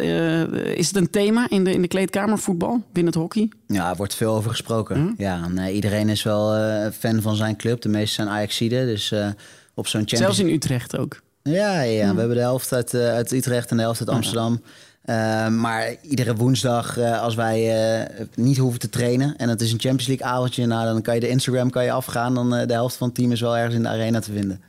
eh, 0.57 0.77
is 0.77 0.87
het 0.87 0.97
een 0.97 1.11
thema 1.11 1.47
in 1.51 1.65
de, 1.65 1.73
in 1.73 1.83
de 1.83 1.89
kleedkamer 1.89 2.39
voetbal 2.39 2.83
binnen 2.93 3.13
het 3.13 3.23
hockey? 3.23 3.49
Ja, 3.67 3.91
er 3.91 3.97
wordt 3.97 4.15
veel 4.15 4.35
over 4.35 4.51
gesproken. 4.51 5.15
Ja, 5.19 5.49
nee, 5.49 5.75
iedereen 5.75 6.09
is 6.09 6.23
wel 6.23 6.55
eh, 6.55 6.87
fan 6.99 7.23
van 7.23 7.37
zijn 7.37 7.57
club. 7.57 7.83
De 7.83 7.89
meeste 7.89 8.15
zijn 8.15 8.29
Ajaxiden. 8.29 8.87
Dus 8.87 9.13
eh, 9.13 9.29
op 9.75 9.87
zo'n 9.87 10.01
Champions 10.01 10.25
Zelfs 10.25 10.39
in 10.39 10.55
Utrecht 10.55 10.97
ook. 10.99 11.21
Ja, 11.43 11.81
ja, 11.81 11.81
ja. 11.83 12.13
we 12.13 12.19
hebben 12.19 12.37
de 12.37 12.43
helft 12.43 12.73
uit, 12.73 12.95
uit 12.95 13.33
Utrecht 13.33 13.71
en 13.71 13.77
de 13.77 13.83
helft 13.83 14.01
uit 14.01 14.09
Amsterdam. 14.09 14.63
Eh, 15.01 15.49
maar 15.49 15.95
iedere 16.03 16.35
woensdag, 16.35 16.99
eh, 16.99 17.23
als 17.23 17.35
wij 17.35 17.59
eh, 18.01 18.27
niet 18.35 18.57
hoeven 18.57 18.81
te 18.81 18.89
trainen... 18.89 19.37
en 19.37 19.49
het 19.49 19.61
is 19.61 19.73
een 19.73 19.81
Champions 19.81 20.07
League 20.07 20.27
avondje... 20.27 20.67
Nou, 20.67 20.85
dan 20.85 21.03
kan 21.03 21.15
je 21.15 21.21
de 21.21 21.29
Instagram 21.29 21.71
kan 21.71 21.85
je 21.85 21.93
afgaan... 21.93 22.35
dan 22.35 22.55
eh, 22.55 22.67
de 22.67 22.73
helft 22.73 22.97
van 22.97 23.07
het 23.07 23.17
team 23.17 23.33
is 23.33 23.41
wel 23.41 23.57
ergens 23.57 23.75
in 23.75 23.83
de 23.83 23.89
arena 23.89 24.21
te 24.21 24.33
vinden. 24.33 24.61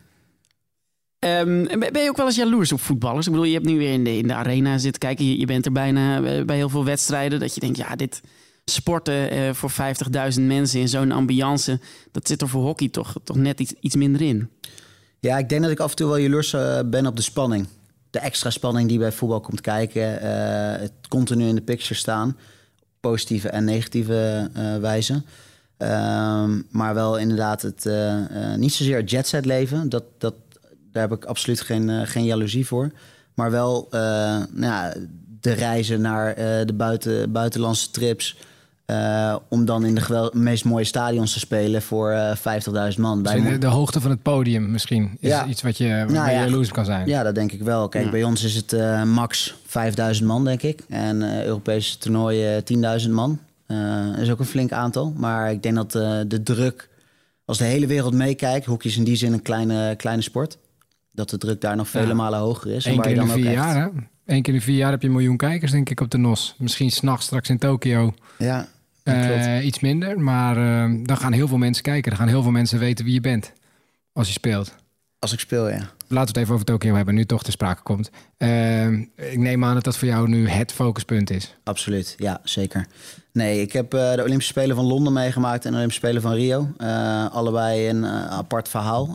Ehm, 1.20 1.65
en 1.65 1.80
ben 1.80 2.02
je 2.02 2.10
ook 2.10 2.17
wel 2.17 2.26
eens 2.26 2.36
jaloers 2.36 2.72
op 2.72 2.82
voetballers? 2.82 3.26
Ik 3.26 3.32
bedoel, 3.32 3.48
je 3.48 3.54
hebt 3.54 3.65
nu 3.65 3.78
weer 3.78 3.94
in 3.94 4.04
de, 4.04 4.17
in 4.17 4.28
de 4.28 4.34
arena 4.34 4.78
zitten 4.78 5.02
kijken. 5.02 5.26
Je, 5.26 5.39
je 5.39 5.46
bent 5.46 5.65
er 5.65 5.72
bijna 5.72 6.22
bij 6.46 6.56
heel 6.56 6.70
veel 6.70 6.86
wedstrijden. 6.86 7.39
Dat 7.39 7.54
je 7.54 7.60
denkt, 7.60 7.78
ja, 7.78 7.96
dit 7.96 8.22
sporten 8.65 9.56
voor 9.56 9.72
50.000 9.72 10.41
mensen 10.41 10.80
in 10.80 10.89
zo'n 10.89 11.12
ambiance... 11.12 11.80
dat 12.12 12.28
zit 12.28 12.41
er 12.41 12.48
voor 12.48 12.63
hockey 12.63 12.89
toch, 12.89 13.15
toch 13.24 13.38
net 13.38 13.60
iets, 13.60 13.74
iets 13.80 13.96
minder 13.96 14.22
in. 14.22 14.50
Ja, 15.20 15.38
ik 15.38 15.50
denk 15.50 15.62
dat 15.62 15.72
ik 15.72 15.80
af 15.80 15.89
en 15.89 15.96
toe 15.96 16.08
wel 16.08 16.17
jaloers 16.17 16.56
ben 16.86 17.06
op 17.06 17.15
de 17.15 17.22
spanning. 17.22 17.67
De 18.12 18.19
extra 18.19 18.50
spanning 18.50 18.88
die 18.88 19.00
bij 19.00 19.12
voetbal 19.12 19.39
komt 19.39 19.62
kijken. 19.62 20.21
eh, 20.21 20.82
het 20.82 20.91
continu 21.08 21.47
in 21.47 21.56
de 21.56 21.62
picture 21.62 21.93
staan. 21.93 22.38
Positieve 23.00 23.50
en 23.50 23.63
negatieve 23.63 24.50
eh, 24.54 24.78
wijze. 24.78 25.24
Ehm, 25.78 26.62
maar 26.69 26.93
wel 26.93 27.17
inderdaad 27.17 27.62
het, 27.62 27.86
eh, 27.86 28.56
niet 28.56 28.74
zozeer 28.74 28.97
het 28.97 29.10
jetset 29.10 29.45
leven. 29.45 29.89
Dat, 29.89 30.04
dat, 30.17 30.36
daar 30.91 31.10
heb 31.10 31.12
ik 31.12 31.26
absoluut 31.26 31.62
geen, 31.62 32.08
geen 32.08 32.26
jaloezie 32.26 32.67
voor. 32.67 32.91
Maar 33.34 33.52
wel 33.52 33.88
nou 33.91 34.45
ja, 34.52 34.93
de 35.39 35.52
reizen 35.52 36.02
naar 36.02 36.36
de 36.65 36.74
buiten, 36.74 37.32
buitenlandse 37.32 37.91
trips. 37.91 38.38
Eh, 38.91 39.36
om 39.49 39.65
dan 39.65 39.86
in 39.86 39.95
de 39.95 40.30
meest 40.34 40.65
mooie 40.65 40.84
stadions 40.84 41.34
te 41.34 41.39
spelen 41.39 41.82
voor 41.82 42.12
eh 42.12 42.36
50.000 42.93 42.97
man. 42.99 43.21
Bij 43.23 43.34
Dus 43.36 43.43
mo- 43.43 43.49
de, 43.49 43.58
de 43.58 43.67
hoogte 43.67 44.01
van 44.01 44.12
het 44.12 44.21
podium 44.21 44.71
misschien 44.71 45.17
is 45.19 45.30
Ja. 45.30 45.45
iets 45.45 45.62
wat 45.62 45.77
je, 45.77 45.86
Nou 45.88 46.12
je 46.12 46.15
ja. 46.15 46.32
jaloers 46.32 46.67
op 46.67 46.73
kan 46.73 46.86
zijn. 46.86 47.08
Ja, 47.08 47.23
dat 47.23 47.36
denk 47.36 47.51
ik 47.51 47.62
wel. 47.62 47.89
Kijk, 47.89 48.12
bij 48.12 48.23
ons 48.23 48.43
is 48.43 48.56
het 48.56 48.73
eh, 48.73 49.04
max 49.04 49.56
5000 49.65 50.27
man, 50.27 50.43
denk 50.45 50.62
ik. 50.62 50.82
En 50.89 51.43
Europese 51.45 51.97
toernooien 51.97 52.63
10.000 53.04 53.10
man. 53.12 53.39
Eh 53.67 53.77
is 54.17 54.30
ook 54.30 54.39
een 54.39 54.45
flink 54.45 54.71
aantal. 54.71 55.13
Maar 55.17 55.51
ik 55.51 55.63
denk 55.63 55.75
dat 55.75 55.91
de 56.32 56.41
druk, 56.43 56.89
als 57.45 57.58
de 57.58 57.63
hele 57.63 57.88
wereld 57.88 58.13
meekijkt... 58.13 58.65
hockey 58.65 58.89
is 58.89 58.97
in 58.97 59.04
die 59.04 59.15
zin 59.15 59.34
een 59.34 59.41
kleine, 59.41 59.95
kleine 59.95 60.21
sport. 60.21 60.58
Dat 61.12 61.30
de 61.30 61.38
druk 61.38 61.62
daar 61.62 61.75
nog 61.75 61.88
vele 61.89 62.13
malen 62.13 62.39
hoger 62.39 62.71
is. 62.71 62.86
Eén 62.86 63.01
keer 63.01 63.12
in 63.15 63.27
vier 63.27 63.45
echt- 63.45 63.54
jaar, 63.56 63.75
hè? 63.75 63.88
Eén 64.25 64.41
keer 64.41 64.54
in 64.54 64.62
vier 64.62 64.75
jaar 64.77 64.91
heb 64.91 65.01
je 65.01 65.08
een 65.08 65.13
miljoen 65.13 65.38
kijkers, 65.38 65.71
denk 65.71 65.89
ik, 65.89 65.99
op 65.99 66.12
de 66.12 66.17
NOS. 66.17 66.56
Misschien 66.58 66.91
s'nachts 66.91 67.25
straks 67.25 67.49
in 67.49 67.58
Tokio 67.58 68.13
Ja, 68.38 68.67
eh, 69.04 69.66
iets 69.66 69.80
minder. 69.80 70.20
Maar 70.20 70.58
eh, 70.58 70.96
dan 71.04 71.18
gaan 71.18 71.32
heel 71.32 71.48
veel 71.48 71.58
mensen 71.58 71.84
kijken. 71.84 72.10
Dan 72.10 72.20
gaan 72.20 72.28
heel 72.28 72.42
veel 72.42 72.52
mensen 72.52 72.80
weten 72.80 73.06
wie 73.06 73.14
je 73.14 73.22
bent 73.22 73.54
als 74.14 74.28
je 74.28 74.34
speelt. 74.34 74.76
Als 75.20 75.34
ik 75.34 75.40
speel, 75.40 75.70
ja. 75.70 75.78
Laten 75.78 75.94
we 76.08 76.20
het 76.20 76.38
even 76.38 76.54
over 76.54 76.66
Tokio 76.66 76.96
hebben, 76.96 77.16
nu 77.16 77.26
toch 77.26 77.44
ter 77.44 77.52
sprake 77.52 77.82
komt. 77.82 78.10
Ehm, 78.38 78.94
ik 79.16 79.38
neem 79.38 79.64
aan 79.64 79.74
dat 79.74 79.84
dat 79.84 79.98
voor 79.98 80.08
jou 80.08 80.28
nu 80.28 80.48
het 80.48 80.72
focuspunt 80.72 81.30
is. 81.30 81.56
Absoluut, 81.64 82.16
ja, 82.18 82.40
zeker. 82.44 82.88
Nee, 83.34 83.62
ik 83.62 83.74
heb 83.74 83.94
eh, 83.94 84.14
de 84.14 84.22
Olympische 84.22 84.52
Spelen 84.52 84.76
van 84.76 84.86
Londen 84.86 85.14
meegemaakt 85.14 85.66
en 85.66 85.72
de 85.72 85.78
Olympische 85.78 86.06
Spelen 86.06 86.22
van 86.22 86.34
Rio. 86.34 86.68
Eh, 86.78 87.32
allebei 87.32 87.90
een 87.90 88.06
apart 88.06 88.70
verhaal, 88.70 89.08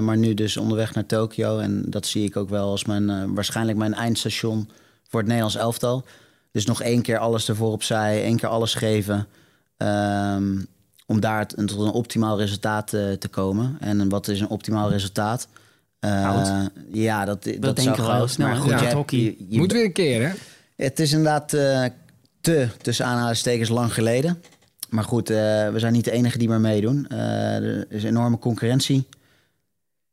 maar 0.00 0.16
nu 0.16 0.34
dus 0.34 0.56
onderweg 0.56 0.94
naar 0.94 1.06
Tokio. 1.06 1.58
En 1.58 1.84
dat 1.86 2.06
zie 2.06 2.24
ik 2.24 2.36
ook 2.36 2.48
wel 2.48 2.70
als 2.70 2.84
mijn, 2.84 3.34
waarschijnlijk 3.34 3.78
mijn 3.78 3.94
eindstation 3.94 4.68
voor 5.08 5.18
het 5.18 5.28
Nederlands 5.28 5.56
elftal. 5.56 6.04
Dus 6.54 6.66
nog 6.66 6.82
één 6.82 7.02
keer 7.02 7.18
alles 7.18 7.48
ervoor 7.48 7.72
opzij, 7.72 8.22
één 8.22 8.36
keer 8.36 8.48
alles 8.48 8.74
geven. 8.74 9.26
ehm, 9.76 10.58
om 11.06 11.20
daar 11.20 11.46
tot 11.46 11.70
een 11.80 11.90
optimaal 11.90 12.38
resultaat 12.38 12.92
eh, 12.92 13.12
te 13.12 13.28
komen. 13.28 13.76
En 13.80 14.08
wat 14.08 14.28
is 14.28 14.40
een 14.40 14.48
optimaal 14.48 14.90
resultaat? 14.90 15.48
Eh, 15.98 16.62
ja, 16.92 17.24
dat, 17.24 17.42
dat, 17.44 17.60
denken 17.62 17.82
zou 17.82 17.96
we 17.96 18.02
goud. 18.02 18.16
heel 18.16 18.28
snel, 18.28 18.46
Maar 18.48 18.56
goed, 18.56 18.70
Ja. 18.70 18.76
je 18.76 18.82
hebt- 18.82 18.94
Hockey. 18.96 19.18
je- 19.18 19.36
je- 19.48 19.58
Moet 19.58 19.72
weer 19.72 19.84
een 19.84 19.92
keer, 19.92 20.28
hè? 20.28 20.34
het 20.76 21.00
is 21.00 21.10
inderdaad 21.12 21.52
eh, 21.52 21.84
te, 22.40 22.68
tussen 22.82 23.06
aanhalingstekens, 23.06 23.68
lang 23.68 23.94
geleden. 23.94 24.42
Maar 24.88 25.04
goed, 25.04 25.30
eh, 25.30 25.36
we 25.68 25.74
zijn 25.78 25.92
niet 25.92 26.04
de 26.04 26.10
enige 26.10 26.38
die 26.38 26.48
maar 26.48 26.60
meedoen. 26.60 27.06
Eh, 27.08 27.18
er 27.56 27.86
is 27.92 28.04
enorme 28.04 28.38
concurrentie. 28.38 29.06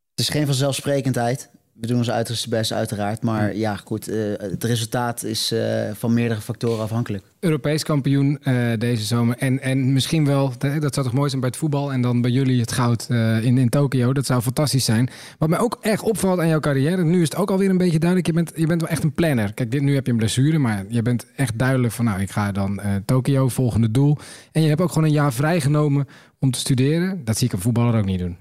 Het 0.10 0.19
is 0.19 0.30
geen 0.30 0.45
vanzelfsprekendheid. 0.45 1.49
We 1.73 1.88
doen 1.88 1.97
ons 1.97 2.12
uiterste 2.12 2.49
best, 2.49 2.71
uiteraard. 2.71 3.21
Maar 3.21 3.55
ja, 3.55 3.75
goed, 3.75 4.07
eh, 4.07 4.17
het 4.38 4.63
resultaat 4.63 5.23
is 5.23 5.51
eh, 5.51 5.89
van 5.93 6.13
meerdere 6.13 6.41
factoren 6.41 6.84
afhankelijk. 6.84 7.23
Europees 7.39 7.84
kampioen 7.84 8.38
eh, 8.41 8.55
deze 8.77 9.03
zomer. 9.03 9.38
En, 9.38 9.62
en 9.62 9.93
misschien 9.93 10.25
wel, 10.25 10.53
dat 10.57 10.93
zou 10.93 11.05
toch 11.05 11.13
mooi 11.13 11.29
zijn 11.29 11.41
bij 11.41 11.49
het 11.49 11.60
voetbal. 11.60 11.91
En 11.91 12.01
dan 12.01 12.21
bij 12.21 12.31
jullie 12.31 12.60
het 12.60 12.71
goud 12.71 13.07
in, 13.41 13.57
in 13.57 13.69
Tokio. 13.69 14.13
Dat 14.13 14.25
zou 14.25 14.41
fantastisch 14.41 14.86
zijn. 14.86 15.10
Wat 15.38 15.49
mij 15.49 15.60
ook 15.60 15.77
erg 15.81 16.01
opvalt 16.01 16.39
aan 16.39 16.47
jouw 16.47 16.60
carrière. 16.60 17.03
Nu 17.03 17.21
is 17.21 17.29
het 17.29 17.36
ook 17.36 17.51
alweer 17.51 17.69
een 17.69 17.77
beetje 17.77 17.99
duidelijk. 17.99 18.27
Je 18.27 18.34
bent, 18.34 18.51
je 18.55 18.67
bent 18.67 18.81
wel 18.81 18.89
echt 18.89 19.03
een 19.03 19.13
planner. 19.13 19.53
Kijk, 19.53 19.71
dit, 19.71 19.81
nu 19.81 19.93
heb 19.95 20.05
je 20.05 20.12
een 20.12 20.17
blessure. 20.17 20.57
Maar 20.57 20.86
je 20.88 21.01
bent 21.01 21.25
echt 21.36 21.57
duidelijk 21.57 21.93
van, 21.93 22.05
nou, 22.05 22.21
ik 22.21 22.31
ga 22.31 22.51
dan 22.51 22.81
Tokio, 23.05 23.47
volgende 23.47 23.91
doel. 23.91 24.17
En 24.51 24.62
je 24.62 24.67
hebt 24.67 24.81
ook 24.81 24.91
gewoon 24.91 25.07
een 25.07 25.13
jaar 25.13 25.34
vrijgenomen 25.34 26.07
om 26.39 26.51
te 26.51 26.60
studeren. 26.60 27.21
Dat 27.25 27.38
zie 27.38 27.47
ik 27.47 27.53
een 27.53 27.60
voetballer 27.62 27.97
ook 27.97 28.05
niet 28.05 28.19
doen. 28.19 28.38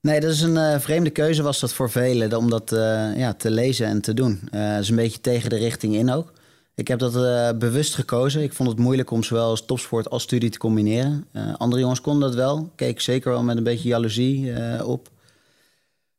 Nee, 0.00 0.20
dat 0.20 0.30
is 0.30 0.40
een 0.40 0.56
eh, 0.56 0.78
vreemde 0.78 1.10
keuze 1.10 1.42
was 1.42 1.60
dat 1.60 1.72
voor 1.72 1.90
velen 1.90 2.36
om 2.36 2.50
dat 2.50 2.72
eh, 2.72 3.16
ja, 3.16 3.32
te 3.32 3.50
lezen 3.50 3.86
en 3.86 4.00
te 4.00 4.14
doen. 4.14 4.40
Eh 4.50 4.72
dat 4.72 4.82
is 4.82 4.88
een 4.88 4.96
beetje 4.96 5.20
tegen 5.20 5.50
de 5.50 5.56
richting 5.56 5.94
in 5.94 6.10
ook. 6.10 6.32
Ik 6.74 6.88
heb 6.88 6.98
dat 6.98 7.12
bewust 7.58 7.94
gekozen. 7.94 8.42
Ik 8.42 8.52
vond 8.52 8.68
het 8.68 8.78
moeilijk 8.78 9.10
om 9.10 9.22
zowel 9.22 9.48
als 9.50 9.66
topsport 9.66 10.10
als 10.10 10.22
studie 10.22 10.50
te 10.50 10.58
combineren. 10.58 11.26
Andere 11.56 11.80
jongens 11.80 12.00
konden 12.00 12.28
dat 12.28 12.34
wel. 12.34 12.70
Keek 12.74 13.00
zeker 13.00 13.30
wel 13.30 13.42
met 13.42 13.56
een 13.56 13.62
beetje 13.62 13.88
jaloezie 13.88 14.52
op. 14.84 15.08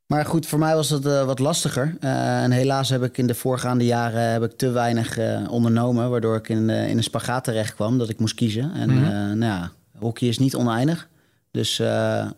Maar 0.06 0.26
goed, 0.26 0.46
voor 0.46 0.60
mij 0.60 0.76
was 0.76 0.88
dat 0.88 1.26
wat 1.26 1.40
lastiger. 1.40 1.96
En 2.00 2.52
helaas 2.52 2.90
heb 2.90 3.04
ik 3.04 3.18
in 3.18 3.28
de 3.28 3.36
voorgaande 3.36 3.86
jaren 3.86 4.32
heb 4.32 4.44
ik 4.44 4.58
te 4.58 4.70
weinig 4.70 5.18
ondernomen... 5.50 6.10
waardoor 6.10 6.36
ik 6.36 6.50
in, 6.50 6.70
in 6.70 6.98
een 6.98 7.04
spagaat 7.04 7.44
terecht 7.44 7.76
kwam 7.76 7.98
dat 7.98 8.10
ik 8.10 8.20
moest 8.20 8.36
kiezen. 8.36 8.74
En 8.74 8.90
Mhm. 8.90 9.38
nou 9.38 9.52
ja, 9.54 9.72
hockey 10.00 10.28
is 10.28 10.40
niet 10.40 10.56
oneindig. 10.56 11.08
Dus 11.52 11.80
eh, 11.80 12.20
eh, 12.22 12.30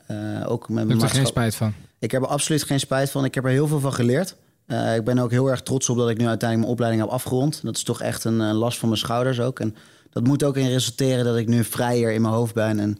ook 0.45 0.69
met 0.69 0.85
mijn 0.85 0.89
heb 0.89 0.97
je 0.97 1.03
er 1.03 1.09
geen 1.09 1.25
spijt 1.25 1.55
van. 1.55 1.73
ik 1.99 2.11
heb 2.11 2.21
er 2.21 2.27
absoluut 2.27 2.63
geen 2.63 2.79
spijt 2.79 3.11
van. 3.11 3.25
Ik 3.25 3.35
heb 3.35 3.43
er 3.43 3.49
heel 3.49 3.67
veel 3.67 3.79
van 3.79 3.93
geleerd. 3.93 4.35
Eh, 4.65 4.95
ik 4.95 5.03
ben 5.03 5.19
ook 5.19 5.31
heel 5.31 5.49
erg 5.49 5.61
trots 5.61 5.89
op 5.89 5.97
dat 5.97 6.09
ik 6.09 6.17
nu 6.17 6.27
uiteindelijk 6.27 6.59
mijn 6.59 6.71
opleiding 6.71 7.01
heb 7.03 7.11
afgerond. 7.11 7.59
Dat 7.63 7.75
is 7.75 7.83
toch 7.83 8.01
echt 8.01 8.23
een, 8.23 8.39
een 8.39 8.55
last 8.55 8.79
van 8.79 8.89
mijn 8.89 9.01
schouders 9.01 9.39
ook. 9.39 9.59
En 9.59 9.75
dat 10.09 10.23
moet 10.23 10.43
ook 10.43 10.57
in 10.57 10.67
resulteren 10.67 11.25
dat 11.25 11.37
ik 11.37 11.47
nu 11.47 11.63
vrijer 11.63 12.11
in 12.11 12.21
mijn 12.21 12.33
hoofd 12.33 12.53
ben. 12.53 12.79
En 12.79 12.97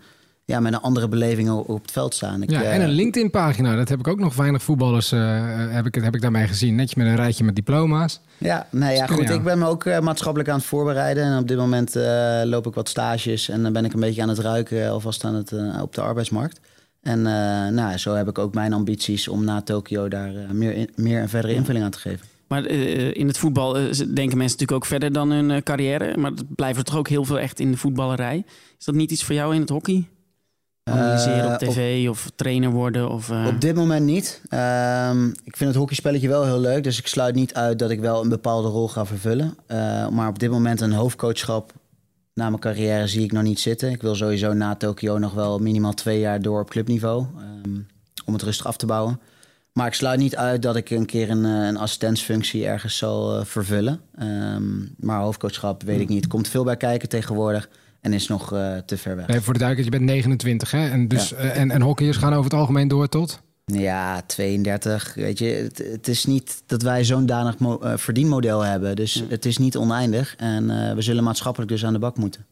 ja, 0.52 0.60
met 0.60 0.74
een 0.74 0.80
andere 0.82 1.08
beleving 1.08 1.50
op 1.50 1.82
het 1.82 1.92
veld 1.92 2.14
staan. 2.16 2.44
Ik, 2.44 2.50
Ja, 2.52 2.64
eh, 2.64 2.76
en 2.76 2.82
een 2.82 2.90
LinkedIn-pagina. 2.90 3.76
Dat 3.76 3.90
heb 3.90 4.00
ik 4.00 4.08
ook 4.08 4.20
nog 4.20 4.36
weinig 4.36 4.64
voetballers 4.64 5.12
eh, 5.12 5.20
heb 5.74 5.86
ik, 5.86 5.96
heb 5.96 6.16
ik 6.16 6.22
daarmee 6.22 6.48
gezien. 6.48 6.76
Netjes 6.76 6.96
met 6.96 7.08
een 7.08 7.16
rijtje 7.16 7.44
met 7.44 7.56
diploma's. 7.56 8.20
Ja, 8.38 8.68
nee, 8.72 8.96
ja, 8.96 9.06
goed. 9.08 9.30
Ik 9.30 9.44
ben 9.44 9.60
me 9.60 9.66
ook 9.66 9.86
eh, 9.86 10.00
maatschappelijk 10.00 10.50
aan 10.50 10.58
het 10.58 10.66
voorbereiden. 10.66 11.24
En 11.24 11.38
op 11.40 11.48
dit 11.48 11.58
moment 11.58 11.96
eh, 11.96 12.42
loop 12.44 12.68
ik 12.68 12.74
wat 12.74 12.90
stages. 12.90 13.50
En 13.50 13.64
dan 13.64 13.74
ben 13.74 13.86
ik 13.86 13.94
een 13.94 14.00
beetje 14.00 14.22
aan 14.22 14.30
het 14.30 14.40
ruiken 14.40 14.90
alvast 14.90 15.24
aan 15.24 15.36
het, 15.36 15.54
op 15.82 15.96
de 15.96 16.02
arbeidsmarkt. 16.02 16.60
En 17.02 17.18
eh, 17.18 17.68
nou, 17.74 17.98
zo 17.98 18.14
heb 18.14 18.28
ik 18.28 18.38
ook 18.38 18.54
mijn 18.54 18.74
ambities 18.74 19.28
om 19.28 19.44
na 19.44 19.62
Tokio 19.62 20.08
daar 20.08 20.32
meer, 20.52 20.74
in- 20.74 20.90
meer 20.96 21.22
en 21.22 21.30
verdere 21.30 21.54
invulling 21.54 21.84
aan 21.86 21.92
te 21.92 22.00
geven. 22.00 22.26
Maar 22.48 22.66
in 22.68 23.28
het 23.28 23.38
voetbal 23.38 23.74
denken 23.74 24.16
mensen 24.16 24.38
natuurlijk 24.38 24.72
ook 24.72 24.86
verder 24.86 25.12
dan 25.14 25.32
hun 25.32 25.64
carrière. 25.64 26.18
Maar 26.18 26.32
het 26.32 26.56
blijven 26.56 26.78
er 26.80 26.86
toch 26.90 26.98
ook 26.98 27.08
heel 27.10 27.26
veel 27.26 27.40
echt 27.40 27.60
in 27.60 27.72
de 27.72 27.78
voetballerij. 27.78 28.44
Is 28.80 28.86
dat 28.86 28.96
niet 28.96 29.12
iets 29.12 29.24
voor 29.24 29.36
jou 29.36 29.56
in 29.56 29.62
het 29.62 29.70
hockey? 29.70 30.08
Analyseren 30.84 31.44
Eh, 31.46 31.52
op 31.54 31.58
tv 31.60 32.10
of 32.10 32.32
trainer 32.36 32.70
worden? 32.70 33.10
Of, 33.10 33.30
eh, 33.30 33.46
Op 33.48 33.62
dit 33.62 33.76
moment 33.76 34.06
niet. 34.06 34.42
Ehm, 34.50 35.28
ik 35.28 35.58
vind 35.58 35.70
het 35.70 35.76
hockeyspelletje 35.76 36.28
wel 36.28 36.46
heel 36.46 36.60
leuk. 36.60 36.84
Dus 36.84 37.00
ik 37.00 37.08
sluit 37.08 37.36
niet 37.36 37.54
uit 37.54 37.80
dat 37.80 37.90
ik 37.90 38.00
wel 38.00 38.22
een 38.24 38.30
bepaalde 38.30 38.68
rol 38.68 38.88
ga 38.88 39.06
vervullen. 39.06 39.54
Eh, 39.66 40.08
maar 40.08 40.28
op 40.28 40.40
dit 40.40 40.50
moment 40.52 40.82
een 40.82 40.92
hoofdcoachschap 40.94 41.74
na 42.34 42.48
mijn 42.50 42.62
carrière 42.62 43.08
zie 43.08 43.24
ik 43.24 43.32
nog 43.32 43.44
niet 43.44 43.60
zitten. 43.60 43.90
Ik 43.92 44.02
wil 44.02 44.16
sowieso 44.16 44.54
na 44.54 44.76
Tokio 44.76 45.18
nog 45.18 45.34
wel 45.34 45.60
minimaal 45.60 45.94
twee 45.94 46.20
jaar 46.20 46.42
door 46.42 46.60
op 46.62 46.70
clubniveau. 46.70 47.26
ehm, 47.38 47.80
om 48.26 48.34
het 48.34 48.42
rustig 48.44 48.66
af 48.66 48.78
te 48.78 48.86
bouwen. 48.86 49.20
Maar 49.74 49.88
ik 49.88 49.94
sluit 49.94 50.20
niet 50.20 50.36
uit 50.36 50.62
dat 50.62 50.76
ik 50.76 50.90
een 50.90 51.06
keer 51.06 51.30
een, 51.30 51.44
een 51.44 51.78
assistentsfunctie 51.78 52.66
ergens 52.66 52.98
zal 52.98 53.46
vervullen. 53.46 54.00
Ehm, 54.16 54.64
maar 54.98 55.22
hoofdcoachschap 55.22 55.84
weet 55.84 56.00
ik 56.00 56.08
niet. 56.10 56.24
Er 56.24 56.30
komt 56.30 56.48
veel 56.48 56.64
bij 56.64 56.78
kijken 56.78 57.10
tegenwoordig. 57.10 57.70
En 58.02 58.14
is 58.14 58.28
nog 58.28 58.54
eh, 58.54 58.78
te 58.78 58.98
ver 58.98 59.16
weg. 59.16 59.28
Nee, 59.28 59.40
voor 59.42 59.54
de 59.54 59.60
duidelijkheid, 59.60 60.02
je 60.02 60.06
bent 60.06 60.20
29 60.20 60.72
hè? 60.72 60.90
En, 60.90 61.08
dus, 61.08 61.30
Ja. 61.30 61.36
eh, 61.36 61.58
en, 61.62 61.72
en 61.72 61.82
hockeyers 61.82 62.18
gaan 62.18 62.32
over 62.34 62.44
het 62.44 62.54
algemeen 62.54 62.88
door 62.88 63.08
tot? 63.10 63.42
Ja, 63.80 64.22
32. 64.26 65.14
Weet 65.16 65.40
je, 65.40 65.46
het, 65.46 65.78
het 65.78 66.08
is 66.08 66.26
niet 66.26 66.64
dat 66.66 66.82
wij 66.82 67.04
zo'n 67.04 67.26
danig 67.26 67.56
eh, 67.60 67.94
verdienmodel 67.96 68.62
hebben. 68.62 68.96
Dus 68.96 69.24
het 69.30 69.46
is 69.46 69.58
niet 69.58 69.78
oneindig. 69.78 70.36
En 70.38 70.70
eh, 70.70 70.96
we 70.96 71.02
zullen 71.02 71.24
maatschappelijk 71.24 71.72
dus 71.72 71.86
aan 71.86 71.94
de 71.94 72.00
bak 72.00 72.18
moeten. 72.18 72.46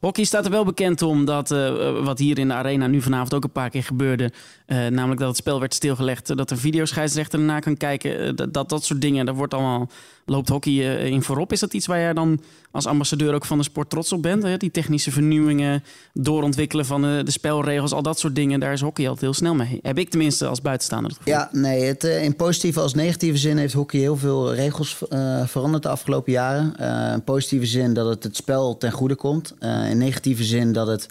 Hockey 0.00 0.24
staat 0.24 0.44
er 0.44 0.50
wel 0.50 0.64
bekend 0.64 1.02
om 1.02 1.24
dat, 1.24 1.50
eh, 1.50 2.04
wat 2.04 2.18
hier 2.18 2.38
in 2.38 2.48
de 2.48 2.54
arena 2.54 2.86
nu 2.86 3.02
vanavond 3.02 3.34
ook 3.34 3.44
een 3.44 3.52
paar 3.52 3.70
keer 3.70 3.82
gebeurde. 3.82 4.32
namelijk 4.66 5.20
dat 5.20 5.28
het 5.28 5.36
spel 5.36 5.60
werd 5.60 5.74
stilgelegd. 5.74 6.36
Dat 6.36 6.50
een 6.50 6.58
videoscheidsrechter 6.58 7.38
ernaar 7.38 7.60
kan 7.60 7.76
kijken. 7.76 8.36
dat, 8.36 8.54
dat, 8.54 8.68
dat 8.68 8.84
soort 8.84 9.00
dingen. 9.00 9.26
Daar 9.26 9.34
wordt 9.34 9.54
allemaal, 9.54 9.88
loopt 10.24 10.48
hockey 10.48 11.06
in 11.10 11.22
voorop. 11.22 11.52
Is 11.52 11.60
dat 11.60 11.74
iets 11.74 11.86
waar 11.86 11.98
jij 11.98 12.12
dan 12.12 12.40
als 12.70 12.86
ambassadeur 12.86 13.34
ook 13.34 13.44
van 13.44 13.58
de 13.58 13.64
sport 13.64 13.90
trots 13.90 14.12
op 14.12 14.22
bent? 14.22 14.42
Hè? 14.42 14.56
Die 14.56 14.70
technische 14.70 15.10
vernieuwingen, 15.10 15.84
doorontwikkelen 16.12 16.86
van 16.86 17.02
de, 17.02 17.20
de 17.24 17.30
spelregels, 17.30 17.92
al 17.92 18.02
dat 18.02 18.18
soort 18.18 18.34
dingen. 18.34 18.60
Daar 18.60 18.72
is 18.72 18.80
hockey 18.80 19.04
altijd 19.04 19.24
heel 19.24 19.34
snel 19.34 19.54
mee. 19.54 19.78
Heb 19.82 19.98
ik 19.98 20.10
tenminste 20.10 20.46
als 20.54 20.64
buitenstaander 20.64 21.10
het 21.10 21.18
gevoel. 21.18 21.34
Ja, 21.34 21.48
nee, 21.52 21.84
het, 21.84 22.04
eh, 22.04 22.22
in 22.22 22.36
positieve 22.36 22.80
als 22.80 22.94
negatieve 22.94 23.38
zin 23.38 23.56
heeft 23.56 23.72
hockey 23.72 24.00
heel 24.00 24.16
veel 24.16 24.54
regels 24.54 24.98
eh, 25.08 25.46
veranderd 25.46 25.82
de 25.82 25.88
afgelopen 25.88 26.32
jaren. 26.32 26.76
Eh, 26.76 27.12
in 27.12 27.24
positieve 27.24 27.66
zin 27.66 27.94
dat 27.94 28.08
het 28.08 28.22
het 28.22 28.36
spel 28.36 28.76
ten 28.76 28.92
goede 28.92 29.14
komt. 29.14 29.54
In 29.60 29.98
negatieve 29.98 30.44
zin 30.44 30.72
dat 30.72 30.86
het 30.86 31.06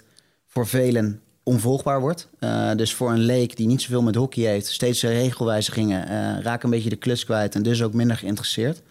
voor 0.46 0.66
velen 0.66 1.20
onvolgbaar 1.42 2.00
wordt. 2.00 2.28
Dus 2.76 2.94
voor 2.94 3.12
een 3.12 3.18
leek 3.18 3.56
die 3.56 3.66
niet 3.66 3.82
zoveel 3.82 4.02
met 4.02 4.14
hockey 4.14 4.44
heeft, 4.44 4.66
steeds 4.66 5.02
regelwijzigingen, 5.02 6.42
raak 6.42 6.62
een 6.62 6.70
beetje 6.70 6.88
de 6.88 6.96
klus 6.96 7.24
kwijt 7.24 7.54
en 7.54 7.62
dus 7.62 7.82
ook 7.82 7.92
minder 7.92 8.16
geïnteresseerd. 8.16 8.82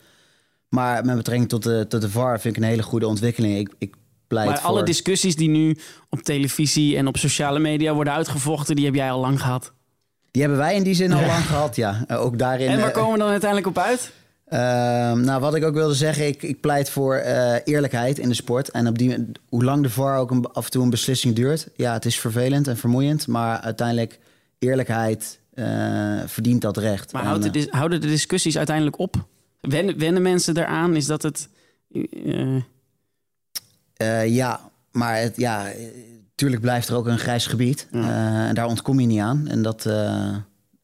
Maar 0.69 1.05
met 1.05 1.15
betrekking 1.15 1.49
tot 1.49 1.63
de, 1.63 1.85
tot 1.87 2.01
de 2.01 2.09
VAR 2.09 2.39
vind 2.39 2.55
ik 2.55 2.63
een 2.63 2.69
hele 2.69 2.83
goede 2.83 3.07
ontwikkeling. 3.07 3.57
Ik, 3.57 3.73
ik 3.77 3.95
pleit 4.27 4.49
Maar 4.49 4.59
voor... 4.59 4.69
alle 4.69 4.83
discussies 4.83 5.35
die 5.35 5.49
nu 5.49 5.77
op 6.09 6.19
televisie 6.19 6.97
en 6.97 7.07
op 7.07 7.17
sociale 7.17 7.59
media 7.59 7.93
worden 7.93 8.13
uitgevochten, 8.13 8.75
die 8.75 8.85
heb 8.85 8.95
jij 8.95 9.11
al 9.11 9.19
lang 9.19 9.41
gehad. 9.41 9.73
Die 10.33 10.41
hebben 10.41 10.59
wij 10.59 10.75
in 10.75 10.83
die 10.83 10.93
zin 10.93 11.11
al 11.11 11.25
lang 11.25 11.45
gehad, 11.45 11.75
ja. 11.75 12.03
Eh, 12.07 12.21
ook 12.21 12.37
daarin... 12.37 12.67
En 12.67 12.79
waar 12.79 12.87
eh, 12.87 12.93
komen 12.93 13.11
we 13.11 13.17
dan 13.17 13.29
uiteindelijk 13.29 13.69
op 13.69 13.77
uit? 13.77 14.11
Ehm, 14.47 15.21
nou, 15.21 15.41
wat 15.41 15.55
ik 15.55 15.63
ook 15.63 15.73
wilde 15.73 15.93
zeggen, 15.93 16.27
ik, 16.27 16.43
ik 16.43 16.61
pleit 16.61 16.89
voor 16.89 17.15
eh, 17.15 17.55
eerlijkheid 17.63 18.19
in 18.19 18.29
de 18.29 18.35
sport. 18.35 18.69
En 18.69 18.87
op 18.87 18.97
die, 18.97 19.31
hoe 19.49 19.63
lang 19.63 19.83
de 19.83 19.89
VAR 19.89 20.17
ook 20.17 20.31
een, 20.31 20.51
af 20.51 20.65
en 20.65 20.71
toe 20.71 20.83
een 20.83 20.89
beslissing 20.89 21.35
duurt. 21.35 21.67
Ja, 21.75 21.93
het 21.93 22.05
is 22.05 22.19
vervelend 22.19 22.67
en 22.67 22.77
vermoeiend, 22.77 23.27
maar 23.27 23.59
uiteindelijk 23.59 24.19
eerlijkheid 24.59 25.39
verdient 26.25 26.61
dat 26.61 26.77
recht. 26.77 27.11
Maar 27.11 27.23
houdt 27.23 27.53
de 27.53 27.67
houden 27.69 28.01
de 28.01 28.07
discussies 28.07 28.57
uiteindelijk 28.57 28.99
op? 28.99 29.25
Wennen, 29.61 29.97
wennen 29.97 30.21
mensen 30.21 30.57
eraan? 30.57 30.95
Is 30.95 31.05
dat 31.05 31.21
het... 31.21 31.49
ja, 34.25 34.71
maar 34.91 35.19
het, 35.19 35.37
ja, 35.37 35.71
eh, 36.43 36.49
tuurlijk 36.49 36.62
blijft 36.62 36.89
er 36.89 36.95
ook 36.95 37.08
een 37.08 37.19
grijs 37.19 37.47
gebied. 37.47 37.88
Ja. 37.91 37.99
Eh, 37.99 38.47
en 38.47 38.56
daar 38.56 38.67
ontkom 38.67 38.99
je 38.99 39.08
niet 39.08 39.19
aan. 39.19 39.47
En 39.47 39.62
dat, 39.62 39.86
eh, 39.86 40.36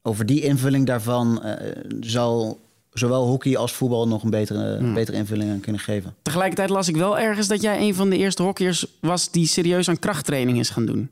over 0.01 0.25
die 0.25 0.41
invulling 0.41 0.85
daarvan 0.85 1.43
eh, 1.43 1.71
zal 1.99 2.59
zowel 2.93 3.27
hockey 3.27 3.57
als 3.57 3.73
voetbal 3.73 4.07
nog 4.07 4.23
een 4.23 4.29
betere, 4.29 4.85
Ja. 4.85 4.93
betere 4.93 5.17
invulling 5.17 5.51
aan 5.51 5.59
kunnen 5.59 5.81
geven. 5.81 6.15
tegelijkertijd 6.21 6.69
las 6.69 6.87
ik 6.87 6.95
wel 6.95 7.19
ergens 7.19 7.47
dat 7.47 7.61
jij 7.61 7.79
een 7.79 7.95
van 7.95 8.09
de 8.09 8.17
eerste 8.17 8.43
hockeyers 8.43 8.85
was... 9.01 9.31
die 9.31 9.47
serieus 9.47 9.89
aan 9.89 9.99
krachttraining 9.99 10.59
is 10.59 10.69
gaan 10.69 10.85
doen. 10.85 11.09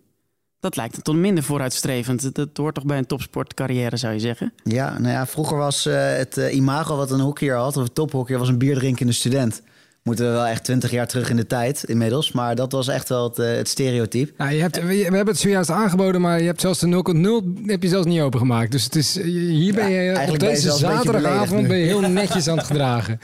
Dat 0.59 0.75
lijkt 0.75 0.95
me 0.95 1.01
toch 1.01 1.15
minder 1.15 1.43
vooruitstrevend. 1.43 2.35
Dat, 2.35 2.49
hoort 2.53 2.75
toch 2.75 2.85
bij 2.85 2.97
een 2.97 3.05
topsportcarrière, 3.05 3.97
zou 3.97 4.13
je 4.13 4.19
zeggen? 4.19 4.53
Ja, 4.63 4.99
nou 4.99 5.11
ja, 5.13 5.25
vroeger 5.27 5.57
was 5.57 5.85
eh, 5.85 6.15
het 6.17 6.35
imago 6.51 6.95
wat 6.95 7.11
een 7.11 7.19
hockeyer 7.19 7.55
had, 7.55 7.77
of 7.77 7.83
een 7.83 7.93
tophockeyer, 7.93 8.39
was 8.39 8.49
een 8.49 8.57
bierdrinkende 8.57 9.11
student. 9.11 9.61
Moeten 10.07 10.25
we 10.25 10.31
wel 10.31 10.45
echt 10.45 10.63
twintig 10.63 10.91
jaar 10.91 11.07
terug 11.07 11.29
in 11.29 11.35
de 11.35 11.47
tijd 11.47 11.83
inmiddels. 11.83 12.31
Maar 12.31 12.55
dat 12.55 12.71
was 12.71 12.87
echt 12.87 13.09
wel 13.09 13.23
het, 13.23 13.39
eh, 13.39 13.55
het 13.55 13.67
stereotype. 13.67 14.33
Nou, 14.37 14.51
je 14.51 14.61
hebt, 14.61 14.83
we, 14.85 14.95
hebben 14.95 15.27
het 15.27 15.37
zojuist 15.37 15.71
aangeboden, 15.71 16.21
maar 16.21 16.39
je 16.39 16.45
hebt 16.45 16.61
zelfs 16.61 16.79
de 16.79 16.87
0.0 16.87 17.65
heb 17.65 17.83
je 17.83 17.89
zelfs 17.89 18.05
niet 18.05 18.21
opengemaakt. 18.21 18.71
Dus 18.71 18.83
het 18.83 18.95
is, 18.95 19.21
hier 19.23 19.73
ben 19.73 19.89
je 19.89 20.09
op 20.09 20.15
ben 20.15 20.31
je 20.31 20.37
deze 20.37 20.71
zaterdagavond 20.71 21.67
ben 21.67 21.77
je 21.77 21.85
heel 21.85 22.01
netjes 22.21 22.47
aan 22.47 22.57
het 22.57 22.65
gedragen. 22.65 23.19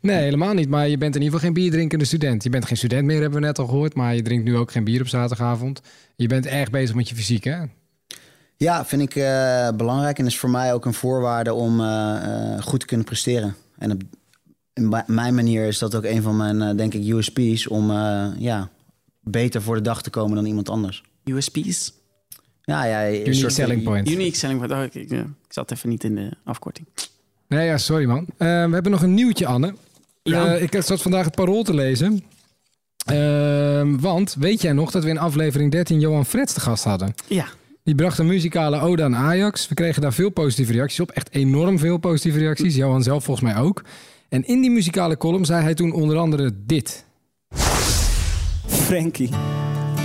Nee, 0.00 0.22
helemaal 0.22 0.54
niet. 0.54 0.68
Maar 0.68 0.88
je 0.88 0.98
bent 0.98 1.14
in 1.14 1.22
ieder 1.22 1.38
geval 1.38 1.52
geen 1.52 1.62
bierdrinkende 1.62 2.04
student. 2.04 2.42
Je 2.42 2.50
bent 2.50 2.66
geen 2.66 2.76
student 2.76 3.04
meer, 3.04 3.20
hebben 3.20 3.40
we 3.40 3.46
net 3.46 3.58
al 3.58 3.66
gehoord. 3.66 3.94
Maar 3.94 4.14
je 4.14 4.22
drinkt 4.22 4.44
nu 4.44 4.56
ook 4.56 4.70
geen 4.70 4.84
bier 4.84 5.00
op 5.00 5.08
zaterdagavond. 5.08 5.80
Je 6.16 6.26
bent 6.26 6.46
erg 6.46 6.70
bezig 6.70 6.94
met 6.94 7.08
je 7.08 7.14
fysiek, 7.14 7.44
hè? 7.44 7.58
Ja, 8.56 8.84
vind 8.84 9.02
ik 9.02 9.16
eh, 9.16 9.68
belangrijk 9.76 10.18
en 10.18 10.26
is 10.26 10.38
voor 10.38 10.50
mij 10.50 10.74
ook 10.74 10.84
een 10.84 10.94
voorwaarde 10.94 11.54
om 11.54 11.80
eh, 11.80 12.54
eh, 12.54 12.62
goed 12.62 12.80
te 12.80 12.86
kunnen 12.86 13.06
presteren. 13.06 13.54
En 13.78 13.90
in 14.74 14.88
mijn 15.06 15.34
manier 15.34 15.66
is 15.66 15.78
dat 15.78 15.94
ook 15.94 16.04
een 16.04 16.22
van 16.22 16.36
mijn, 16.36 16.62
eh, 16.62 16.76
denk 16.76 16.94
ik, 16.94 17.06
USP's 17.14 17.68
om 17.70 17.90
eh, 17.90 18.26
ja, 18.38 18.70
beter 19.20 19.62
voor 19.62 19.74
de 19.74 19.80
dag 19.82 20.02
te 20.02 20.10
komen 20.10 20.34
dan 20.36 20.44
iemand 20.46 20.68
anders. 20.68 21.02
USP's? 21.24 21.92
Ja, 22.62 22.84
ja, 22.84 23.08
Unique 23.10 23.32
soort- 23.34 23.52
selling 23.52 23.82
point. 23.82 24.10
Unique 24.10 24.36
selling 24.36 24.58
point. 24.58 24.72
Oh, 24.72 24.82
ik, 24.82 24.94
ik, 24.94 25.10
eh, 25.10 25.18
ik 25.18 25.26
zat 25.52 25.70
even 25.70 25.88
niet 25.88 26.04
in 26.04 26.14
de 26.14 26.30
afkorting. 26.44 26.86
Nee, 27.48 27.66
ja, 27.66 27.78
sorry 27.78 28.04
man. 28.04 28.26
Eh, 28.36 28.46
we 28.48 28.72
hebben 28.72 28.90
nog 28.90 29.02
een 29.02 29.14
nieuwtje, 29.14 29.46
Anne. 29.46 29.74
Ja. 30.22 30.54
Eh, 30.54 30.62
ik 30.62 30.82
zat 30.82 31.02
vandaag 31.02 31.24
het 31.24 31.34
parool 31.34 31.62
te 31.62 31.74
lezen. 31.74 32.22
Ehm, 33.04 33.98
want 33.98 34.36
weet 34.38 34.62
jij 34.62 34.72
nog 34.72 34.90
dat 34.90 35.02
we 35.04 35.08
in 35.08 35.18
aflevering 35.18 35.70
13 35.70 36.00
Johan 36.00 36.26
Frets 36.26 36.52
te 36.52 36.60
gast 36.60 36.84
hadden? 36.84 37.14
Ja. 37.26 37.46
Die 37.84 37.94
bracht 37.94 38.18
een 38.18 38.26
muzikale 38.26 38.80
ode 38.80 39.02
aan 39.02 39.16
Ajax. 39.16 39.68
We 39.68 39.74
kregen 39.74 40.02
daar 40.02 40.12
veel 40.12 40.30
positieve 40.30 40.72
reacties 40.72 41.00
op. 41.00 41.10
Echt 41.10 41.34
enorm 41.34 41.78
veel 41.78 41.96
positieve 41.98 42.38
reacties. 42.38 42.74
Johan 42.74 43.02
zelf 43.02 43.24
volgens 43.24 43.52
mij 43.52 43.62
ook. 43.62 43.82
En 44.32 44.46
in 44.46 44.60
die 44.60 44.70
muzikale 44.70 45.16
column 45.16 45.44
zei 45.44 45.62
hij 45.62 45.74
toen 45.74 45.92
onder 45.92 46.16
andere 46.16 46.52
dit. 46.66 47.04
Frankie. 48.66 49.30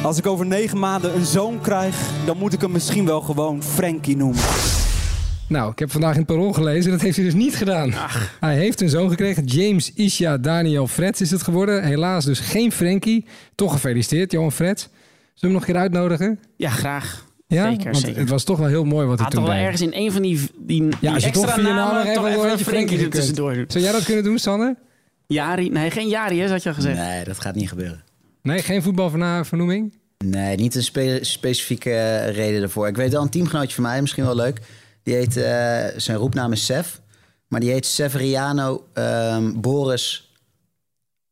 Als 0.04 0.18
ik 0.18 0.28
over 0.28 0.46
negen 0.46 0.80
maanden 0.80 1.16
een 1.16 1.26
zoon 1.26 1.62
krijg, 1.62 2.12
dan 2.26 2.38
moet 2.38 2.54
ik 2.54 2.62
hem 2.62 2.72
misschien 2.72 3.06
wel 3.06 3.22
gewoon 3.22 3.64
Frankie 3.64 4.18
noemen. 4.18 4.42
Nou, 5.48 5.72
ik 5.72 5.80
heb 5.80 5.92
vandaag 5.92 6.12
in 6.14 6.18
het 6.18 6.28
parool 6.28 6.54
gelezen. 6.54 6.92
Dat 6.92 7.02
heeft 7.02 7.16
hij 7.16 7.26
dus 7.26 7.34
niet 7.34 7.56
gedaan. 7.56 7.94
Hij 8.40 8.56
heeft 8.56 8.82
een 8.82 8.90
zoon 8.90 9.10
gekregen. 9.10 9.46
James 9.46 9.94
Isha 9.94 10.38
Daniel 10.38 10.88
Frets 10.88 11.22
is 11.22 11.32
het 11.32 11.42
geworden. 11.42 11.84
Helaas 11.84 12.26
dus 12.26 12.40
geen 12.40 12.72
Frankie. 12.72 13.26
Toch 13.56 13.72
gefeliciteerd, 13.72 14.32
Johan 14.32 14.52
Frets. 14.52 14.82
Zullen 14.82 14.94
we 15.34 15.40
hem 15.40 15.52
nog 15.52 15.62
een 15.62 15.74
keer 15.74 15.82
uitnodigen? 15.82 16.40
Ja, 16.56 16.70
graag. 16.70 17.27
Ja, 17.48 17.70
Zeker, 17.70 17.92
want 17.92 17.98
zeker. 17.98 18.20
het 18.20 18.30
was 18.30 18.44
toch 18.44 18.58
wel 18.58 18.68
heel 18.68 18.84
mooi 18.84 19.06
wat 19.08 19.16
hij 19.16 19.24
Had 19.24 19.34
toen 19.34 19.44
toch 19.44 19.50
wel 19.54 19.60
deed. 19.64 19.72
ergens 19.72 19.92
in 19.92 20.02
een 20.04 20.12
van 20.12 20.22
die, 20.22 20.50
die, 20.58 20.84
Ja, 20.84 20.90
die 21.00 21.10
als 21.10 21.22
je 21.24 21.28
extra 21.30 21.46
toch 21.46 21.54
vier 21.56 21.64
namen 21.64 21.84
namen 21.84 22.06
nog 22.06 22.14
toch 22.14 22.28
even 22.28 22.52
een 22.52 22.60
Frenkie 22.60 23.00
er 23.00 23.10
tussendoor 23.10 23.54
doen. 23.54 23.66
Zou 23.68 23.84
jij 23.84 23.94
dat 23.94 24.04
kunnen 24.04 24.24
doen, 24.24 24.40
Sander? 24.40 24.76
Jari, 25.28 25.70
nee, 25.70 25.92
geen 25.92 26.08
Jari, 26.08 26.40
hè, 26.42 26.50
had 26.50 26.64
je 26.64 26.70
al 26.70 26.76
gezegd. 26.76 26.98
Nee, 26.98 27.24
dat 27.24 27.40
gaat 27.40 27.56
niet 27.56 27.70
gebeuren. 27.70 28.04
Nee, 28.42 28.62
geen 28.62 28.82
voetbalvernoeming? 28.84 29.94
Nee, 30.26 30.56
niet 30.56 30.76
een 30.76 30.84
spe- 30.84 31.20
specifieke 31.22 31.92
eh, 31.94 32.36
reden 32.36 32.62
ervoor. 32.62 32.88
Ik 32.88 32.96
weet 32.96 33.12
wel 33.12 33.22
een 33.22 33.30
teamgenootje 33.30 33.76
van 33.76 33.84
mij, 33.84 34.02
misschien 34.02 34.24
wel 34.26 34.36
leuk. 34.36 34.62
Die 35.04 35.14
heet, 35.16 35.38
eh, 35.38 35.86
zijn 35.98 36.18
roepnaam 36.18 36.52
is 36.52 36.66
Sef. 36.66 37.02
Maar 37.48 37.60
die 37.60 37.72
heet 37.72 37.86
Severiano 37.86 38.88
ehm, 38.94 39.52
Boris 39.60 40.32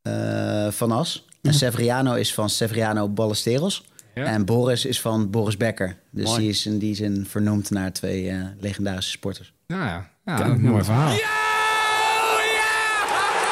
eh, 0.02 0.68
van 0.72 0.92
As. 0.92 1.26
En 1.42 1.54
Severiano 1.54 2.14
is 2.14 2.34
van 2.34 2.50
Severiano 2.50 3.10
Ballesteros. 3.10 3.86
Ja. 4.16 4.24
En 4.24 4.46
Boris 4.46 4.86
is 4.86 5.02
van 5.02 5.30
Boris 5.30 5.58
Becker. 5.58 5.98
Dus 6.12 6.26
Mooi. 6.26 6.40
die 6.40 6.50
is 6.50 6.66
in 6.66 6.78
die 6.78 6.96
zin 6.96 7.26
vernoemd 7.30 7.70
naar 7.70 7.92
twee 7.94 8.30
eh, 8.30 8.38
legendarische 8.60 9.12
sporters. 9.12 9.54
Nou 9.68 9.84
ja, 9.86 10.10
ja 10.26 10.46
een 10.46 10.62
mooi 10.62 10.84
verhaal. 10.84 11.14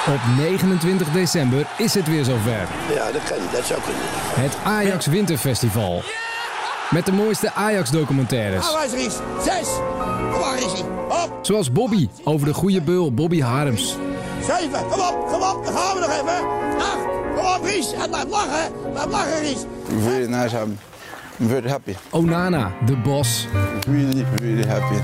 Op 0.07 0.19
29 0.37 1.11
december 1.11 1.67
is 1.77 1.93
het 1.93 2.07
weer 2.07 2.23
zover. 2.23 2.67
Ja, 2.95 3.11
dat 3.11 3.23
kan. 3.23 3.37
Dat 3.51 3.65
zou 3.65 3.81
kunnen. 3.81 4.01
Het 4.45 4.55
Ajax 4.63 5.05
Winterfestival. 5.05 6.01
Met 6.91 7.05
de 7.05 7.11
mooiste 7.11 7.51
Ajax-documentaires. 7.53 8.71
waar 8.71 8.85
is 8.85 8.91
Ries? 8.91 9.13
Zes. 9.43 9.67
Waar 10.39 10.57
is 10.57 10.71
hij? 10.71 10.81
Op. 11.23 11.39
Zoals 11.41 11.71
Bobby 11.71 12.07
over 12.23 12.47
de 12.47 12.53
goede 12.53 12.81
beul 12.81 13.13
Bobby 13.13 13.39
Harms. 13.41 13.95
Zeven. 14.45 14.87
Kom 14.89 14.99
op. 14.99 15.27
Kom 15.27 15.41
op. 15.41 15.65
Dan 15.65 15.73
gaan 15.73 15.93
we 15.95 15.99
nog 15.99 16.09
even. 16.09 16.47
Acht. 16.79 17.05
Kom 17.35 17.45
op, 17.45 17.63
Ries. 17.63 17.93
En 17.93 18.09
blijf 18.09 18.29
lachen. 18.29 18.71
Blijf 18.91 19.11
lachen, 19.11 19.39
Ries. 19.39 19.65
Very 20.03 20.29
nice. 20.29 20.55
I'm 20.57 20.77
very 21.47 21.69
happy. 21.69 21.93
Onana, 22.11 22.71
de 22.85 22.95
Bos. 22.97 23.47
Really, 23.87 24.25
really 24.41 24.67
happy. 24.67 24.95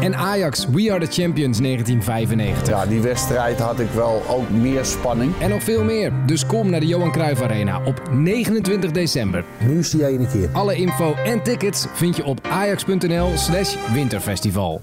En 0.00 0.16
Ajax, 0.16 0.66
We 0.66 0.92
Are 0.92 1.06
The 1.06 1.22
Champions 1.22 1.58
1995. 1.58 2.68
Ja, 2.68 2.86
die 2.86 3.00
wedstrijd 3.00 3.58
had 3.58 3.80
ik 3.80 3.90
wel 3.90 4.22
ook 4.28 4.50
meer 4.50 4.84
spanning. 4.84 5.32
En 5.38 5.50
nog 5.50 5.62
veel 5.62 5.84
meer. 5.84 6.12
Dus 6.26 6.46
kom 6.46 6.70
naar 6.70 6.80
de 6.80 6.86
Johan 6.86 7.12
Cruijff 7.12 7.42
Arena 7.42 7.80
op 7.84 8.02
29 8.12 8.90
december. 8.90 9.44
Nu 9.58 9.82
zie 9.82 9.98
jij 9.98 10.14
een 10.14 10.28
keer. 10.28 10.48
Alle 10.52 10.74
info 10.74 11.14
en 11.14 11.42
tickets 11.42 11.86
vind 11.92 12.16
je 12.16 12.24
op 12.24 12.46
ajax.nl 12.50 13.30
slash 13.34 13.76
winterfestival. 13.92 14.82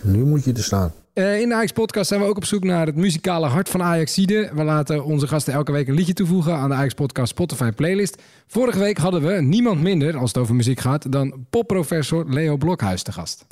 Nu 0.00 0.24
moet 0.24 0.44
je 0.44 0.52
er 0.52 0.62
staan. 0.62 0.92
Eh, 1.12 1.40
in 1.40 1.48
de 1.48 1.54
Ajax-podcast 1.54 2.08
zijn 2.08 2.20
we 2.20 2.26
ook 2.26 2.36
op 2.36 2.44
zoek 2.44 2.64
naar 2.64 2.86
het 2.86 2.96
muzikale 2.96 3.46
hart 3.46 3.68
van 3.68 3.82
Ajaxide. 3.82 4.50
We 4.54 4.64
laten 4.64 5.04
onze 5.04 5.26
gasten 5.26 5.52
elke 5.52 5.72
week 5.72 5.88
een 5.88 5.94
liedje 5.94 6.12
toevoegen 6.12 6.54
aan 6.54 6.68
de 6.68 6.74
Ajax-podcast 6.74 7.28
Spotify 7.30 7.70
playlist. 7.70 8.22
Vorige 8.46 8.78
week 8.78 8.98
hadden 8.98 9.22
we 9.22 9.40
niemand 9.40 9.80
minder, 9.82 10.16
als 10.16 10.32
het 10.32 10.42
over 10.42 10.54
muziek 10.54 10.80
gaat, 10.80 11.12
dan 11.12 11.46
popprofessor 11.50 12.24
Leo 12.28 12.56
Blokhuis 12.56 13.02
te 13.02 13.12
gast. 13.12 13.46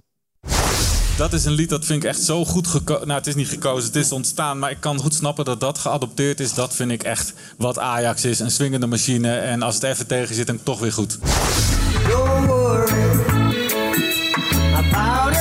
Dat 1.17 1.33
is 1.33 1.45
een 1.45 1.53
lied 1.53 1.69
dat 1.69 1.85
vind 1.85 2.03
ik 2.03 2.09
echt 2.09 2.21
zo 2.21 2.45
goed 2.45 2.67
gekozen. 2.67 3.07
Nou, 3.07 3.19
het 3.19 3.29
is 3.29 3.35
niet 3.35 3.49
gekozen, 3.49 3.87
het 3.87 3.97
is 3.97 4.13
ontstaan. 4.13 4.59
Maar 4.59 4.71
ik 4.71 4.81
kan 4.81 4.99
goed 4.99 5.15
snappen 5.15 5.45
dat 5.45 5.61
dat 5.61 5.79
geadopteerd 5.79 6.41
is. 6.41 6.55
Dat 6.55 6.75
vind 6.75 6.91
ik 6.91 7.03
echt 7.03 7.33
wat 7.59 7.79
Ajax 7.79 8.25
is. 8.25 8.39
Een 8.39 8.51
swingende 8.51 8.87
machine. 8.87 9.37
En 9.37 9.63
als 9.63 9.75
het 9.75 9.85
even 9.85 10.07
tegen 10.07 10.35
zit, 10.35 10.47
dan 10.47 10.63
toch 10.63 10.81
weer 10.81 10.93
goed. 10.93 11.19
Don't 12.09 12.47
worry 12.47 13.25
about 14.75 15.35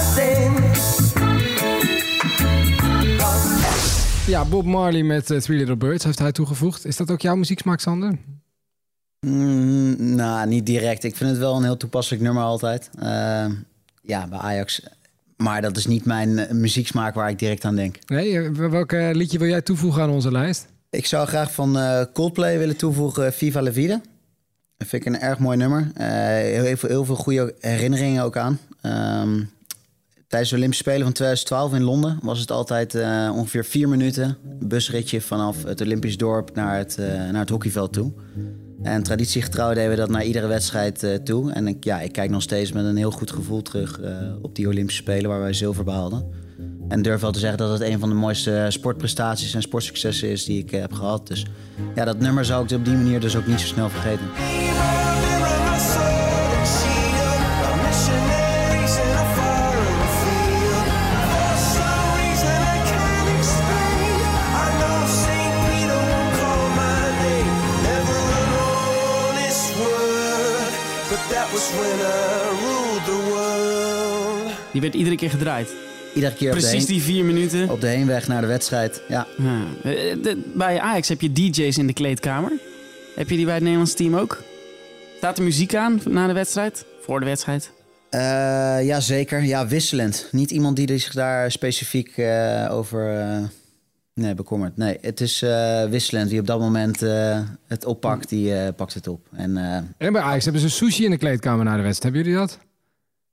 Ja, 4.28 4.45
Bob 4.45 4.65
Marley 4.65 5.03
met 5.03 5.32
eh, 5.32 5.38
Three 5.38 5.57
Little 5.57 5.76
Birds 5.76 6.03
heeft 6.03 6.19
hij 6.19 6.32
toegevoegd. 6.32 6.86
Is 6.86 6.97
dat 6.97 7.11
ook 7.11 7.21
jouw 7.21 7.36
muzieksmaak, 7.36 7.80
Sander? 7.80 8.17
Mm, 9.19 10.15
nou, 10.15 10.47
niet 10.47 10.65
direct. 10.65 11.03
Ik 11.03 11.15
vind 11.15 11.30
het 11.30 11.39
wel 11.39 11.55
een 11.55 11.63
heel 11.63 11.78
toepasselijk 11.78 12.23
nummer 12.23 12.43
altijd. 12.43 12.89
Eh, 12.99 13.45
ja, 14.01 14.28
bij 14.28 14.39
Ajax. 14.39 14.82
Maar 15.38 15.61
dat 15.61 15.78
is 15.78 15.86
niet 15.86 16.05
mijn 16.05 16.38
eh, 16.38 16.51
muzieksmaak 16.51 17.15
waar 17.15 17.30
ik 17.30 17.39
direct 17.39 17.65
aan 17.65 17.76
denk. 17.76 17.97
Nee, 18.07 18.51
welk 18.51 18.91
liedje 18.91 19.38
wil 19.38 19.47
jij 19.47 19.61
toevoegen 19.61 20.01
aan 20.01 20.09
onze 20.09 20.32
lijst? 20.32 20.67
Ik 20.89 21.05
zou 21.05 21.28
graag 21.28 21.53
van 21.53 21.78
Coldplay 22.13 22.57
willen 22.57 22.78
toevoegen 22.78 23.34
Viva 23.34 23.61
la 23.61 23.71
Vida. 23.71 24.01
Dat 24.78 24.88
vind 24.88 25.05
ik 25.05 25.13
een 25.13 25.19
erg 25.19 25.39
mooi 25.39 25.57
nummer. 25.57 25.91
Heel, 25.93 26.78
veel, 26.78 26.89
heel 26.89 27.05
veel 27.05 27.15
goede 27.15 27.55
herinneringen 27.59 28.23
ook 28.23 28.38
aan. 28.38 28.59
Ehm, 28.82 29.41
tijdens 30.36 30.54
de 30.54 30.60
Olympische 30.60 30.90
Spelen 30.90 31.06
van 31.06 31.14
2012 31.14 31.74
in 31.74 31.84
Londen 31.84 32.20
was 32.22 32.40
het 32.40 32.52
altijd 32.52 32.96
eh, 32.96 33.32
ongeveer 33.36 33.66
vier 33.66 33.90
minuten 33.90 34.38
busritje 34.60 35.22
vanaf 35.22 35.64
het 35.64 35.82
Olympisch 35.82 36.18
dorp 36.18 36.56
naar 36.56 36.78
het, 36.78 36.98
eh, 36.98 37.08
naar 37.08 37.40
het 37.40 37.50
hockeyveld 37.50 37.94
toe. 37.94 38.12
En 38.84 39.04
traditiegetrouw 39.04 39.74
deden 39.74 39.90
we 39.90 39.96
dat 39.96 40.10
naar 40.10 40.24
iedere 40.24 40.48
wedstrijd 40.48 41.04
eh, 41.04 41.14
toe. 41.16 41.52
En 41.52 41.68
ik, 41.68 41.84
ja, 41.84 42.02
ik 42.02 42.12
kijk 42.12 42.30
nog 42.30 42.42
steeds 42.42 42.72
met 42.72 42.86
een 42.86 42.98
heel 42.98 43.12
goed 43.12 43.32
gevoel 43.32 43.62
terug 43.62 44.00
op 44.42 44.56
die 44.56 44.68
Olympische 44.68 45.02
Spelen 45.02 45.30
waar 45.30 45.40
wij 45.40 45.54
zilver 45.54 45.84
behaalden. 45.84 46.26
En 46.88 47.02
durf 47.02 47.22
wel 47.22 47.32
te 47.32 47.40
zeggen 47.40 47.58
dat 47.58 47.72
het 47.72 47.82
een 47.82 48.00
van 48.00 48.10
de 48.10 48.16
mooiste 48.16 48.66
sportprestaties 48.70 49.54
en 49.54 49.62
sportsuccessen 49.62 50.30
is 50.30 50.46
die 50.46 50.60
ik 50.60 50.72
heb 50.72 50.94
gehad. 50.94 51.28
Dus 51.28 51.46
ja, 51.96 52.06
dat 52.06 52.20
nummer 52.20 52.46
zou 52.46 52.64
ik 52.64 52.72
op 52.72 52.86
die 52.86 52.96
manier 52.96 53.20
dus 53.20 53.36
ook 53.36 53.48
niet 53.48 53.60
zo 53.60 53.68
snel 53.68 53.90
vergeten. 53.90 54.26
Die 74.76 74.84
werd 74.84 74.93
iedere 74.95 75.15
keer 75.15 75.30
gedraaid. 75.30 75.69
Iedere 76.15 76.34
keer 76.34 76.51
op 76.51 76.55
de, 76.55 76.61
Precies 76.61 76.86
heen- 76.88 76.95
die 76.95 77.01
vier 77.05 77.26
minuten. 77.26 77.69
op 77.69 77.82
de 77.82 77.88
heenweg 77.88 78.28
naar 78.28 78.41
de 78.41 78.47
wedstrijd. 78.47 79.01
Ja, 79.07 79.28
Ja. 79.38 79.63
Eh, 79.91 80.36
bij 80.53 80.80
Ajax 80.80 81.07
heb 81.09 81.21
je 81.21 81.32
DJ's 81.32 81.78
in 81.78 81.88
de 81.88 81.93
kleedkamer. 81.93 82.51
Heb 83.15 83.30
je 83.30 83.36
die 83.36 83.45
bij 83.45 83.53
het 83.53 83.63
Nederlands 83.63 83.93
team 83.93 84.15
ook? 84.15 84.43
Staat 85.17 85.38
er 85.38 85.43
muziek 85.43 85.76
aan 85.76 86.01
na 86.09 86.28
de 86.28 86.34
wedstrijd? 86.34 86.86
Voor 87.01 87.19
de 87.19 87.26
wedstrijd? 87.26 87.71
Eh, 88.09 88.19
ja 88.86 88.99
zeker. 88.99 89.43
Ja, 89.43 89.67
wisselend. 89.67 90.28
Niet 90.32 90.51
iemand 90.51 90.76
die 90.76 90.99
zich 90.99 91.13
daar 91.13 91.51
specifiek 91.51 92.17
eh, 92.17 92.67
over 92.71 93.19
eh, 93.19 93.38
nee, 94.13 94.34
bekommert. 94.34 94.78
Nee, 94.78 94.97
het 95.01 95.21
is 95.21 95.41
eh, 95.41 95.84
wisselend. 95.86 96.30
Wie 96.30 96.39
op 96.39 96.47
dat 96.47 96.59
moment 96.59 97.01
eh, 97.01 97.39
het 97.67 97.86
oppakt, 97.86 98.30
die 98.30 98.53
eh, 98.55 98.67
pakt 98.76 98.93
het 98.93 99.07
op. 99.07 99.28
En 99.36 99.57
eh, 99.57 99.76
En 100.07 100.13
bij 100.13 100.21
Ajax 100.21 100.43
hebben 100.43 100.61
ze 100.61 100.69
sushi 100.69 101.03
in 101.05 101.11
de 101.11 101.17
kleedkamer 101.17 101.65
na 101.65 101.76
de 101.76 101.82
wedstrijd. 101.82 102.13
Hebben 102.15 102.32
jullie 102.34 102.47
dat? 102.47 102.59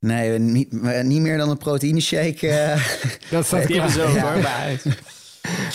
Nee, 0.02 0.38
niet, 0.38 0.72
niet 1.02 1.20
meer 1.20 1.38
dan 1.38 1.50
een 1.50 1.56
proteïne 1.58 2.00
shake. 2.00 2.48
eh. 2.48 2.86
Dat 3.30 3.46
staat 3.46 3.64
hoor, 3.74 4.32
bij 4.40 4.46
Ajax. 4.46 4.84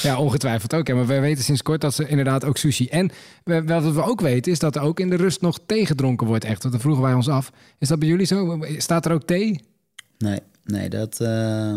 Ja, 0.02 0.20
ongetwijfeld 0.20 0.74
ook. 0.74 0.88
Ja. 0.88 0.96
Maar 0.96 1.06
we 1.08 1.20
weten 1.20 1.44
sinds 1.44 1.62
kort 1.62 1.82
dat 1.82 1.94
ze 1.94 2.08
inderdaad 2.08 2.44
ook 2.46 2.58
sushi. 2.58 2.88
En 2.88 3.12
we- 3.44 3.64
wat 3.64 3.94
we 3.94 4.04
ook 4.04 4.22
weten 4.22 4.52
is 4.52 4.60
dat 4.60 4.76
er 4.76 4.82
ook 4.82 5.00
in 5.00 5.10
de 5.10 5.16
rust 5.16 5.42
nog 5.42 5.60
thee 5.66 5.86
gedronken 5.86 6.28
wordt. 6.28 6.44
Echt, 6.46 6.62
want 6.62 6.74
dan 6.74 6.82
vroegen 6.84 7.04
wij 7.04 7.14
ons 7.14 7.28
af. 7.30 7.52
Is 7.78 7.88
dat 7.88 8.00
bij 8.00 8.08
jullie 8.08 8.26
zo? 8.26 8.60
Staat 8.78 9.06
er 9.06 9.12
ook 9.12 9.24
thee? 9.24 9.62
Nee, 10.18 10.40
nee, 10.64 10.90
dat... 10.90 11.20
eh, 11.20 11.76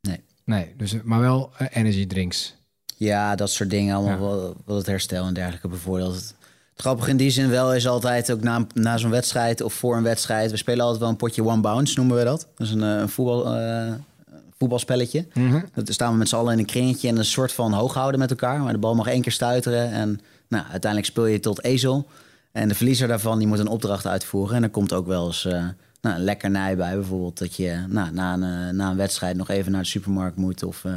nee. 0.00 0.20
Nee, 0.44 0.72
dus, 0.76 0.94
maar 1.04 1.20
wel 1.20 1.50
eh, 1.58 1.66
energy 1.70 2.06
drinks. 2.06 2.56
Ja, 2.96 3.34
dat 3.34 3.50
soort 3.50 3.70
dingen 3.70 3.94
allemaal 3.96 4.18
wat, 4.40 4.56
wat 4.64 4.76
het 4.76 4.86
herstel 4.86 5.26
en 5.26 5.34
dergelijke 5.34 5.68
bevordert. 5.68 6.34
Grappige 6.80 7.10
in 7.10 7.16
die 7.16 7.30
zin 7.30 7.48
wel 7.48 7.74
is 7.74 7.88
altijd 7.88 8.32
ook 8.32 8.42
na, 8.42 8.66
na 8.74 8.96
zo'n 8.96 9.10
wedstrijd 9.10 9.60
of 9.60 9.74
voor 9.74 9.96
een 9.96 10.02
wedstrijd. 10.02 10.50
We 10.50 10.56
spelen 10.56 10.80
altijd 10.80 11.00
wel 11.00 11.08
een 11.08 11.16
potje 11.16 11.44
one 11.44 11.60
bounce, 11.60 11.94
noemen 11.96 12.16
we 12.16 12.24
dat. 12.24 12.46
Dat 12.54 12.66
is 12.66 12.72
een, 12.72 12.82
eh, 12.82 13.00
een 13.00 13.08
voetbal, 13.08 13.56
eh, 13.56 13.92
voetbalspelletje. 14.58 15.26
Mhm. 15.34 15.60
Dat 15.74 15.92
staan 15.92 16.12
we 16.12 16.18
met 16.18 16.28
z'n 16.28 16.36
allen 16.36 16.52
in 16.52 16.58
een 16.58 16.64
kringetje 16.64 17.08
en 17.08 17.16
een 17.16 17.24
soort 17.24 17.52
van 17.52 17.72
hoog 17.72 17.94
houden 17.94 18.20
met 18.20 18.30
elkaar. 18.30 18.60
Maar 18.60 18.72
de 18.72 18.78
bal 18.78 18.94
mag 18.94 19.06
één 19.06 19.22
keer 19.22 19.32
stuiteren 19.32 19.92
en 19.92 20.20
nou, 20.48 20.64
uiteindelijk 20.70 21.10
speel 21.10 21.26
je 21.26 21.40
tot 21.40 21.64
ezel. 21.64 22.06
En 22.52 22.68
de 22.68 22.74
verliezer 22.74 23.08
daarvan 23.08 23.38
die 23.38 23.46
moet 23.46 23.58
een 23.58 23.68
opdracht 23.68 24.06
uitvoeren. 24.06 24.56
En 24.56 24.62
er 24.62 24.70
komt 24.70 24.92
ook 24.92 25.06
wel 25.06 25.26
eens 25.26 25.44
eh, 25.44 25.64
nou, 26.00 26.16
een 26.16 26.24
lekkernij 26.24 26.76
bij. 26.76 26.94
Bijvoorbeeld 26.94 27.38
dat 27.38 27.56
je 27.56 27.84
nou, 27.88 28.12
na, 28.12 28.32
een, 28.32 28.76
na 28.76 28.90
een 28.90 28.96
wedstrijd 28.96 29.36
nog 29.36 29.48
even 29.48 29.72
naar 29.72 29.82
de 29.82 29.88
supermarkt 29.88 30.36
moet. 30.36 30.62
Of 30.62 30.84
eh, 30.84 30.92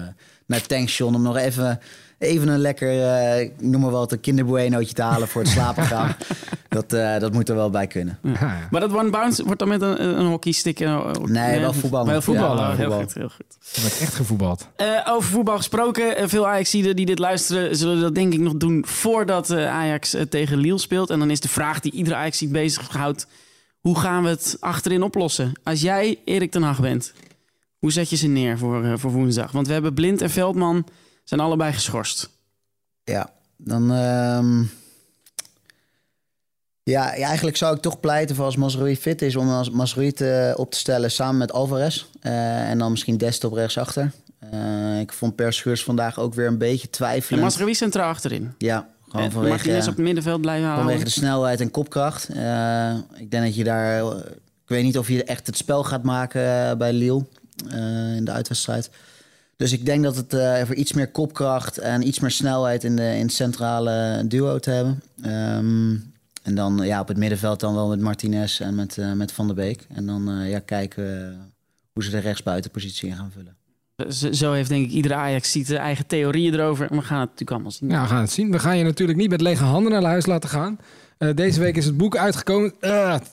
naar 0.46 0.60
het 0.60 0.68
tankstation 0.68 1.16
om 1.16 1.22
nog 1.22 1.38
even, 1.38 1.80
even 2.24 2.48
een 2.48 2.60
lekker, 2.60 2.90
eh, 2.90 3.40
ik 3.42 3.52
noem 3.62 3.82
maar 3.82 3.92
wat, 3.92 4.12
een 4.12 4.20
kinderbuenootje 4.20 4.94
te 4.94 5.02
halen 5.02 5.28
voor 5.28 5.42
het 5.42 5.52
slapen 5.52 5.84
gaan. 5.84 6.16
dat, 6.70 6.94
eh, 6.94 7.20
dat 7.20 7.34
moet 7.34 7.50
er 7.50 7.56
wel 7.56 7.70
bij 7.70 7.88
kunnen. 7.88 8.20
Maar 8.72 8.82
dat 8.82 8.94
one 8.94 9.10
bounce 9.10 9.44
wordt 9.44 9.60
dan 9.60 9.68
met 9.68 9.82
een, 9.82 10.20
een 10.20 10.26
hockeystick? 10.26 10.80
eh, 10.80 11.12
Nee, 11.24 11.60
wel 11.60 11.74
voetballen. 11.74 12.08
Wel 12.12 12.22
voetballen, 12.22 12.58
Ja, 12.64 12.68
heel 12.68 12.76
voetbal. 12.78 13.00
goed, 13.00 13.14
heel 13.14 13.30
goed. 13.30 13.58
Er 13.76 13.82
wordt 13.82 14.00
echt 14.00 14.14
gevoetbald. 14.14 14.68
Eh, 14.76 14.88
over 15.10 15.30
voetbal 15.30 15.58
gesproken, 15.58 16.30
veel 16.30 16.48
Ajaxiden 16.48 16.96
die 16.96 17.06
dit 17.06 17.20
luisteren... 17.20 17.76
zullen 17.76 18.02
dat 18.02 18.16
denk 18.16 18.34
ik 18.34 18.40
nog 18.40 18.54
doen 18.56 18.84
voordat 18.88 19.50
eh, 19.50 19.68
Ajax 19.68 20.16
tegen 20.30 20.58
Lille 20.58 20.78
speelt. 20.78 21.10
En 21.10 21.20
dan 21.20 21.30
is 21.32 21.40
de 21.40 21.50
vraag 21.50 21.80
die 21.80 21.92
iedere 21.92 22.16
Ajaxiet 22.16 22.52
bezighoudt... 22.52 23.28
hoe 23.80 24.00
gaan 24.00 24.24
we 24.24 24.30
het 24.30 24.58
achterin 24.60 25.04
oplossen? 25.04 25.52
Als 25.64 25.82
jij 25.82 26.20
Erik 26.26 26.52
ten 26.52 26.62
Hag 26.64 26.80
bent, 26.82 27.14
hoe 27.80 27.92
zet 27.92 28.10
je 28.10 28.16
ze 28.16 28.28
neer 28.28 28.58
voor, 28.58 28.84
eh, 28.84 28.94
voor 28.96 29.12
woensdag? 29.12 29.52
Want 29.52 29.68
we 29.68 29.74
hebben 29.74 29.94
Blind 29.94 30.22
en 30.22 30.30
Veldman 30.30 30.86
zijn 31.24 31.40
allebei 31.40 31.74
geschorst. 31.74 32.30
Ja, 33.04 33.30
dan. 33.58 33.92
ehm, 33.92 34.64
Ja, 36.86 37.14
ja, 37.16 37.26
eigenlijk 37.28 37.58
zou 37.58 37.76
ik 37.76 37.82
toch 37.82 38.00
pleiten 38.00 38.36
voor 38.36 38.46
als 38.46 38.56
Masrui 38.56 38.98
fit 38.98 39.22
is 39.22 39.36
om 39.36 39.50
als 39.50 39.70
Masrui 39.70 40.12
te, 40.12 40.54
op 40.58 40.72
te 40.72 40.78
stellen 40.78 41.12
samen 41.12 41.38
met 41.38 41.52
Alvarez. 41.52 42.06
Eh, 42.22 42.70
en 42.70 42.78
dan 42.78 42.92
misschien 42.92 43.18
Dest 43.18 43.44
op 43.44 43.54
rechtsachter. 43.54 44.12
Eh 44.40 45.00
ik 45.00 45.14
vond 45.14 45.36
Per 45.36 45.54
Schuurs 45.54 45.84
vandaag 45.84 46.20
ook 46.20 46.34
weer 46.34 46.48
een 46.48 46.58
beetje 46.58 46.86
En 46.86 46.92
twijfelend. 46.92 47.44
Masraoui 47.44 47.74
centraal 47.76 48.10
achterin. 48.10 48.54
Ja, 48.58 48.90
gewoon 49.10 49.26
En 49.26 49.32
vanwege, 49.32 49.54
Martinez 49.56 49.88
op 49.88 49.96
het 49.96 50.06
middenveld 50.06 50.42
blijven 50.42 50.66
houden. 50.66 50.86
vanwege 50.86 51.06
de 51.10 51.20
snelheid 51.20 51.60
en 51.62 51.72
kopkracht. 51.72 52.30
Eh, 52.30 52.96
ik 53.16 53.32
denk 53.32 53.44
dat 53.44 53.56
je 53.56 53.64
daar... 53.64 54.00
eh, 54.02 54.18
Ik 54.64 54.70
weet 54.70 54.84
niet 54.84 54.98
of 54.98 55.08
je 55.08 55.24
echt 55.24 55.48
het 55.48 55.58
spel 55.58 55.84
gaat 55.84 56.04
maken 56.04 56.70
eh, 56.70 56.76
bij 56.76 56.94
Lille 56.94 57.26
eh, 57.70 58.16
in 58.16 58.26
de 58.26 58.32
uitwedstrijd. 58.32 58.90
Dus 59.58 59.72
ik 59.72 59.86
denk 59.86 60.04
dat 60.04 60.16
het 60.16 60.34
eh 60.34 60.62
voor 60.66 60.76
iets 60.76 60.94
meer 60.94 61.12
kopkracht 61.12 61.78
en 61.78 62.08
iets 62.08 62.20
meer 62.20 62.32
snelheid 62.32 62.84
in, 62.84 62.96
de, 62.96 63.16
in 63.16 63.26
het 63.26 63.34
centrale 63.34 64.24
duo 64.28 64.60
te 64.60 64.70
hebben. 64.70 65.02
Ehm, 65.22 65.96
en 66.44 66.56
dan 66.56 66.80
ja, 66.84 67.00
op 67.00 67.08
het 67.08 67.18
middenveld 67.18 67.60
dan 67.60 67.74
wel 67.74 67.88
met 67.88 68.00
Martinez 68.00 68.62
en 68.62 68.76
met, 68.76 68.98
eh, 68.98 69.12
met 69.12 69.32
Van 69.32 69.46
der 69.48 69.56
Beek. 69.56 69.88
En 69.94 70.06
dan 70.06 70.30
eh, 70.30 70.50
ja, 70.50 70.60
kijken 70.60 71.38
hoe 71.94 72.04
ze 72.04 72.10
de 72.10 72.20
rechtsbuitenpositie 72.20 73.10
in 73.10 73.16
gaan 73.16 73.32
vullen. 73.32 73.56
Zo 74.36 74.52
heeft 74.54 74.70
denk 74.70 74.86
ik 74.86 74.92
iedere 74.92 75.14
Ajax 75.14 75.52
ziet 75.52 75.68
de 75.68 75.78
eigen 75.78 76.08
theorieën 76.08 76.54
erover. 76.54 76.92
En 76.92 76.98
we 76.98 77.04
gaan 77.04 77.20
het 77.20 77.30
natuurlijk 77.30 77.52
allemaal 77.52 77.72
zien. 77.72 77.90
Ja, 77.90 78.02
we 78.02 78.08
gaan 78.08 78.22
het 78.22 78.32
zien. 78.32 78.52
We 78.52 78.60
gaan 78.60 78.78
je 78.78 78.84
natuurlijk 78.84 79.20
niet 79.20 79.30
met 79.30 79.42
lege 79.42 79.64
handen 79.64 79.92
naar 79.92 80.04
huis 80.04 80.26
laten 80.26 80.50
gaan. 80.50 80.80
Eh, 81.18 81.30
deze 81.36 81.60
week 81.60 81.78
is 81.78 81.86
het 81.86 81.98
boek 81.98 82.18
uitgekomen 82.18 82.74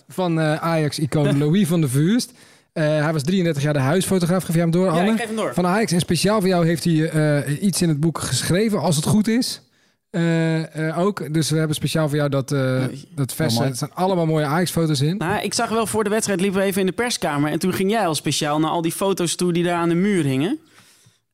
van 0.08 0.40
eh, 0.40 0.54
Ajax-icoon 0.54 1.38
Louis 1.42 1.68
van 1.68 1.80
der 1.80 1.90
Vuurst. 1.90 2.32
Eh, 2.72 2.84
hij 2.84 3.12
was 3.12 3.22
33 3.22 3.62
jaar 3.62 3.72
de 3.72 3.78
huisfotograaf. 3.78 4.44
Geef 4.44 4.54
jij 4.54 4.62
hem 4.62 4.70
door, 4.72 4.84
Ja, 4.86 4.90
Anne? 4.90 5.10
ik 5.10 5.16
geef 5.18 5.26
hem 5.26 5.36
door. 5.36 5.54
Van 5.54 5.66
Ajax. 5.66 5.92
En 5.92 6.00
speciaal 6.00 6.40
voor 6.40 6.48
jou 6.48 6.66
heeft 6.66 6.84
hij 6.84 7.08
eh, 7.10 7.62
iets 7.62 7.82
in 7.82 7.88
het 7.88 8.00
boek 8.00 8.18
geschreven, 8.18 8.80
als 8.80 8.96
het 8.96 9.04
goed 9.04 9.28
is. 9.28 9.60
Eh, 10.10 10.88
eh, 10.88 10.98
ook. 10.98 11.34
Dus 11.34 11.50
we 11.50 11.56
hebben 11.58 11.76
speciaal 11.76 12.08
voor 12.08 12.16
jou 12.16 12.28
dat, 12.28 12.52
eh 12.52 12.84
dat 13.14 13.34
versen. 13.34 13.58
mooi. 13.58 13.70
Er 13.70 13.76
staan 13.76 13.94
allemaal 13.94 14.26
mooie 14.26 14.44
Ajax-foto's 14.44 15.00
in. 15.00 15.16
Nou, 15.16 15.42
ik 15.42 15.54
zag 15.54 15.68
wel 15.68 15.86
voor 15.86 16.04
de 16.04 16.10
wedstrijd 16.10 16.40
liepen 16.40 16.60
we 16.60 16.64
even 16.66 16.80
in 16.80 16.86
de 16.86 16.92
perskamer. 16.92 17.50
En 17.50 17.58
toen 17.58 17.72
ging 17.72 17.90
jij 17.90 18.06
al 18.06 18.14
speciaal 18.14 18.60
naar 18.60 18.70
al 18.70 18.82
die 18.82 18.92
foto's 18.92 19.34
toe 19.34 19.52
die 19.52 19.64
daar 19.64 19.76
aan 19.76 19.88
de 19.88 19.94
muur 19.94 20.24
hingen. 20.24 20.58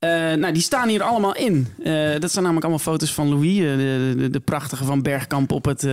Eh, 0.07 0.37
nou, 0.37 0.53
die 0.53 0.63
staan 0.63 0.89
hier 0.89 1.03
allemaal 1.03 1.35
in. 1.35 1.67
Eh, 1.83 1.93
dat 2.19 2.31
zijn 2.31 2.45
namelijk 2.45 2.65
allemaal 2.65 2.79
foto's 2.79 3.15
van 3.15 3.29
Louis. 3.29 3.59
eh, 3.59 3.65
de, 3.65 4.15
de, 4.17 4.31
de 4.31 4.41
prachtige 4.41 4.85
van 4.85 5.03
Bergkamp 5.03 5.53
op 5.53 5.65
het 5.65 5.87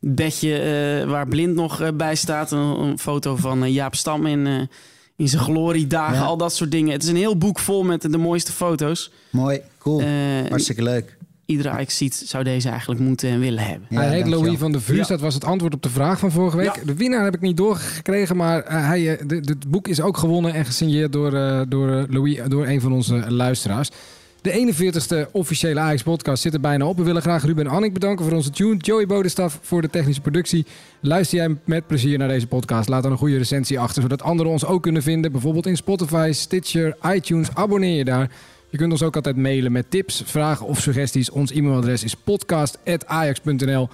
bedje 0.00 1.04
waar 1.08 1.28
Blind 1.28 1.54
nog 1.54 1.94
bij 1.94 2.14
staat. 2.14 2.50
Een, 2.52 2.58
een 2.58 2.98
foto 2.98 3.36
van 3.36 3.72
Jaap 3.72 3.94
Stam 3.94 4.26
in, 4.26 4.68
in 5.16 5.28
zijn 5.28 5.42
gloriedagen. 5.42 6.16
Ja. 6.16 6.24
Al 6.24 6.36
dat 6.36 6.54
soort 6.54 6.70
dingen. 6.70 6.92
Het 6.92 7.02
is 7.02 7.08
een 7.08 7.16
heel 7.16 7.36
boek 7.38 7.58
vol 7.58 7.82
met 7.82 8.02
de 8.02 8.18
mooiste 8.18 8.52
foto's. 8.52 9.10
Mooi, 9.30 9.60
cool. 9.78 10.02
Hartstikke 10.48 10.82
leuk. 10.82 11.16
Iedere 11.50 11.68
Ajax 11.70 11.96
ziet 11.96 12.14
zou 12.14 12.44
deze 12.44 12.68
eigenlijk 12.68 13.00
moeten 13.00 13.28
en 13.30 13.40
willen 13.40 13.64
hebben. 13.64 13.86
hij 13.98 14.08
heet 14.08 14.26
Louis 14.26 14.58
van 14.58 14.72
der 14.72 14.80
Vuurst. 14.80 15.08
Ja. 15.08 15.14
Dat 15.14 15.20
was 15.24 15.34
het 15.34 15.44
antwoord 15.44 15.74
op 15.74 15.82
de 15.82 15.88
vraag 15.90 16.18
van 16.18 16.30
vorige 16.30 16.56
week. 16.56 16.74
Ja. 16.76 16.84
De 16.84 16.94
winnaar 16.94 17.24
heb 17.24 17.34
ik 17.34 17.40
niet 17.40 17.56
doorgekregen, 17.56 18.36
maar 18.36 18.62
eh, 18.62 18.86
hij, 18.86 19.12
eh, 19.18 19.26
de- 19.28 19.40
de- 19.40 19.52
het 19.52 19.70
boek 19.70 19.88
is 19.88 20.00
ook 20.00 20.16
gewonnen 20.16 20.52
en 20.54 20.64
gesigneerd 20.64 21.12
door, 21.12 21.34
eh, 21.34 21.60
door 21.68 22.06
Louis, 22.10 22.40
door 22.48 22.66
een 22.66 22.80
van 22.80 22.92
onze 22.92 23.30
luisteraars. 23.30 23.90
De 24.40 24.50
41ste 24.52 25.28
officiële 25.32 25.80
Ajax-podcast 25.80 26.42
zit 26.42 26.54
er 26.54 26.60
bijna 26.60 26.86
op. 26.86 26.96
We 26.96 27.02
willen 27.02 27.22
graag 27.22 27.44
Ruben 27.44 27.66
en 27.66 27.72
Annik 27.72 27.92
bedanken 27.92 28.24
voor 28.24 28.34
onze 28.34 28.50
tune. 28.50 28.76
Joey 28.76 29.06
Bodestaf 29.06 29.58
voor 29.62 29.82
de 29.82 29.90
technische 29.90 30.20
productie. 30.20 30.66
Luister 31.00 31.38
jij 31.38 31.56
met 31.64 31.86
plezier 31.86 32.18
naar 32.18 32.28
deze 32.28 32.46
podcast? 32.46 32.88
Laat 32.88 33.02
dan 33.02 33.12
een 33.12 33.18
goede 33.18 33.36
recensie 33.36 33.78
achter, 33.80 34.02
zodat 34.02 34.22
anderen 34.22 34.52
ons 34.52 34.64
ook 34.64 34.82
kunnen 34.82 35.02
vinden. 35.02 35.32
Bijvoorbeeld 35.32 35.66
in 35.66 35.76
Spotify, 35.76 36.30
Stitcher, 36.34 36.96
iTunes. 37.14 37.48
Abonneer 37.54 37.96
je 37.96 38.04
daar. 38.04 38.30
Je 38.70 38.76
kunt 38.76 38.92
ons 38.92 39.02
ook 39.02 39.16
altijd 39.16 39.36
mailen 39.36 39.72
met 39.72 39.90
tips, 39.90 40.22
vragen 40.26 40.66
of 40.66 40.80
suggesties. 40.80 41.30
Ons 41.30 41.52
e-mailadres 41.52 42.04
is 42.04 42.14
podcast.ajax.nl. 42.14 43.88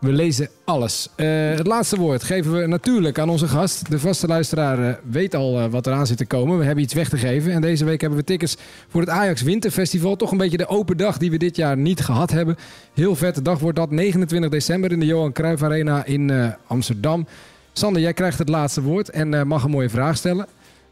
We 0.00 0.12
lezen 0.12 0.48
alles. 0.64 1.08
Eh, 1.16 1.26
het 1.50 1.66
laatste 1.66 1.96
woord 1.96 2.22
geven 2.22 2.52
we 2.52 2.66
natuurlijk 2.66 3.18
aan 3.18 3.28
onze 3.28 3.48
gast. 3.48 3.90
De 3.90 3.98
vaste 3.98 4.26
luisteraar 4.26 4.88
eh, 4.88 4.94
weet 5.10 5.34
al 5.34 5.58
eh, 5.58 5.66
wat 5.66 5.86
eraan 5.86 6.06
zit 6.06 6.16
te 6.16 6.26
komen. 6.26 6.58
We 6.58 6.64
hebben 6.64 6.84
iets 6.84 6.94
weg 6.94 7.08
te 7.08 7.16
geven. 7.16 7.52
En 7.52 7.60
deze 7.60 7.84
week 7.84 8.00
hebben 8.00 8.18
we 8.18 8.24
tickets 8.24 8.56
voor 8.88 9.00
het 9.00 9.10
Ajax 9.10 9.42
Winterfestival. 9.42 10.16
Toch 10.16 10.30
een 10.30 10.38
beetje 10.38 10.56
de 10.56 10.68
open 10.68 10.96
dag 10.96 11.18
die 11.18 11.30
we 11.30 11.36
dit 11.36 11.56
jaar 11.56 11.76
niet 11.76 12.00
gehad 12.00 12.30
hebben. 12.30 12.56
Heel 12.94 13.14
vette 13.14 13.42
dag 13.42 13.58
wordt 13.58 13.76
dat. 13.76 13.90
29 13.90 14.50
december 14.50 14.92
in 14.92 15.00
de 15.00 15.06
Johan 15.06 15.32
Cruijff 15.32 15.62
Arena 15.62 16.04
in 16.04 16.54
Amsterdam. 16.66 17.26
Sander, 17.72 18.02
jij 18.02 18.12
krijgt 18.12 18.38
het 18.38 18.48
laatste 18.48 18.82
woord 18.82 19.10
en 19.10 19.46
mag 19.46 19.64
een 19.64 19.70
mooie 19.70 19.90
vraag 19.90 20.16
stellen. 20.16 20.46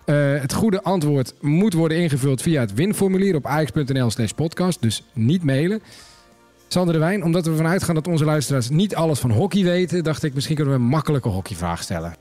Eh, 0.07 0.41
het 0.41 0.53
goede 0.53 0.83
antwoord 0.83 1.35
moet 1.41 1.73
worden 1.73 1.99
ingevuld 1.99 2.43
via 2.43 2.61
het 2.61 2.75
winformulier 2.75 3.35
op 3.35 3.47
ajax.nl 3.47 4.11
slash 4.11 4.31
podcast. 4.31 4.83
Dus 4.83 5.03
niet 5.13 5.43
mailen. 5.43 5.83
Sander 6.69 6.95
de 6.95 7.01
Wijn, 7.01 7.25
omdat 7.25 7.45
we 7.45 7.51
ervan 7.51 7.67
uitgaan 7.67 7.95
dat 7.95 8.09
onze 8.09 8.25
luisteraars 8.25 8.69
niet 8.69 8.95
alles 8.95 9.19
van 9.19 9.31
hockey 9.31 9.63
weten, 9.63 10.05
dacht 10.05 10.23
ik 10.23 10.35
misschien 10.35 10.57
kunnen 10.57 10.75
we 10.75 10.81
een 10.81 10.87
makkelijke 10.87 11.29
hockeyvraag 11.29 11.83
stellen. 11.83 12.15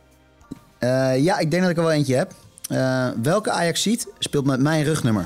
Eh, 0.78 1.24
ja, 1.24 1.40
ik 1.40 1.52
denk 1.52 1.62
dat 1.62 1.72
ik 1.72 1.78
er 1.78 1.84
wel 1.84 1.92
eentje 1.92 2.16
heb. 2.16 2.34
Eh, 2.70 3.08
welke 3.22 3.52
Ajax 3.52 3.82
ziet 3.82 4.08
speelt 4.20 4.46
met 4.46 4.60
mijn 4.60 4.84
rugnummer? 4.84 5.26